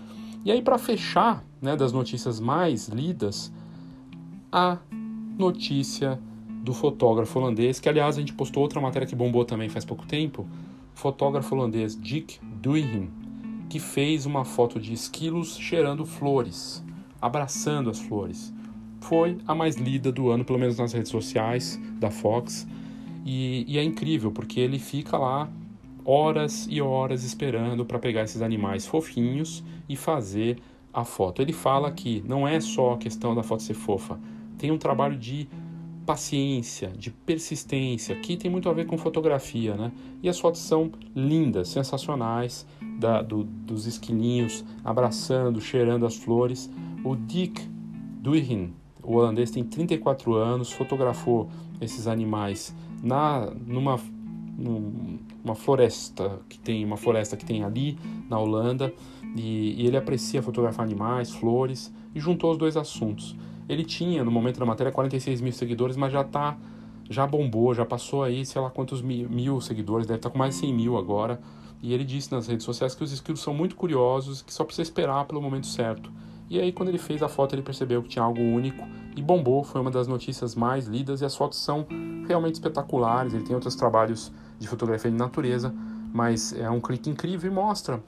E 0.46 0.52
aí, 0.52 0.62
para 0.62 0.78
fechar, 0.78 1.44
né, 1.60 1.76
das 1.76 1.92
notícias 1.92 2.40
mais 2.40 2.88
lidas, 2.88 3.52
a 4.52 4.78
notícia 5.40 6.20
do 6.64 6.72
fotógrafo 6.72 7.40
holandês, 7.40 7.80
que 7.80 7.90
aliás 7.90 8.18
a 8.18 8.20
gente 8.20 8.34
postou 8.34 8.62
outra 8.62 8.80
matéria 8.80 9.08
que 9.08 9.16
bombou 9.16 9.44
também 9.44 9.70
faz 9.70 9.84
pouco 9.84 10.06
tempo, 10.06 10.48
fotógrafo 10.94 11.56
holandês 11.56 12.00
Dick 12.00 12.40
Duihin, 12.62 13.10
que 13.70 13.80
fez 13.80 14.28
uma 14.28 14.46
foto 14.46 14.80
de 14.80 14.94
esquilos 14.94 15.58
cheirando 15.58 16.06
flores, 16.06 16.84
abraçando 17.20 17.90
as 17.90 18.00
flores 18.00 18.55
foi 19.08 19.38
a 19.48 19.54
mais 19.54 19.76
lida 19.76 20.12
do 20.12 20.30
ano, 20.30 20.44
pelo 20.44 20.60
menos 20.60 20.78
nas 20.78 20.94
redes 20.94 21.12
sociais 21.12 21.80
da 22.00 22.10
Fox. 22.10 22.68
E, 23.26 23.66
e 23.68 23.78
é 23.78 23.84
incrível, 23.84 24.32
porque 24.32 24.60
ele 24.60 24.80
fica 24.80 25.18
lá 25.18 25.50
horas 26.04 26.68
e 26.70 26.82
horas 26.82 27.24
esperando 27.24 27.86
para 27.86 27.98
pegar 27.98 28.24
esses 28.24 28.42
animais 28.42 28.86
fofinhos 28.86 29.64
e 29.90 29.96
fazer 29.96 30.58
a 30.94 31.04
foto. 31.04 31.42
Ele 31.42 31.54
fala 31.54 31.92
que 31.92 32.24
não 32.28 32.48
é 32.48 32.60
só 32.60 32.94
a 32.94 32.98
questão 32.98 33.34
da 33.34 33.44
foto 33.44 33.64
ser 33.64 33.74
fofa, 33.74 34.20
tem 34.58 34.72
um 34.72 34.78
trabalho 34.78 35.18
de 35.18 35.48
paciência, 36.06 36.90
de 36.90 37.10
persistência, 37.10 38.16
que 38.16 38.38
tem 38.38 38.50
muito 38.50 38.70
a 38.70 38.74
ver 38.74 38.86
com 38.86 38.96
fotografia, 38.96 39.76
né? 39.76 39.92
E 40.22 40.30
as 40.30 40.40
fotos 40.40 40.62
são 40.62 40.92
lindas, 41.16 41.70
sensacionais, 41.70 42.66
da, 43.00 43.24
do, 43.24 43.44
dos 43.44 43.88
esquilinhos 43.88 44.64
abraçando, 44.84 45.60
cheirando 45.60 46.06
as 46.06 46.16
flores. 46.16 46.70
O 47.04 47.16
Dick 47.16 47.60
Duihin, 48.22 48.74
o 49.06 49.16
holandês 49.16 49.52
tem 49.52 49.64
34 49.64 50.34
anos, 50.34 50.72
fotografou 50.72 51.50
esses 51.80 52.08
animais 52.08 52.76
na 53.04 53.52
numa 53.66 54.00
uma 54.58 55.54
floresta 55.54 56.40
que 56.48 56.58
tem 56.58 56.86
uma 56.86 56.96
floresta 56.96 57.36
que 57.36 57.46
tem 57.46 57.64
ali 57.64 57.98
na 58.30 58.40
Holanda 58.40 58.94
e, 59.36 59.82
e, 59.82 59.86
ele 59.86 59.98
aprecia 59.98 60.42
fotografar 60.42 60.86
animais, 60.86 61.32
flores 61.32 61.94
e 62.14 62.20
juntou 62.22 62.52
os 62.52 62.58
dois 62.58 62.78
assuntos. 62.78 63.36
Ele 63.68 63.84
tinha 63.84 64.24
no 64.24 64.32
momento 64.32 64.58
da 64.58 64.66
matéria 64.66 64.94
46 64.94 65.42
mil 65.42 65.52
seguidores, 65.52 65.98
mas 65.98 66.14
já 66.14 66.24
tá 66.24 66.58
já 67.08 67.28
bombou, 67.28 67.74
já 67.74 67.86
passou 67.86 68.24
aí 68.24 68.46
sei 68.46 68.62
lá 68.62 68.70
quantos 68.70 69.02
mil, 69.02 69.30
mil 69.30 69.60
seguidores, 69.60 70.08
deve 70.08 70.20
estar 70.20 70.30
tá 70.30 70.34
com 70.34 70.40
mais 70.40 70.56
de 70.56 70.62
100 70.62 70.74
mil 70.74 70.98
agora. 70.98 71.40
E 71.82 71.94
ele 71.94 72.04
disse 72.04 72.32
nas 72.32 72.48
redes 72.48 72.66
sociais 72.66 72.96
que 72.96 73.04
os 73.04 73.12
inscritos 73.12 73.44
são 73.44 73.54
muito 73.54 73.76
curiosos, 73.76 74.42
que 74.42 74.54
só 74.54 74.64
precisa 74.64 74.82
esperar 74.82 75.26
pelo 75.26 75.42
momento 75.42 75.68
certo. 75.68 76.12
E 76.50 76.60
aí, 76.60 76.72
quando 76.72 76.90
ele 76.90 76.98
fez 76.98 77.24
a 77.24 77.28
foto, 77.28 77.56
ele 77.56 77.62
percebeu 77.62 78.04
que 78.04 78.10
tinha 78.10 78.24
algo 78.24 78.40
único 78.40 78.86
e 79.16 79.22
bombou. 79.22 79.64
Foi 79.64 79.82
uma 79.82 79.92
das 79.92 80.08
notícias 80.08 80.56
mais 80.56 80.86
lidas 80.86 81.22
e 81.22 81.26
as 81.26 81.36
fotos 81.36 81.60
são 81.60 81.88
realmente 82.28 82.56
espetaculares. 82.56 83.34
Ele 83.34 83.44
tem 83.44 83.56
outros 83.56 83.76
trabalhos 83.76 84.32
de 84.60 84.68
fotografia 84.68 85.10
de 85.10 85.18
natureza, 85.18 85.74
mas 86.14 86.54
é 86.54 86.70
um 86.70 86.80
clique 86.80 87.10
incrível 87.10 87.52
e 87.52 87.54
mostra 87.54 88.02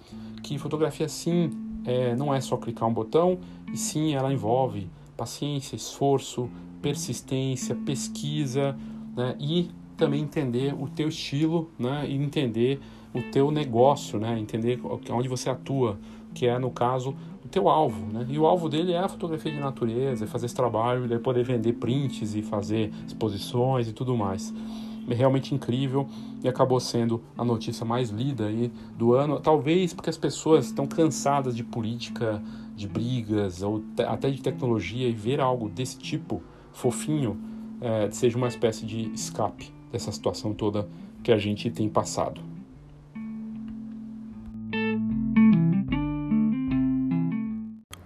que 0.43 0.57
fotografia, 0.57 1.09
sim, 1.09 1.49
é, 1.83 2.15
não 2.15 2.33
é 2.33 2.39
só 2.39 2.55
clicar 2.57 2.87
um 2.87 2.93
botão, 2.93 3.39
e 3.71 3.77
sim 3.77 4.13
ela 4.13 4.31
envolve 4.31 4.89
paciência, 5.15 5.75
esforço, 5.75 6.49
persistência, 6.81 7.75
pesquisa 7.75 8.77
né, 9.15 9.35
e 9.39 9.69
também 9.97 10.21
entender 10.21 10.73
o 10.73 10.87
teu 10.87 11.09
estilo 11.09 11.71
né, 11.77 12.05
e 12.07 12.15
entender 12.15 12.79
o 13.13 13.21
teu 13.31 13.51
negócio, 13.51 14.19
né, 14.19 14.39
entender 14.39 14.79
onde 15.11 15.27
você 15.27 15.49
atua, 15.49 15.99
que 16.33 16.45
é, 16.45 16.57
no 16.59 16.69
caso, 16.69 17.15
o 17.47 17.49
teu 17.49 17.69
alvo, 17.69 18.05
né? 18.11 18.25
E 18.29 18.37
o 18.37 18.45
alvo 18.45 18.67
dele 18.67 18.91
é 18.91 18.99
a 18.99 19.07
fotografia 19.07 19.51
de 19.51 19.59
natureza, 19.59 20.25
é 20.25 20.27
fazer 20.27 20.47
esse 20.47 20.55
trabalho, 20.55 21.05
ele 21.05 21.17
poder 21.17 21.43
vender 21.43 21.73
prints 21.73 22.35
e 22.35 22.41
fazer 22.41 22.91
exposições 23.07 23.87
e 23.87 23.93
tudo 23.93 24.15
mais. 24.15 24.53
É 25.09 25.13
realmente 25.13 25.55
incrível 25.55 26.05
e 26.43 26.49
acabou 26.49 26.81
sendo 26.81 27.23
a 27.37 27.45
notícia 27.45 27.85
mais 27.85 28.09
lida 28.09 28.47
aí 28.47 28.69
do 28.97 29.13
ano, 29.13 29.39
talvez 29.39 29.93
porque 29.93 30.09
as 30.09 30.17
pessoas 30.17 30.65
estão 30.65 30.85
cansadas 30.85 31.55
de 31.55 31.63
política, 31.63 32.43
de 32.75 32.85
brigas 32.85 33.63
ou 33.63 33.81
até 34.05 34.29
de 34.29 34.41
tecnologia 34.41 35.07
e 35.07 35.13
ver 35.13 35.39
algo 35.39 35.69
desse 35.69 35.97
tipo 35.97 36.43
fofinho 36.73 37.39
é, 37.79 38.11
seja 38.11 38.37
uma 38.37 38.49
espécie 38.49 38.85
de 38.85 39.09
escape 39.13 39.71
dessa 39.89 40.11
situação 40.11 40.53
toda 40.53 40.87
que 41.23 41.31
a 41.31 41.37
gente 41.37 41.71
tem 41.71 41.87
passado. 41.87 42.41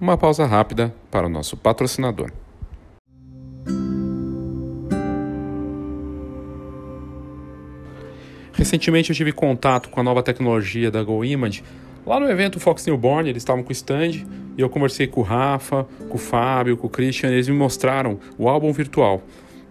Uma 0.01 0.17
pausa 0.17 0.47
rápida 0.47 0.91
para 1.11 1.27
o 1.27 1.29
nosso 1.29 1.55
patrocinador. 1.55 2.31
Recentemente 8.51 9.11
eu 9.11 9.15
tive 9.15 9.31
contato 9.31 9.89
com 9.89 9.99
a 9.99 10.03
nova 10.03 10.23
tecnologia 10.23 10.89
da 10.89 11.03
GoImage 11.03 11.63
lá 12.05 12.19
no 12.19 12.27
evento 12.27 12.59
Fox 12.59 12.85
Newborn, 12.85 13.29
eles 13.29 13.41
estavam 13.41 13.63
com 13.63 13.69
o 13.69 13.71
stand 13.71 14.25
e 14.57 14.61
eu 14.61 14.69
conversei 14.69 15.05
com 15.05 15.21
o 15.21 15.23
Rafa, 15.23 15.85
com 16.09 16.15
o 16.15 16.19
Fábio, 16.19 16.75
com 16.75 16.87
o 16.87 16.89
Christian, 16.89 17.29
eles 17.29 17.47
me 17.47 17.55
mostraram 17.55 18.19
o 18.37 18.49
álbum 18.49 18.71
virtual. 18.71 19.21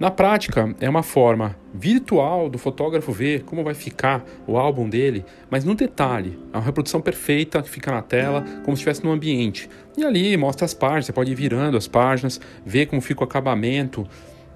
Na 0.01 0.11
prática, 0.11 0.75
é 0.81 0.89
uma 0.89 1.03
forma 1.03 1.55
virtual 1.75 2.49
do 2.49 2.57
fotógrafo 2.57 3.13
ver 3.13 3.43
como 3.43 3.63
vai 3.63 3.75
ficar 3.75 4.25
o 4.47 4.57
álbum 4.57 4.89
dele, 4.89 5.27
mas 5.51 5.63
no 5.63 5.75
detalhe, 5.75 6.39
é 6.55 6.57
uma 6.57 6.65
reprodução 6.65 7.03
perfeita 7.03 7.61
que 7.61 7.69
fica 7.69 7.93
na 7.93 8.01
tela, 8.01 8.41
como 8.65 8.75
se 8.75 8.81
estivesse 8.81 9.05
no 9.05 9.13
ambiente. 9.13 9.69
E 9.99 10.03
ali 10.03 10.35
mostra 10.39 10.65
as 10.65 10.73
páginas, 10.73 11.05
você 11.05 11.13
pode 11.13 11.31
ir 11.31 11.35
virando 11.35 11.77
as 11.77 11.87
páginas, 11.87 12.41
ver 12.65 12.87
como 12.87 13.03
fica 13.03 13.21
o 13.21 13.25
acabamento, 13.25 14.09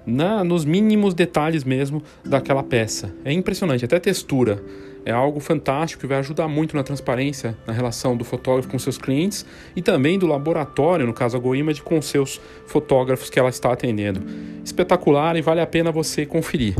na, 0.03 0.43
nos 0.43 0.65
mínimos 0.65 1.13
detalhes 1.13 1.63
mesmo 1.63 2.01
daquela 2.25 2.63
peça. 2.63 3.13
É 3.23 3.31
impressionante, 3.31 3.85
até 3.85 3.99
textura 3.99 4.63
é 5.05 5.11
algo 5.11 5.39
fantástico 5.39 6.01
que 6.01 6.07
vai 6.07 6.17
ajudar 6.17 6.47
muito 6.47 6.75
na 6.75 6.83
transparência 6.83 7.55
na 7.67 7.71
relação 7.71 8.17
do 8.17 8.25
fotógrafo 8.25 8.67
com 8.67 8.79
seus 8.79 8.97
clientes 8.97 9.45
e 9.75 9.81
também 9.81 10.17
do 10.17 10.25
laboratório, 10.25 11.05
no 11.05 11.13
caso 11.13 11.37
a 11.37 11.39
GoImage, 11.39 11.83
com 11.83 12.01
seus 12.01 12.41
fotógrafos 12.65 13.29
que 13.29 13.39
ela 13.39 13.49
está 13.49 13.71
atendendo. 13.71 14.21
Espetacular 14.63 15.35
e 15.37 15.41
vale 15.41 15.61
a 15.61 15.67
pena 15.67 15.91
você 15.91 16.25
conferir. 16.25 16.75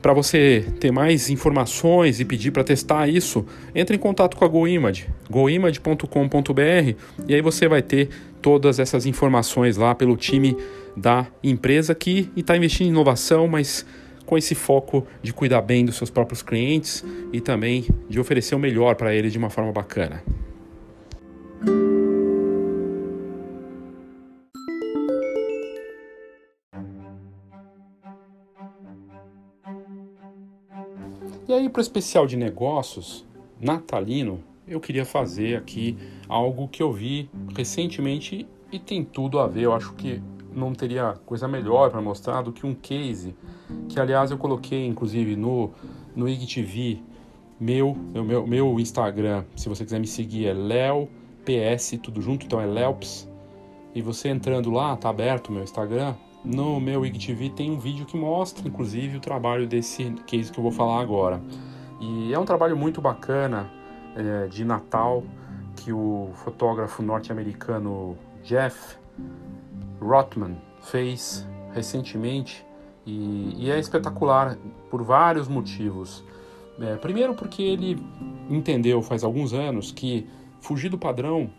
para 0.00 0.12
você 0.12 0.64
ter 0.78 0.92
mais 0.92 1.30
informações 1.30 2.20
e 2.20 2.24
pedir 2.24 2.52
para 2.52 2.62
testar 2.62 3.08
isso, 3.08 3.44
entre 3.74 3.96
em 3.96 3.98
contato 3.98 4.36
com 4.36 4.44
a 4.44 4.48
GoImage, 4.48 5.08
goimage.com.br 5.28 6.94
e 7.26 7.34
aí 7.34 7.42
você 7.42 7.66
vai 7.66 7.82
ter 7.82 8.10
todas 8.40 8.78
essas 8.78 9.04
informações 9.04 9.76
lá 9.76 9.96
pelo 9.96 10.16
time 10.16 10.56
da 10.96 11.26
empresa 11.42 11.92
que 11.92 12.30
está 12.36 12.56
investindo 12.56 12.86
em 12.86 12.90
inovação, 12.90 13.48
mas 13.48 13.84
com 14.26 14.36
esse 14.36 14.54
foco 14.54 15.06
de 15.22 15.32
cuidar 15.32 15.62
bem 15.62 15.84
dos 15.84 15.96
seus 15.96 16.10
próprios 16.10 16.42
clientes 16.42 17.04
e 17.32 17.40
também 17.40 17.86
de 18.08 18.20
oferecer 18.20 18.54
o 18.54 18.58
melhor 18.58 18.96
para 18.96 19.14
eles 19.14 19.32
de 19.32 19.38
uma 19.38 19.48
forma 19.48 19.72
bacana. 19.72 20.22
E 31.48 31.52
aí, 31.52 31.68
para 31.68 31.78
o 31.78 31.80
especial 31.80 32.26
de 32.26 32.36
negócios 32.36 33.24
natalino, 33.60 34.42
eu 34.66 34.80
queria 34.80 35.04
fazer 35.04 35.56
aqui 35.56 35.96
algo 36.28 36.66
que 36.66 36.82
eu 36.82 36.92
vi 36.92 37.30
recentemente 37.56 38.48
e 38.72 38.80
tem 38.80 39.04
tudo 39.04 39.38
a 39.38 39.46
ver. 39.46 39.62
Eu 39.62 39.72
acho 39.72 39.94
que 39.94 40.20
não 40.56 40.72
teria 40.72 41.14
coisa 41.26 41.46
melhor 41.46 41.90
para 41.90 42.00
mostrar 42.00 42.42
do 42.42 42.52
que 42.52 42.66
um 42.66 42.74
case 42.74 43.36
que, 43.88 44.00
aliás, 44.00 44.30
eu 44.30 44.38
coloquei 44.38 44.86
inclusive 44.86 45.36
no, 45.36 45.70
no 46.14 46.28
IGTV 46.28 47.02
meu, 47.58 47.94
meu, 47.94 48.46
meu 48.46 48.80
Instagram. 48.80 49.44
Se 49.56 49.68
você 49.68 49.84
quiser 49.84 49.98
me 49.98 50.06
seguir, 50.06 50.46
é 50.46 50.52
LeoPS, 50.52 51.98
tudo 52.02 52.20
junto, 52.20 52.46
então 52.46 52.60
é 52.60 52.66
Leops. 52.66 53.28
E 53.94 54.02
você 54.02 54.28
entrando 54.28 54.70
lá, 54.70 54.94
tá 54.96 55.08
aberto 55.08 55.48
o 55.48 55.52
meu 55.52 55.62
Instagram, 55.62 56.14
no 56.44 56.78
meu 56.78 57.04
IGTV 57.04 57.50
tem 57.50 57.70
um 57.70 57.78
vídeo 57.78 58.04
que 58.04 58.16
mostra, 58.16 58.68
inclusive, 58.68 59.16
o 59.16 59.20
trabalho 59.20 59.66
desse 59.66 60.10
case 60.26 60.52
que 60.52 60.58
eu 60.58 60.62
vou 60.62 60.70
falar 60.70 61.00
agora. 61.00 61.40
E 62.00 62.32
é 62.32 62.38
um 62.38 62.44
trabalho 62.44 62.76
muito 62.76 63.00
bacana 63.00 63.70
é, 64.14 64.46
de 64.46 64.64
Natal 64.64 65.24
que 65.76 65.92
o 65.92 66.30
fotógrafo 66.34 67.02
norte-americano 67.02 68.16
Jeff 68.44 68.96
Rotman 70.00 70.56
fez 70.82 71.46
recentemente 71.72 72.64
e, 73.06 73.54
e, 73.56 73.70
é 73.70 73.78
espetacular 73.78 74.58
por 74.90 75.02
vários 75.02 75.46
motivos. 75.48 76.24
É, 76.80 76.96
primeiro, 76.96 77.34
porque 77.34 77.62
ele 77.62 77.98
entendeu 78.50 79.00
faz 79.00 79.24
alguns 79.24 79.52
anos 79.52 79.92
que 79.92 80.26
fugir 80.60 80.88
do 80.88 80.98
padrão 80.98 81.50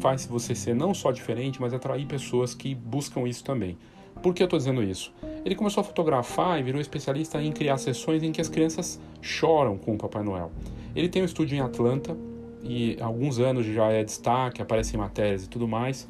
faz 0.00 0.26
você 0.26 0.54
ser 0.54 0.74
não 0.74 0.94
só 0.94 1.12
diferente, 1.12 1.60
mas 1.60 1.74
atrair 1.74 2.06
pessoas 2.06 2.54
que 2.54 2.74
buscam 2.74 3.28
isso 3.28 3.44
também. 3.44 3.76
Por 4.22 4.32
que 4.32 4.42
eu 4.42 4.46
estou 4.46 4.58
dizendo 4.58 4.82
isso? 4.82 5.12
Ele 5.44 5.54
começou 5.54 5.80
a 5.80 5.84
fotografar 5.84 6.58
e 6.58 6.62
virou 6.62 6.80
especialista 6.80 7.42
em 7.42 7.52
criar 7.52 7.76
sessões 7.76 8.22
em 8.22 8.32
que 8.32 8.40
as 8.40 8.48
crianças 8.48 9.00
choram 9.20 9.76
com 9.76 9.94
o 9.94 9.98
Papai 9.98 10.22
Noel. 10.22 10.50
Ele 10.96 11.08
tem 11.08 11.22
um 11.22 11.24
estúdio 11.24 11.56
em 11.56 11.60
Atlanta 11.60 12.16
e 12.62 12.96
há 13.00 13.04
alguns 13.04 13.38
anos 13.38 13.66
já 13.66 13.90
é 13.90 14.02
destaque, 14.02 14.62
aparece 14.62 14.94
em 14.94 14.98
matérias 14.98 15.44
e 15.44 15.48
tudo 15.48 15.68
mais. 15.68 16.08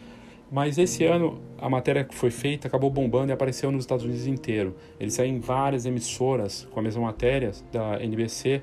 Mas 0.54 0.78
esse 0.78 1.04
ano 1.04 1.40
a 1.58 1.68
matéria 1.68 2.04
que 2.04 2.14
foi 2.14 2.30
feita 2.30 2.68
acabou 2.68 2.88
bombando 2.88 3.30
e 3.30 3.32
apareceu 3.32 3.72
nos 3.72 3.82
Estados 3.82 4.04
Unidos 4.04 4.24
inteiro. 4.28 4.76
Ele 5.00 5.10
saiu 5.10 5.28
em 5.34 5.40
várias 5.40 5.84
emissoras 5.84 6.68
com 6.70 6.78
a 6.78 6.82
mesma 6.82 7.02
matéria 7.02 7.50
da 7.72 8.00
NBC, 8.00 8.62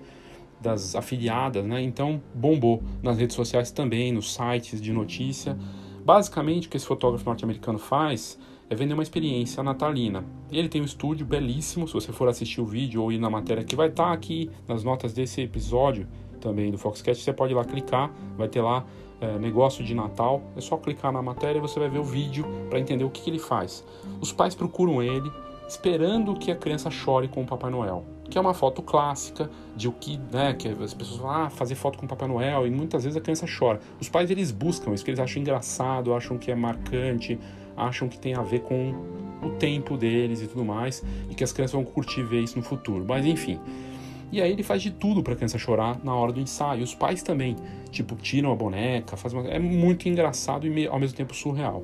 das 0.62 0.96
afiliadas, 0.96 1.66
né? 1.66 1.82
Então 1.82 2.22
bombou 2.34 2.82
nas 3.04 3.18
redes 3.18 3.36
sociais 3.36 3.72
também, 3.72 4.10
nos 4.14 4.34
sites 4.34 4.82
de 4.82 4.94
notícia. 4.94 5.58
Basicamente 6.06 6.68
o 6.68 6.72
que 6.72 6.78
esse 6.78 6.86
fotógrafo 6.86 7.26
norte-americano 7.26 7.78
faz 7.78 8.40
é 8.70 8.76
vender 8.76 8.94
uma 8.94 9.04
experiência 9.04 9.62
natalina. 9.62 10.24
Ele 10.50 10.70
tem 10.70 10.82
um 10.82 10.86
estúdio 10.86 11.26
belíssimo, 11.26 11.90
se 11.90 11.94
você 11.94 12.14
for 12.14 12.30
assistir 12.30 12.62
o 12.62 12.66
vídeo 12.66 13.04
ou 13.04 13.12
ir 13.12 13.18
na 13.18 13.30
matéria 13.30 13.66
que 13.66 13.76
vai 13.76 13.90
estar 13.90 14.06
tá 14.06 14.14
aqui 14.14 14.50
nas 14.66 14.82
notas 14.82 15.12
desse 15.14 15.42
episódio 15.42 16.08
também 16.40 16.72
do 16.72 16.78
Foxcast, 16.78 17.22
você 17.22 17.34
pode 17.34 17.52
ir 17.52 17.56
lá 17.58 17.66
clicar, 17.66 18.14
vai 18.38 18.48
ter 18.48 18.62
lá 18.62 18.86
é, 19.22 19.38
negócio 19.38 19.84
de 19.84 19.94
Natal, 19.94 20.42
é 20.58 20.62
só 20.62 20.76
clicar 20.76 21.12
na 21.12 21.22
matéria 21.22 21.60
e 21.60 21.62
você 21.62 21.80
vai 21.80 21.88
ver 21.88 22.00
o 22.00 22.04
vídeo 22.04 22.46
para 22.70 22.80
entender 22.80 23.04
o 23.04 23.10
que, 23.10 23.22
que 23.22 23.30
ele 23.30 23.40
faz. 23.40 23.86
Os 24.20 24.34
pais 24.34 24.56
procuram 24.56 25.02
ele 25.02 25.32
esperando 25.68 26.36
que 26.36 26.52
a 26.52 26.56
criança 26.56 26.92
chore 26.92 27.30
com 27.30 27.44
o 27.44 27.46
Papai 27.46 27.72
Noel, 27.72 28.04
que 28.30 28.38
é 28.38 28.42
uma 28.42 28.54
foto 28.54 28.82
clássica 28.82 29.50
de 29.74 29.88
o 29.88 29.94
que, 29.94 30.20
né, 30.32 30.54
que 30.54 30.68
as 30.68 30.94
pessoas 30.94 31.20
vão 31.20 31.32
ah, 31.32 31.50
fazer 31.50 31.76
foto 31.76 31.98
com 31.98 32.06
o 32.06 32.10
Papai 32.10 32.28
Noel 32.28 32.68
e 32.68 32.72
muitas 32.72 33.04
vezes 33.04 33.16
a 33.16 33.22
criança 33.22 33.46
chora. 33.48 33.80
Os 34.00 34.10
pais 34.10 34.30
eles 34.30 34.52
buscam 34.52 34.94
isso, 34.94 35.06
que 35.06 35.12
eles 35.12 35.20
acham 35.20 35.42
engraçado, 35.42 36.14
acham 36.14 36.38
que 36.38 36.52
é 36.52 36.56
marcante, 36.56 37.40
acham 37.78 38.10
que 38.10 38.20
tem 38.20 38.34
a 38.36 38.42
ver 38.42 38.62
com 38.62 38.94
o 39.42 39.52
tempo 39.52 39.98
deles 39.98 40.42
e 40.42 40.48
tudo 40.48 40.66
mais, 40.66 41.04
e 41.30 41.36
que 41.36 41.44
as 41.44 41.54
crianças 41.54 41.74
vão 41.74 41.86
curtir 41.86 42.22
ver 42.24 42.42
isso 42.42 42.58
no 42.58 42.64
futuro. 42.64 43.06
Mas 43.08 43.26
enfim. 43.26 43.60
E 44.32 44.42
aí 44.42 44.52
ele 44.52 44.64
faz 44.64 44.82
de 44.82 44.92
tudo 44.92 45.22
para 45.22 45.34
a 45.34 45.36
criança 45.36 45.58
chorar 45.58 46.00
na 46.04 46.16
hora 46.16 46.32
do 46.32 46.40
ensaio. 46.40 46.84
Os 46.84 46.96
pais 46.96 47.22
também, 47.22 47.56
tipo, 47.92 48.16
tiram 48.16 48.52
a 48.52 48.56
boneca, 48.56 49.18
fazem 49.18 49.40
uma... 49.40 49.50
é 49.50 49.60
muito 49.60 50.08
engraçado 50.08 50.66
e 50.66 50.88
ao 50.88 51.00
mesmo 51.00 51.16
tempo 51.16 51.36
surreal. 51.36 51.84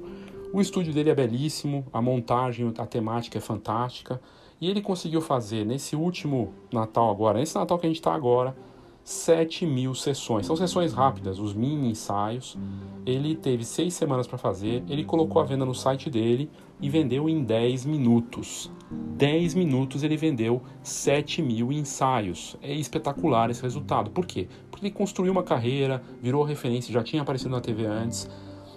O 0.54 0.62
estúdio 0.62 0.94
dele 0.94 1.10
é 1.10 1.16
belíssimo, 1.16 1.86
a 1.92 2.02
montagem, 2.02 2.74
a 2.78 2.86
temática 2.86 3.38
é 3.38 3.42
fantástica. 3.42 4.20
E 4.60 4.70
ele 4.70 4.82
conseguiu 4.82 5.22
fazer 5.22 5.66
nesse 5.66 5.96
último 5.96 6.54
Natal 6.72 7.12
agora, 7.12 7.38
nesse 7.38 7.56
Natal 7.56 7.78
que 7.78 7.86
a 7.86 7.90
gente 7.90 8.00
está 8.00 8.14
agora, 8.14 8.56
7 9.04 9.66
mil 9.66 9.94
sessões. 9.94 10.46
São 10.46 10.56
sessões 10.56 10.94
rápidas, 10.94 11.38
os 11.38 11.54
mini 11.54 11.92
ensaios. 11.92 12.58
Ele 13.06 13.36
teve 13.36 13.64
seis 13.64 13.94
semanas 13.94 14.26
para 14.26 14.38
fazer, 14.38 14.84
ele 14.90 15.04
colocou 15.04 15.42
a 15.42 15.46
venda 15.46 15.66
no 15.66 15.76
site 15.76 16.10
dele 16.10 16.50
e 16.82 16.90
vendeu 16.90 17.30
em 17.30 17.44
10 17.44 17.86
minutos. 17.86 18.72
10 18.92 19.56
minutos 19.56 20.04
ele 20.04 20.16
vendeu 20.16 20.62
7 20.82 21.42
mil 21.42 21.72
ensaios. 21.72 22.56
É 22.62 22.74
espetacular 22.74 23.50
esse 23.50 23.62
resultado. 23.62 24.12
Por 24.12 24.26
quê? 24.26 24.48
Porque 24.70 24.86
ele 24.86 24.94
construiu 24.94 25.32
uma 25.32 25.44
carreira, 25.44 26.02
virou 26.22 26.44
referência, 26.44 26.94
já 26.94 27.04
tinha 27.04 27.22
aparecido 27.22 27.52
na 27.52 27.62
TV 27.62 27.86
antes. 27.86 28.30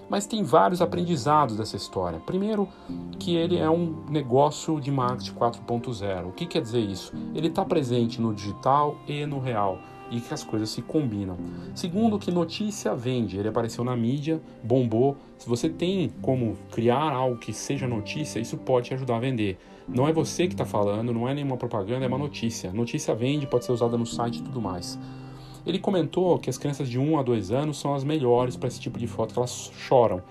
Mas 0.08 0.26
tem 0.26 0.42
vários 0.42 0.82
aprendizados 0.82 1.56
dessa 1.56 1.76
história. 1.76 2.18
Primeiro, 2.18 2.68
que 3.18 3.36
ele 3.36 3.56
é 3.56 3.70
um 3.70 4.04
negócio 4.10 4.80
de 4.80 4.90
marketing 4.90 5.34
4.0. 5.34 6.26
O 6.26 6.32
que 6.32 6.46
quer 6.46 6.60
dizer 6.60 6.80
isso? 6.80 7.12
Ele 7.32 7.46
está 7.46 7.64
presente 7.64 8.20
no 8.20 8.34
digital 8.34 8.96
e 9.06 9.24
no 9.24 9.38
real 9.38 9.78
e 10.10 10.20
que 10.20 10.34
as 10.34 10.42
coisas 10.42 10.70
se 10.70 10.82
combinam. 10.82 11.36
Segundo, 11.74 12.18
que 12.18 12.30
notícia 12.30 12.94
vende. 12.94 13.38
Ele 13.38 13.48
apareceu 13.48 13.84
na 13.84 13.96
mídia, 13.96 14.40
bombou. 14.62 15.16
Se 15.38 15.48
você 15.48 15.68
tem 15.68 16.10
como 16.20 16.56
criar 16.70 17.12
algo 17.12 17.38
que 17.38 17.52
seja 17.52 17.86
notícia, 17.86 18.40
isso 18.40 18.56
pode 18.56 18.88
te 18.88 18.94
ajudar 18.94 19.16
a 19.16 19.20
vender. 19.20 19.58
Não 19.88 20.06
é 20.06 20.12
você 20.12 20.46
que 20.46 20.54
está 20.54 20.64
falando, 20.64 21.12
não 21.12 21.28
é 21.28 21.34
nenhuma 21.34 21.56
propaganda, 21.56 22.04
é 22.04 22.08
uma 22.08 22.18
notícia. 22.18 22.72
Notícia 22.72 23.14
vende, 23.14 23.46
pode 23.46 23.64
ser 23.64 23.72
usada 23.72 23.96
no 23.96 24.06
site 24.06 24.38
e 24.38 24.42
tudo 24.42 24.60
mais. 24.60 24.98
Ele 25.66 25.78
comentou 25.78 26.38
que 26.38 26.48
as 26.48 26.56
crianças 26.56 26.88
de 26.88 26.98
1 26.98 27.18
a 27.18 27.22
2 27.22 27.50
anos 27.50 27.78
são 27.78 27.94
as 27.94 28.02
melhores 28.02 28.56
para 28.56 28.68
esse 28.68 28.80
tipo 28.80 28.98
de 28.98 29.06
foto, 29.06 29.34
que 29.34 29.38
elas 29.38 29.70
choram. 29.76 30.22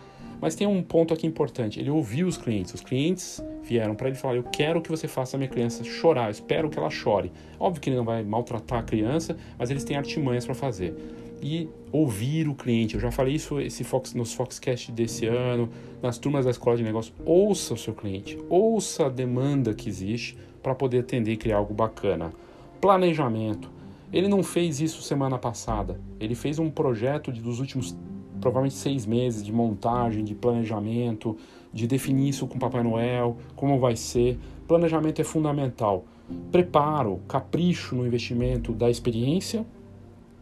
Mas 0.41 0.55
tem 0.55 0.65
um 0.65 0.81
ponto 0.81 1.13
aqui 1.13 1.27
importante: 1.27 1.79
ele 1.79 1.89
ouviu 1.89 2.27
os 2.27 2.37
clientes. 2.37 2.73
Os 2.73 2.81
clientes 2.81 3.43
vieram 3.63 3.95
para 3.95 4.07
ele 4.07 4.17
falar: 4.17 4.35
Eu 4.35 4.43
quero 4.43 4.81
que 4.81 4.89
você 4.89 5.07
faça 5.07 5.35
a 5.35 5.37
minha 5.37 5.49
criança 5.49 5.83
chorar, 5.83 6.25
eu 6.25 6.31
espero 6.31 6.69
que 6.69 6.77
ela 6.77 6.89
chore. 6.89 7.31
Óbvio 7.59 7.81
que 7.81 7.89
ele 7.89 7.97
não 7.97 8.05
vai 8.05 8.23
maltratar 8.23 8.79
a 8.79 8.83
criança, 8.83 9.35
mas 9.57 9.69
eles 9.69 9.83
têm 9.83 9.97
artimanhas 9.97 10.45
para 10.45 10.55
fazer. 10.55 10.95
E 11.41 11.69
ouvir 11.91 12.47
o 12.47 12.53
cliente. 12.53 12.95
Eu 12.95 13.01
já 13.01 13.11
falei 13.11 13.35
isso 13.35 13.59
esse 13.59 13.83
Fox, 13.83 14.13
nos 14.13 14.33
Foxcast 14.33 14.91
desse 14.91 15.25
ano, 15.25 15.69
nas 16.01 16.17
turmas 16.17 16.45
da 16.45 16.51
escola 16.51 16.75
de 16.75 16.83
negócio. 16.83 17.13
Ouça 17.25 17.73
o 17.73 17.77
seu 17.77 17.93
cliente, 17.93 18.37
ouça 18.49 19.05
a 19.05 19.09
demanda 19.09 19.73
que 19.73 19.87
existe 19.87 20.37
para 20.61 20.75
poder 20.75 20.99
atender 20.99 21.31
e 21.31 21.37
criar 21.37 21.57
algo 21.57 21.73
bacana. 21.73 22.33
Planejamento. 22.81 23.71
Ele 24.11 24.27
não 24.27 24.41
fez 24.41 24.81
isso 24.81 25.01
semana 25.01 25.37
passada. 25.37 25.99
Ele 26.19 26.33
fez 26.33 26.59
um 26.59 26.69
projeto 26.69 27.31
de, 27.31 27.41
dos 27.41 27.59
últimos 27.59 27.95
provavelmente 28.39 28.75
seis 28.75 29.05
meses 29.05 29.43
de 29.43 29.51
montagem, 29.51 30.23
de 30.23 30.33
planejamento, 30.35 31.37
de 31.73 31.87
definir 31.87 32.29
isso 32.29 32.47
com 32.47 32.57
Papai 32.57 32.83
Noel, 32.83 33.37
como 33.55 33.79
vai 33.79 33.95
ser. 33.95 34.37
Planejamento 34.67 35.21
é 35.21 35.23
fundamental. 35.23 36.05
Preparo, 36.51 37.19
capricho 37.27 37.95
no 37.95 38.05
investimento 38.05 38.71
da 38.71 38.89
experiência, 38.89 39.65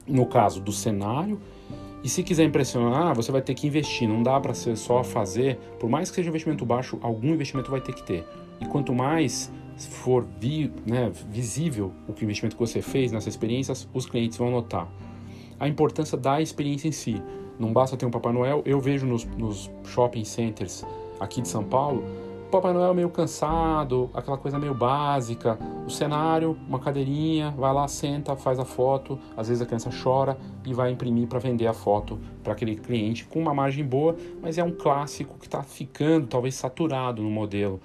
no 0.05 0.25
caso 0.25 0.61
do 0.61 0.71
cenário. 0.71 1.39
E 2.03 2.09
se 2.09 2.23
quiser 2.23 2.45
impressionar, 2.45 3.15
você 3.15 3.31
vai 3.31 3.41
ter 3.41 3.53
que 3.53 3.67
investir. 3.67 4.07
Não 4.07 4.21
dá 4.21 4.39
para 4.39 4.53
ser 4.53 4.77
só 4.77 5.03
fazer, 5.03 5.57
por 5.79 5.89
mais 5.89 6.09
que 6.09 6.15
seja 6.15 6.29
um 6.29 6.31
investimento 6.31 6.65
baixo, 6.65 6.97
algum 7.01 7.33
investimento 7.33 7.71
vai 7.71 7.81
ter 7.81 7.93
que 7.93 8.03
ter. 8.03 8.25
E 8.61 8.65
quanto 8.65 8.93
mais 8.93 9.51
for 9.77 10.25
vi, 10.39 10.71
né, 10.85 11.11
visível 11.29 11.91
o 12.07 12.11
o 12.11 12.23
investimento 12.23 12.55
que 12.55 12.59
você 12.59 12.81
fez 12.81 13.11
nessas 13.11 13.33
experiências, 13.33 13.87
os 13.93 14.05
clientes 14.05 14.37
vão 14.37 14.49
notar. 14.49 14.87
A 15.59 15.67
importância 15.67 16.17
da 16.17 16.41
experiência 16.41 16.87
em 16.87 16.91
si. 16.91 17.21
Não 17.59 17.73
basta 17.73 17.97
ter 17.97 18.05
um 18.05 18.11
Papai 18.11 18.33
Noel. 18.33 18.61
Eu 18.65 18.79
vejo 18.79 19.05
nos, 19.05 19.25
nos 19.25 19.69
shopping 19.85 20.23
centers 20.23 20.85
aqui 21.19 21.41
de 21.41 21.47
São 21.47 21.63
Paulo, 21.63 22.03
o 22.47 22.49
Papai 22.49 22.71
Noel 22.71 22.93
meio 22.93 23.09
cansado, 23.09 24.09
aquela 24.13 24.37
coisa 24.37 24.57
meio 24.57 24.73
básica. 24.73 25.59
O 25.85 25.89
cenário, 25.89 26.57
uma 26.65 26.79
cadeirinha, 26.79 27.51
vai 27.51 27.73
lá, 27.73 27.85
senta, 27.89 28.37
faz 28.37 28.57
a 28.57 28.63
foto. 28.63 29.19
Às 29.35 29.49
vezes 29.49 29.61
a 29.61 29.65
criança 29.65 29.89
chora 29.91 30.37
e 30.65 30.73
vai 30.73 30.89
imprimir 30.89 31.27
para 31.27 31.39
vender 31.39 31.67
a 31.67 31.73
foto 31.73 32.17
para 32.41 32.53
aquele 32.53 32.77
cliente 32.77 33.25
com 33.25 33.41
uma 33.41 33.53
margem 33.53 33.83
boa, 33.83 34.15
mas 34.41 34.57
é 34.57 34.63
um 34.63 34.71
clássico 34.71 35.37
que 35.37 35.45
está 35.45 35.61
ficando 35.61 36.27
talvez 36.27 36.55
saturado 36.55 37.21
no 37.21 37.29
modelo. 37.29 37.81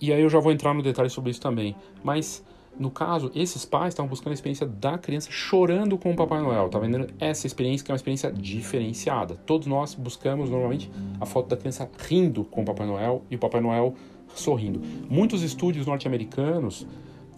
E 0.00 0.10
aí 0.10 0.22
eu 0.22 0.30
já 0.30 0.40
vou 0.40 0.52
entrar 0.52 0.72
no 0.72 0.82
detalhe 0.82 1.10
sobre 1.10 1.30
isso 1.30 1.40
também. 1.42 1.76
Mas 2.02 2.42
No 2.78 2.90
caso, 2.90 3.30
esses 3.34 3.64
pais 3.64 3.92
estavam 3.92 4.08
buscando 4.08 4.32
a 4.32 4.34
experiência 4.34 4.66
da 4.66 4.96
criança 4.96 5.30
chorando 5.30 5.98
com 5.98 6.10
o 6.12 6.16
Papai 6.16 6.40
Noel. 6.40 6.68
Tá 6.68 6.78
vendo 6.78 7.06
essa 7.20 7.46
experiência 7.46 7.84
que 7.84 7.90
é 7.90 7.92
uma 7.92 7.96
experiência 7.96 8.32
diferenciada. 8.32 9.34
Todos 9.46 9.66
nós 9.66 9.94
buscamos 9.94 10.48
normalmente 10.48 10.90
a 11.20 11.26
foto 11.26 11.48
da 11.48 11.56
criança 11.56 11.88
rindo 12.08 12.44
com 12.44 12.62
o 12.62 12.64
Papai 12.64 12.86
Noel 12.86 13.22
e 13.30 13.36
o 13.36 13.38
Papai 13.38 13.60
Noel 13.60 13.94
sorrindo. 14.34 14.80
Muitos 15.08 15.42
estúdios 15.42 15.86
norte-americanos 15.86 16.86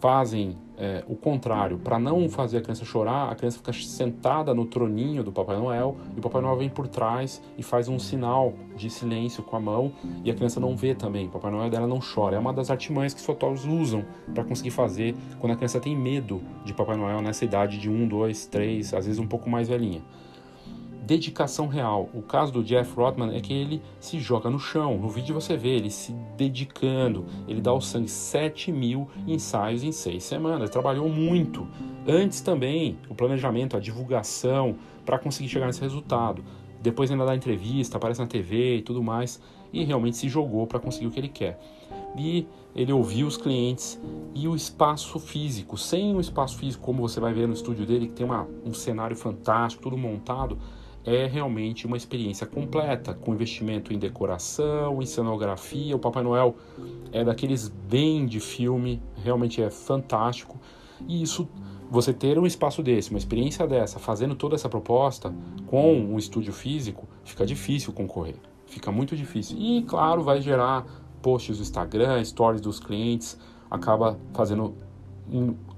fazem 0.04 0.58
é, 0.76 1.02
o 1.08 1.16
contrário. 1.16 1.78
Para 1.78 1.98
não 1.98 2.28
fazer 2.28 2.58
a 2.58 2.60
criança 2.60 2.84
chorar, 2.84 3.32
a 3.32 3.34
criança 3.34 3.56
fica 3.56 3.72
sentada 3.72 4.52
no 4.52 4.66
troninho 4.66 5.24
do 5.24 5.32
Papai 5.32 5.56
Noel 5.56 5.96
e 6.14 6.18
o 6.18 6.22
Papai 6.22 6.42
Noel 6.42 6.58
vem 6.58 6.68
por 6.68 6.86
trás 6.86 7.42
e 7.56 7.62
faz 7.62 7.88
um 7.88 7.98
sinal 7.98 8.52
de 8.76 8.90
silêncio 8.90 9.42
com 9.42 9.56
a 9.56 9.60
mão 9.60 9.92
e 10.22 10.30
a 10.30 10.34
criança 10.34 10.60
não 10.60 10.76
vê 10.76 10.94
também. 10.94 11.28
O 11.28 11.30
Papai 11.30 11.50
Noel 11.50 11.70
dela 11.70 11.86
não 11.86 12.00
chora. 12.00 12.36
É 12.36 12.38
uma 12.38 12.52
das 12.52 12.70
artimanhas 12.70 13.14
que 13.14 13.20
os 13.20 13.24
fotógrafos 13.24 13.64
usam 13.64 14.04
para 14.34 14.44
conseguir 14.44 14.72
fazer 14.72 15.14
quando 15.40 15.54
a 15.54 15.56
criança 15.56 15.80
tem 15.80 15.96
medo 15.96 16.42
de 16.66 16.74
Papai 16.74 16.98
Noel 16.98 17.22
nessa 17.22 17.46
idade 17.46 17.78
de 17.78 17.88
1, 17.88 18.06
2, 18.06 18.44
3, 18.48 18.92
às 18.92 19.06
vezes 19.06 19.18
um 19.18 19.26
pouco 19.26 19.48
mais 19.48 19.70
velhinha 19.70 20.02
dedicação 21.04 21.68
real. 21.68 22.08
O 22.14 22.22
caso 22.22 22.52
do 22.52 22.64
Jeff 22.64 22.94
Rodman 22.94 23.36
é 23.36 23.40
que 23.40 23.52
ele 23.52 23.82
se 24.00 24.18
joga 24.18 24.48
no 24.48 24.58
chão. 24.58 24.98
No 24.98 25.08
vídeo 25.08 25.34
você 25.34 25.56
vê 25.56 25.70
ele 25.70 25.90
se 25.90 26.12
dedicando. 26.36 27.26
Ele 27.46 27.60
dá 27.60 27.72
o 27.72 27.80
sangue 27.80 28.08
7 28.08 28.72
mil 28.72 29.08
ensaios 29.26 29.82
em 29.82 29.92
seis 29.92 30.24
semanas. 30.24 30.62
Ele 30.62 30.70
trabalhou 30.70 31.08
muito. 31.08 31.66
Antes 32.06 32.40
também, 32.40 32.98
o 33.08 33.14
planejamento, 33.14 33.76
a 33.76 33.80
divulgação 33.80 34.76
para 35.04 35.18
conseguir 35.18 35.48
chegar 35.48 35.66
nesse 35.66 35.80
resultado. 35.80 36.42
Depois 36.80 37.10
ainda 37.10 37.24
dá 37.24 37.34
entrevista, 37.34 37.96
aparece 37.96 38.20
na 38.20 38.26
TV 38.26 38.78
e 38.78 38.82
tudo 38.82 39.02
mais. 39.02 39.40
E 39.72 39.84
realmente 39.84 40.16
se 40.16 40.28
jogou 40.28 40.66
para 40.66 40.78
conseguir 40.78 41.06
o 41.06 41.10
que 41.10 41.20
ele 41.20 41.28
quer. 41.28 41.60
E 42.16 42.46
ele 42.74 42.92
ouviu 42.92 43.26
os 43.26 43.36
clientes 43.36 44.00
e 44.34 44.48
o 44.48 44.54
espaço 44.54 45.18
físico. 45.18 45.76
Sem 45.76 46.14
o 46.14 46.20
espaço 46.20 46.56
físico, 46.56 46.82
como 46.82 47.06
você 47.06 47.20
vai 47.20 47.32
ver 47.34 47.46
no 47.46 47.54
estúdio 47.54 47.84
dele, 47.84 48.06
que 48.06 48.14
tem 48.14 48.24
uma, 48.24 48.46
um 48.64 48.72
cenário 48.72 49.16
fantástico, 49.16 49.82
tudo 49.82 49.96
montado, 49.96 50.58
é 51.06 51.26
realmente 51.26 51.86
uma 51.86 51.96
experiência 51.96 52.46
completa, 52.46 53.12
com 53.12 53.34
investimento 53.34 53.92
em 53.92 53.98
decoração, 53.98 55.02
em 55.02 55.06
cenografia. 55.06 55.94
O 55.94 55.98
Papai 55.98 56.22
Noel 56.22 56.56
é 57.12 57.22
daqueles 57.22 57.68
bem 57.68 58.26
de 58.26 58.40
filme, 58.40 59.02
realmente 59.22 59.62
é 59.62 59.70
fantástico. 59.70 60.58
E 61.06 61.22
isso, 61.22 61.46
você 61.90 62.12
ter 62.12 62.38
um 62.38 62.46
espaço 62.46 62.82
desse, 62.82 63.10
uma 63.10 63.18
experiência 63.18 63.66
dessa, 63.66 63.98
fazendo 63.98 64.34
toda 64.34 64.54
essa 64.54 64.68
proposta 64.68 65.34
com 65.66 65.94
um 65.94 66.18
estúdio 66.18 66.52
físico, 66.52 67.06
fica 67.22 67.44
difícil 67.44 67.92
concorrer. 67.92 68.36
Fica 68.66 68.90
muito 68.90 69.14
difícil. 69.14 69.58
E, 69.58 69.82
claro, 69.82 70.22
vai 70.22 70.40
gerar 70.40 70.86
posts 71.20 71.58
do 71.58 71.62
Instagram, 71.62 72.24
stories 72.24 72.60
dos 72.60 72.80
clientes, 72.80 73.38
acaba 73.70 74.18
fazendo 74.32 74.74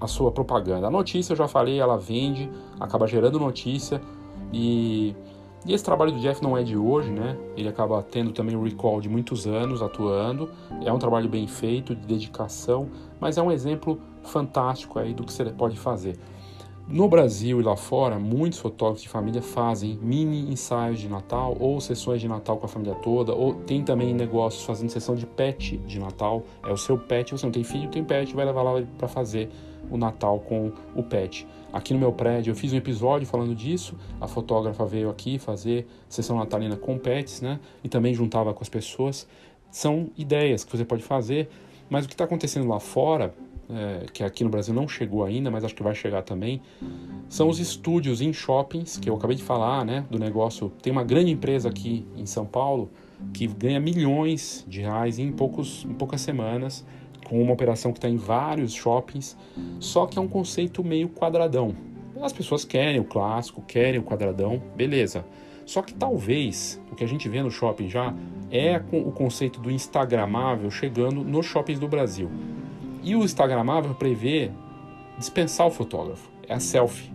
a 0.01 0.07
sua 0.07 0.31
propaganda. 0.33 0.87
A 0.87 0.91
notícia, 0.91 1.33
eu 1.33 1.37
já 1.37 1.49
falei, 1.49 1.79
ela 1.79 1.97
vende, 1.97 2.51
acaba 2.81 3.07
gerando 3.07 3.39
notícia 3.39 4.01
e, 4.53 5.15
e 5.67 5.73
esse 5.73 5.85
trabalho 5.85 6.13
do 6.13 6.21
Jeff 6.21 6.43
não 6.43 6.57
é 6.57 6.63
de 6.63 6.77
hoje, 6.77 7.11
né? 7.11 7.37
Ele 7.57 7.69
acaba 7.69 8.03
tendo 8.03 8.33
também 8.33 8.57
um 8.57 8.63
recall 8.63 9.01
de 9.01 9.09
muitos 9.09 9.47
anos 9.47 9.83
atuando. 9.83 10.51
É 10.85 10.93
um 10.93 10.99
trabalho 10.99 11.29
bem 11.29 11.47
feito, 11.47 11.95
de 11.95 12.07
dedicação, 12.07 12.89
mas 13.21 13.37
é 13.39 13.43
um 13.43 13.51
exemplo 13.51 14.01
fantástico 14.23 14.99
aí 14.99 15.13
do 15.13 15.25
que 15.25 15.33
você 15.33 15.45
pode 15.47 15.77
fazer. 15.79 16.19
No 16.89 17.09
Brasil 17.09 17.61
e 17.61 17.65
lá 17.65 17.75
fora, 17.75 18.17
muitos 18.17 18.61
fotógrafos 18.61 19.03
de 19.03 19.09
família 19.09 19.43
fazem 19.43 19.99
mini 20.01 20.49
ensaios 20.53 21.01
de 21.01 21.09
Natal 21.09 21.57
ou 21.59 21.81
sessões 21.81 22.21
de 22.21 22.29
Natal 22.29 22.59
com 22.59 22.67
a 22.67 22.69
família 22.69 22.95
toda, 22.95 23.35
ou 23.35 23.55
tem 23.55 23.83
também 23.83 24.15
negócios 24.15 24.65
fazendo 24.65 24.91
sessão 24.91 25.17
de 25.17 25.27
pet 25.27 25.79
de 25.79 25.99
Natal. 25.99 26.45
É 26.65 26.73
o 26.73 26.77
seu 26.77 26.97
pet, 26.97 27.33
você 27.33 27.45
não 27.45 27.51
tem 27.51 27.65
filho, 27.65 27.91
tem 27.91 28.05
pet, 28.05 28.33
vai 28.37 28.45
levar 28.45 28.63
lá 28.63 28.81
para 28.97 29.09
fazer 29.09 29.51
o 29.91 29.97
Natal 29.97 30.41
com 30.41 30.73
o 30.95 31.03
pet. 31.03 31.47
Aqui 31.73 31.93
no 31.93 31.99
meu 31.99 32.13
prédio 32.13 32.53
eu 32.53 32.55
fiz 32.55 32.73
um 32.73 32.77
episódio 32.77 33.27
falando 33.27 33.55
disso, 33.55 33.95
a 34.21 34.27
fotógrafa 34.27 34.85
veio 34.85 35.11
aqui 35.11 35.39
fazer 35.39 35.87
sessão 36.09 36.39
natalina 36.39 36.77
com 36.77 36.99
pets, 36.99 37.41
né? 37.41 37.61
E 37.85 37.89
também 37.89 38.15
juntava 38.15 38.55
com 38.55 38.63
as 38.63 38.69
pessoas. 38.69 39.27
São 39.71 40.11
ideias 40.17 40.65
que 40.65 40.77
você 40.77 40.85
pode 40.85 41.03
fazer, 41.03 41.49
mas 41.91 42.05
o 42.05 42.09
que 42.09 42.15
está 42.15 42.25
acontecendo 42.25 42.69
lá 42.69 42.81
fora 42.81 43.35
é, 43.69 44.07
que 44.13 44.23
aqui 44.23 44.45
no 44.45 44.51
Brasil 44.51 44.73
não 44.73 44.87
chegou 44.87 45.25
ainda, 45.25 45.51
mas 45.51 45.65
acho 45.65 45.75
que 45.75 45.83
vai 45.83 45.95
chegar 45.95 46.23
também, 46.23 46.61
são 47.29 47.49
os 47.49 47.59
estúdios 47.59 48.21
em 48.21 48.33
shoppings, 48.33 48.97
que 48.97 49.11
eu 49.11 49.17
acabei 49.17 49.37
de 49.37 49.43
falar, 49.43 49.85
né, 49.85 50.05
do 50.11 50.19
negócio. 50.19 50.73
Tem 50.83 50.93
uma 50.93 51.05
grande 51.05 51.33
empresa 51.33 51.69
aqui 51.69 52.07
em 52.17 52.27
São 52.27 52.47
Paulo 52.47 52.91
que 53.33 53.47
ganha 53.47 53.81
milhões 53.81 54.65
de 54.69 54.81
reais 54.83 55.19
em, 55.19 55.33
poucos, 55.33 55.85
em 55.85 55.95
poucas 55.95 56.21
semanas, 56.21 56.87
com 57.29 57.43
uma 57.43 57.53
operação 57.53 57.93
que 57.93 57.99
está 57.99 58.09
em 58.09 58.17
vários 58.17 58.73
shoppings, 58.73 59.37
só 59.81 60.07
que 60.07 60.19
é 60.19 60.23
um 60.23 60.29
conceito 60.29 60.85
meio 60.85 61.09
quadradão. 61.09 61.75
As 62.23 62.33
pessoas 62.33 62.65
querem 62.65 63.01
o 63.01 63.05
clássico, 63.05 63.63
querem 63.63 64.01
o 64.01 64.03
quadradão, 64.03 64.63
beleza. 64.75 65.25
Só 65.67 65.83
que 65.83 65.93
talvez 65.93 66.81
o 66.91 66.95
que 66.95 67.03
a 67.03 67.07
gente 67.07 67.29
vê 67.29 67.43
no 67.43 67.51
shopping 67.51 67.91
já 67.91 68.15
é 68.51 68.81
o 68.93 69.11
conceito 69.11 69.61
do 69.61 69.71
Instagramável 69.71 70.71
chegando 70.71 71.25
nos 71.25 71.45
shoppings 71.45 71.81
do 71.81 71.89
Brasil. 71.89 72.31
E 73.03 73.15
o 73.17 73.25
Instagramável 73.25 73.95
prevê 73.95 74.51
dispensar 75.19 75.67
o 75.67 75.71
fotógrafo. 75.71 76.31
É 76.49 76.55
a 76.55 76.61
selfie. 76.61 77.11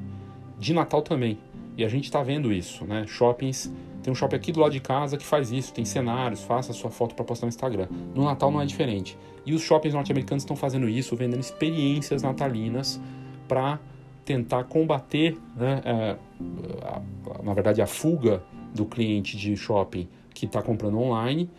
De 0.59 0.73
Natal 0.73 1.01
também. 1.01 1.39
E 1.77 1.85
a 1.85 1.87
gente 1.87 2.03
está 2.05 2.21
vendo 2.21 2.51
isso, 2.51 2.85
né? 2.85 3.05
Shoppings. 3.07 3.71
Tem 4.01 4.11
um 4.11 4.15
shopping 4.15 4.35
aqui 4.35 4.51
do 4.51 4.59
lado 4.59 4.71
de 4.71 4.79
casa 4.79 5.17
que 5.17 5.25
faz 5.25 5.51
isso, 5.51 5.73
tem 5.73 5.85
cenários, 5.85 6.41
faça 6.41 6.71
a 6.71 6.75
sua 6.75 6.89
foto 6.89 7.15
para 7.15 7.23
postar 7.23 7.45
no 7.45 7.49
Instagram. 7.49 7.87
No 8.15 8.25
Natal 8.25 8.51
não 8.51 8.61
é 8.61 8.65
diferente. 8.65 9.17
E 9.45 9.53
os 9.53 9.61
shoppings 9.61 9.93
norte-americanos 9.93 10.43
estão 10.43 10.55
fazendo 10.55 10.89
isso, 10.89 11.15
vendendo 11.15 11.39
experiências 11.39 12.21
natalinas 12.23 12.99
para 13.47 13.79
tentar 14.25 14.63
combater, 14.65 15.37
né, 15.55 15.81
é, 15.83 16.17
a, 16.83 17.01
na 17.43 17.53
verdade, 17.53 17.81
a 17.81 17.87
fuga 17.87 18.43
do 18.73 18.85
cliente 18.85 19.35
de 19.37 19.55
shopping 19.55 20.07
que 20.33 20.45
está 20.45 20.61
comprando 20.61 20.97
online 20.97 21.49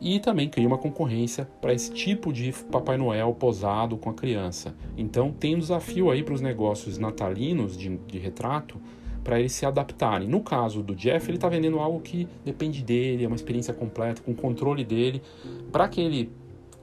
e 0.00 0.18
também 0.18 0.48
cria 0.48 0.66
uma 0.66 0.78
concorrência 0.78 1.46
para 1.60 1.74
esse 1.74 1.92
tipo 1.92 2.32
de 2.32 2.52
Papai 2.70 2.96
Noel 2.96 3.34
posado 3.34 3.98
com 3.98 4.08
a 4.08 4.14
criança. 4.14 4.74
Então 4.96 5.30
tem 5.30 5.54
um 5.54 5.58
desafio 5.58 6.10
aí 6.10 6.22
para 6.22 6.34
os 6.34 6.40
negócios 6.40 6.96
natalinos 6.96 7.76
de, 7.76 7.96
de 7.98 8.18
retrato 8.18 8.80
para 9.22 9.38
eles 9.38 9.52
se 9.52 9.66
adaptarem. 9.66 10.28
No 10.28 10.40
caso 10.40 10.82
do 10.82 10.94
Jeff, 10.94 11.28
ele 11.28 11.36
está 11.36 11.48
vendendo 11.48 11.78
algo 11.78 12.00
que 12.00 12.26
depende 12.44 12.82
dele, 12.82 13.24
é 13.24 13.26
uma 13.26 13.36
experiência 13.36 13.72
completa, 13.74 14.22
com 14.22 14.34
controle 14.34 14.84
dele. 14.84 15.22
Para 15.70 15.84
aquele 15.84 16.30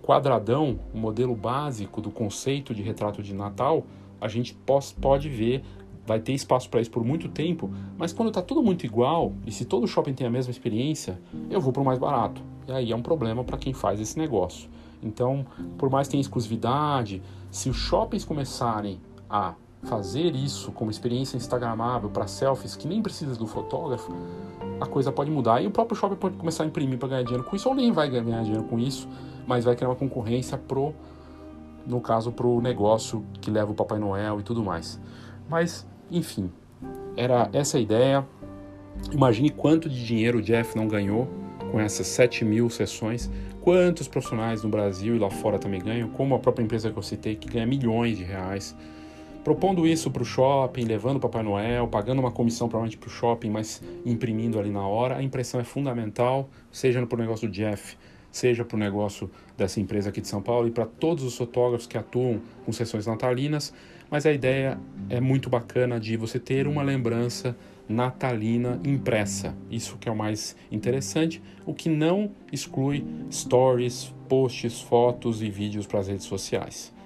quadradão, 0.02 0.80
o 0.94 0.98
modelo 0.98 1.36
básico 1.36 2.02
do 2.02 2.10
conceito 2.10 2.74
de 2.74 2.82
retrato 2.82 3.22
de 3.22 3.34
Natal, 3.34 3.86
a 4.20 4.28
gente 4.28 4.58
pode 5.00 5.30
ver 5.30 5.64
vai 6.08 6.22
ter 6.22 6.32
espaço 6.32 6.70
para 6.70 6.80
isso 6.80 6.90
por 6.90 7.04
muito 7.04 7.28
tempo, 7.28 7.70
mas 7.98 8.14
quando 8.14 8.30
está 8.30 8.42
tudo 8.42 8.64
muito 8.64 8.86
igual, 8.86 9.34
e 9.46 9.52
se 9.52 9.66
todo 9.66 9.86
shopping 9.86 10.14
tem 10.14 10.26
a 10.26 10.30
mesma 10.30 10.50
experiência, 10.50 11.20
eu 11.50 11.60
vou 11.60 11.74
para 11.74 11.82
o 11.82 11.86
mais 11.86 12.00
barato. 12.00 12.42
E 12.66 12.72
aí 12.72 12.92
é 12.94 12.96
um 12.96 13.02
problema 13.02 13.44
para 13.44 13.58
quem 13.58 13.74
faz 13.74 14.00
esse 14.00 14.18
negócio. 14.18 14.70
Então, 15.04 15.46
por 15.78 15.90
mais 15.90 16.08
que 16.08 16.12
tenha 16.12 16.22
exclusividade, 16.22 17.22
se 17.52 17.70
os 17.70 17.76
shoppings 17.76 18.24
começarem 18.24 19.02
a 19.30 19.54
fazer 19.88 20.36
isso 20.36 20.72
como 20.72 20.92
experiência 20.92 21.38
instagramável 21.38 22.10
para 22.10 22.28
selfies 22.28 22.76
que 22.76 22.88
nem 22.88 23.02
precisa 23.02 23.36
do 23.36 23.48
fotógrafo, 23.48 24.14
a 24.80 24.86
coisa 24.86 25.12
pode 25.12 25.32
mudar 25.32 25.62
e 25.62 25.68
o 25.68 25.72
próprio 25.72 25.98
shopping 25.98 26.16
pode 26.16 26.38
começar 26.38 26.64
a 26.64 26.68
imprimir 26.68 27.00
para 27.00 27.10
ganhar 27.10 27.24
dinheiro 27.24 27.44
com 27.44 27.56
isso 27.56 27.68
ou 27.70 27.76
nem 27.76 27.92
vai 27.92 28.10
ganhar 28.10 28.44
dinheiro 28.44 28.64
com 28.66 28.78
isso, 28.78 29.08
mas 29.48 29.66
vai 29.66 29.76
criar 29.76 29.90
uma 29.90 29.96
concorrência 29.96 30.58
pro 30.58 30.94
no 31.86 32.02
caso 32.02 32.34
pro 32.34 32.60
negócio 32.60 33.26
que 33.40 33.50
leva 33.50 33.72
o 33.72 33.74
Papai 33.74 33.98
Noel 33.98 34.42
e 34.42 34.44
tudo 34.44 34.62
mais. 34.62 35.00
Mas 35.50 35.88
enfim, 36.12 36.52
era 37.16 37.50
essa 37.54 37.78
a 37.78 37.82
ideia. 37.82 38.28
Imagine 39.12 39.50
quanto 39.50 39.90
de 39.90 40.06
dinheiro 40.06 40.40
o 40.40 40.42
Jeff 40.42 40.76
não 40.76 40.88
ganhou 40.88 41.28
com 41.72 41.80
essas 41.80 42.08
7 42.08 42.46
mil 42.46 42.70
sessões, 42.70 43.30
quantos 43.62 44.08
profissionais 44.08 44.64
no 44.64 44.70
Brasil 44.70 45.16
e 45.16 45.20
lá 45.20 45.30
fora 45.30 45.60
também 45.60 45.82
ganham, 45.82 46.10
como 46.10 46.36
a 46.36 46.40
própria 46.40 46.64
empresa 46.64 46.92
que 46.92 46.98
eu 46.98 47.04
citei, 47.04 47.36
que 47.36 47.48
ganha 47.50 47.66
milhões 47.66 48.18
de 48.18 48.24
reais. 48.24 48.76
Propondo 49.48 49.88
isso 49.88 50.12
para 50.12 50.22
o 50.22 50.26
shopping, 50.26 50.84
levando 50.84 51.16
o 51.16 51.20
Papai 51.22 51.42
Noel, 51.42 51.88
pagando 51.88 52.20
uma 52.20 52.32
comissão 52.32 52.68
provavelmente 52.68 52.98
para 52.98 53.08
o 53.08 53.10
shopping, 53.10 53.50
mas 53.50 53.82
imprimindo 54.06 54.60
ali 54.60 54.70
na 54.70 54.86
hora, 54.86 55.16
a 55.16 55.24
impressão 55.24 55.58
é 55.58 55.64
fundamental, 55.64 56.50
seja 56.70 57.08
para 57.08 57.16
o 57.16 57.22
negócio 57.22 57.48
do 57.48 57.54
Jeff, 57.54 57.98
seja 58.30 58.66
para 58.66 58.76
o 58.76 58.78
negócio 58.78 59.32
dessa 59.56 59.80
empresa 59.80 60.10
aqui 60.10 60.20
de 60.20 60.28
São 60.28 60.42
Paulo 60.42 60.68
e 60.68 60.72
para 60.72 60.86
todos 60.86 61.24
os 61.24 61.38
fotógrafos 61.38 61.88
que 61.88 61.98
atuam 61.98 62.42
com 62.66 62.74
sessões 62.74 63.08
natalinas 63.08 63.74
mas 64.10 64.26
a 64.26 64.32
ideia 64.32 64.80
é 65.10 65.20
muito 65.20 65.50
bacana 65.50 66.00
de 66.00 66.16
você 66.16 66.40
ter 66.40 66.68
uma 66.68 66.82
lembrança 66.82 67.56
natalina 67.88 68.80
impressa. 68.84 69.56
Isso 69.70 69.98
que 69.98 70.10
é 70.10 70.12
o 70.12 70.16
mais 70.16 70.56
interessante, 70.72 71.42
o 71.66 71.74
que 71.74 71.90
não 71.90 72.32
exclui 72.52 73.06
stories, 73.32 74.14
posts, 74.28 74.82
fotos 74.82 75.42
e 75.42 75.50
vídeos 75.50 75.86
para 75.86 76.00
as 76.00 76.08
redes 76.08 76.26
sociais. 76.26 76.97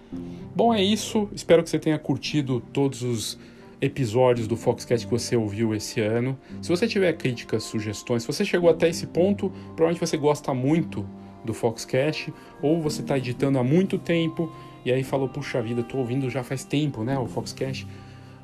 Bom, 0.55 0.73
é 0.73 0.83
isso. 0.83 1.29
Espero 1.33 1.63
que 1.63 1.69
você 1.69 1.79
tenha 1.79 1.97
curtido 1.97 2.61
todos 2.73 3.01
os 3.01 3.39
episódios 3.79 4.47
do 4.47 4.55
Foxcast 4.55 5.07
que 5.07 5.11
você 5.11 5.35
ouviu 5.35 5.73
esse 5.73 5.99
ano. 5.99 6.37
Se 6.61 6.69
você 6.69 6.87
tiver 6.87 7.13
críticas, 7.13 7.63
sugestões, 7.63 8.21
se 8.23 8.27
você 8.27 8.45
chegou 8.45 8.69
até 8.69 8.87
esse 8.89 9.07
ponto, 9.07 9.49
provavelmente 9.75 9.99
você 9.99 10.17
gosta 10.17 10.53
muito 10.53 11.05
do 11.43 11.53
Foxcast 11.53 12.31
ou 12.61 12.79
você 12.79 13.01
está 13.01 13.17
editando 13.17 13.57
há 13.57 13.63
muito 13.63 13.97
tempo 13.97 14.53
e 14.85 14.91
aí 14.91 15.03
falou: 15.03 15.27
puxa 15.27 15.61
vida, 15.61 15.81
tô 15.83 15.97
ouvindo 15.97 16.29
já 16.29 16.43
faz 16.43 16.63
tempo, 16.63 17.03
né? 17.03 17.17
O 17.17 17.25
Foxcast. 17.25 17.87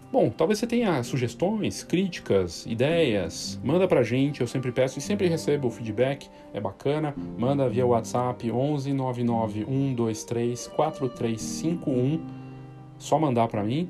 Bom, 0.10 0.30
talvez 0.30 0.60
você 0.60 0.66
tenha 0.66 1.03
sugestões, 1.03 1.84
críticas, 1.84 2.66
ideias, 2.66 3.60
manda 3.62 3.86
pra 3.89 4.03
gente, 4.03 4.39
eu 4.39 4.47
sempre 4.47 4.72
peço 4.72 4.97
e 4.97 5.01
sempre 5.01 5.28
recebo 5.28 5.68
o 5.68 5.72
feedback, 5.72 6.30
é 6.53 6.62
bacana. 6.62 7.14
Manda 7.38 7.68
via 7.68 7.86
WhatsApp 7.86 8.49
11 8.49 8.93
99 8.93 9.66
123 9.66 10.68
4351, 10.68 12.22
só 12.97 13.20
mandar 13.20 13.49
para 13.49 13.64
mim. 13.64 13.89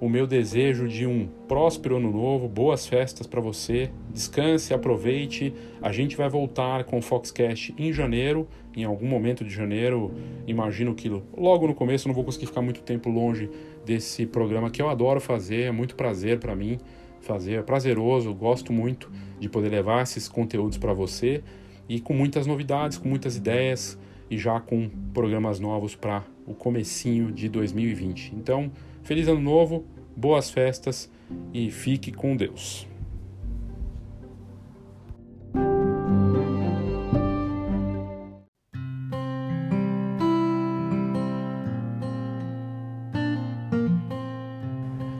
o 0.00 0.08
meu 0.08 0.26
desejo 0.26 0.86
de 0.86 1.06
um 1.06 1.28
próspero 1.48 1.96
ano 1.96 2.12
novo, 2.12 2.48
boas 2.48 2.86
festas 2.86 3.26
para 3.26 3.40
você, 3.40 3.90
descanse, 4.12 4.72
aproveite. 4.72 5.52
A 5.82 5.90
gente 5.90 6.16
vai 6.16 6.28
voltar 6.28 6.84
com 6.84 6.98
o 6.98 7.02
Foxcast 7.02 7.74
em 7.76 7.92
janeiro, 7.92 8.46
em 8.76 8.84
algum 8.84 9.06
momento 9.06 9.44
de 9.44 9.50
janeiro. 9.50 10.12
Imagino 10.46 10.94
que 10.94 11.08
logo 11.36 11.66
no 11.66 11.74
começo 11.74 12.06
não 12.06 12.14
vou 12.14 12.24
conseguir 12.24 12.46
ficar 12.46 12.62
muito 12.62 12.82
tempo 12.82 13.10
longe 13.10 13.50
desse 13.84 14.24
programa 14.24 14.70
que 14.70 14.80
eu 14.80 14.88
adoro 14.88 15.20
fazer, 15.20 15.62
é 15.62 15.72
muito 15.72 15.96
prazer 15.96 16.38
para 16.38 16.54
mim 16.54 16.78
fazer, 17.20 17.54
é 17.54 17.62
prazeroso, 17.62 18.32
gosto 18.32 18.72
muito 18.72 19.10
de 19.40 19.48
poder 19.48 19.68
levar 19.68 20.02
esses 20.02 20.28
conteúdos 20.28 20.78
para 20.78 20.92
você 20.92 21.42
e 21.88 22.00
com 22.00 22.14
muitas 22.14 22.46
novidades, 22.46 22.98
com 22.98 23.08
muitas 23.08 23.36
ideias 23.36 23.98
e 24.30 24.36
já 24.36 24.60
com 24.60 24.88
programas 25.12 25.58
novos 25.58 25.96
para 25.96 26.22
o 26.46 26.54
comecinho 26.54 27.32
de 27.32 27.48
2020. 27.48 28.34
Então, 28.36 28.70
Feliz 29.08 29.26
Ano 29.26 29.40
Novo, 29.40 29.86
boas 30.14 30.50
festas 30.50 31.10
e 31.54 31.70
fique 31.70 32.12
com 32.12 32.36
Deus. 32.36 32.86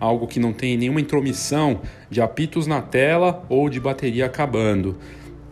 algo 0.00 0.26
que 0.26 0.40
não 0.40 0.52
tem 0.52 0.76
nenhuma 0.76 1.00
intromissão 1.00 1.82
de 2.10 2.22
apitos 2.22 2.66
na 2.66 2.80
tela 2.80 3.44
ou 3.48 3.68
de 3.68 3.78
bateria 3.78 4.26
acabando. 4.26 4.98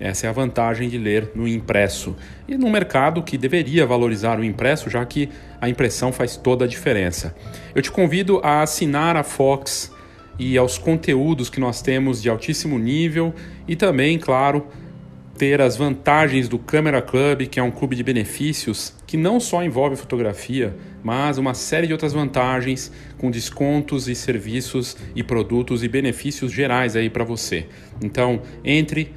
Essa 0.01 0.27
é 0.27 0.31
a 0.31 0.33
vantagem 0.33 0.89
de 0.89 0.97
ler 0.97 1.33
no 1.35 1.47
impresso. 1.47 2.17
E 2.47 2.57
no 2.57 2.71
mercado 2.71 3.23
que 3.23 3.37
deveria 3.37 3.85
valorizar 3.85 4.39
o 4.39 4.45
impresso, 4.45 4.89
já 4.89 5.05
que 5.05 5.29
a 5.61 5.69
impressão 5.69 6.13
faz 6.13 6.37
toda 6.37 6.65
a 6.65 6.69
diferença. 6.69 7.35
Eu 7.75 7.83
te 7.83 7.91
convido 7.91 8.41
a 8.43 8.63
assinar 8.63 9.17
a 9.17 9.25
Fox 9.25 9.93
e 10.39 10.57
aos 10.57 10.79
conteúdos 10.79 11.51
que 11.51 11.59
nós 11.59 11.83
temos 11.83 12.23
de 12.23 12.31
altíssimo 12.31 12.79
nível 12.79 13.35
e 13.67 13.75
também, 13.75 14.19
claro, 14.19 14.69
ter 15.37 15.61
as 15.61 15.77
vantagens 15.77 16.49
do 16.49 16.59
Camera 16.59 17.03
Club, 17.03 17.49
que 17.49 17.59
é 17.59 17.63
um 17.63 17.71
clube 17.73 17.97
de 17.97 18.05
benefícios 18.05 18.98
que 19.09 19.17
não 19.17 19.41
só 19.41 19.65
envolve 19.65 19.97
fotografia, 19.97 20.77
mas 21.03 21.39
uma 21.39 21.55
série 21.55 21.87
de 21.87 21.95
outras 21.95 22.13
vantagens 22.13 22.93
com 23.17 23.31
descontos 23.31 24.07
e 24.07 24.15
serviços 24.15 24.99
e 25.17 25.23
produtos 25.23 25.83
e 25.83 25.89
benefícios 25.89 26.53
gerais 26.53 26.95
aí 26.95 27.09
para 27.09 27.25
você. 27.25 27.65
Então, 28.03 28.43
entre 28.63 29.11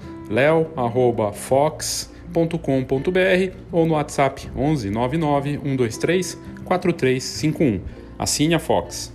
leo@fox.com.br 2.35 3.57
ou 3.73 3.87
no 3.87 3.95
WhatsApp 3.95 4.49
11 4.57 4.91
99 4.91 5.59
123 5.59 6.39
4351. 6.65 7.81
Assine 8.19 8.55
a 8.55 8.59
Fox. 8.59 9.13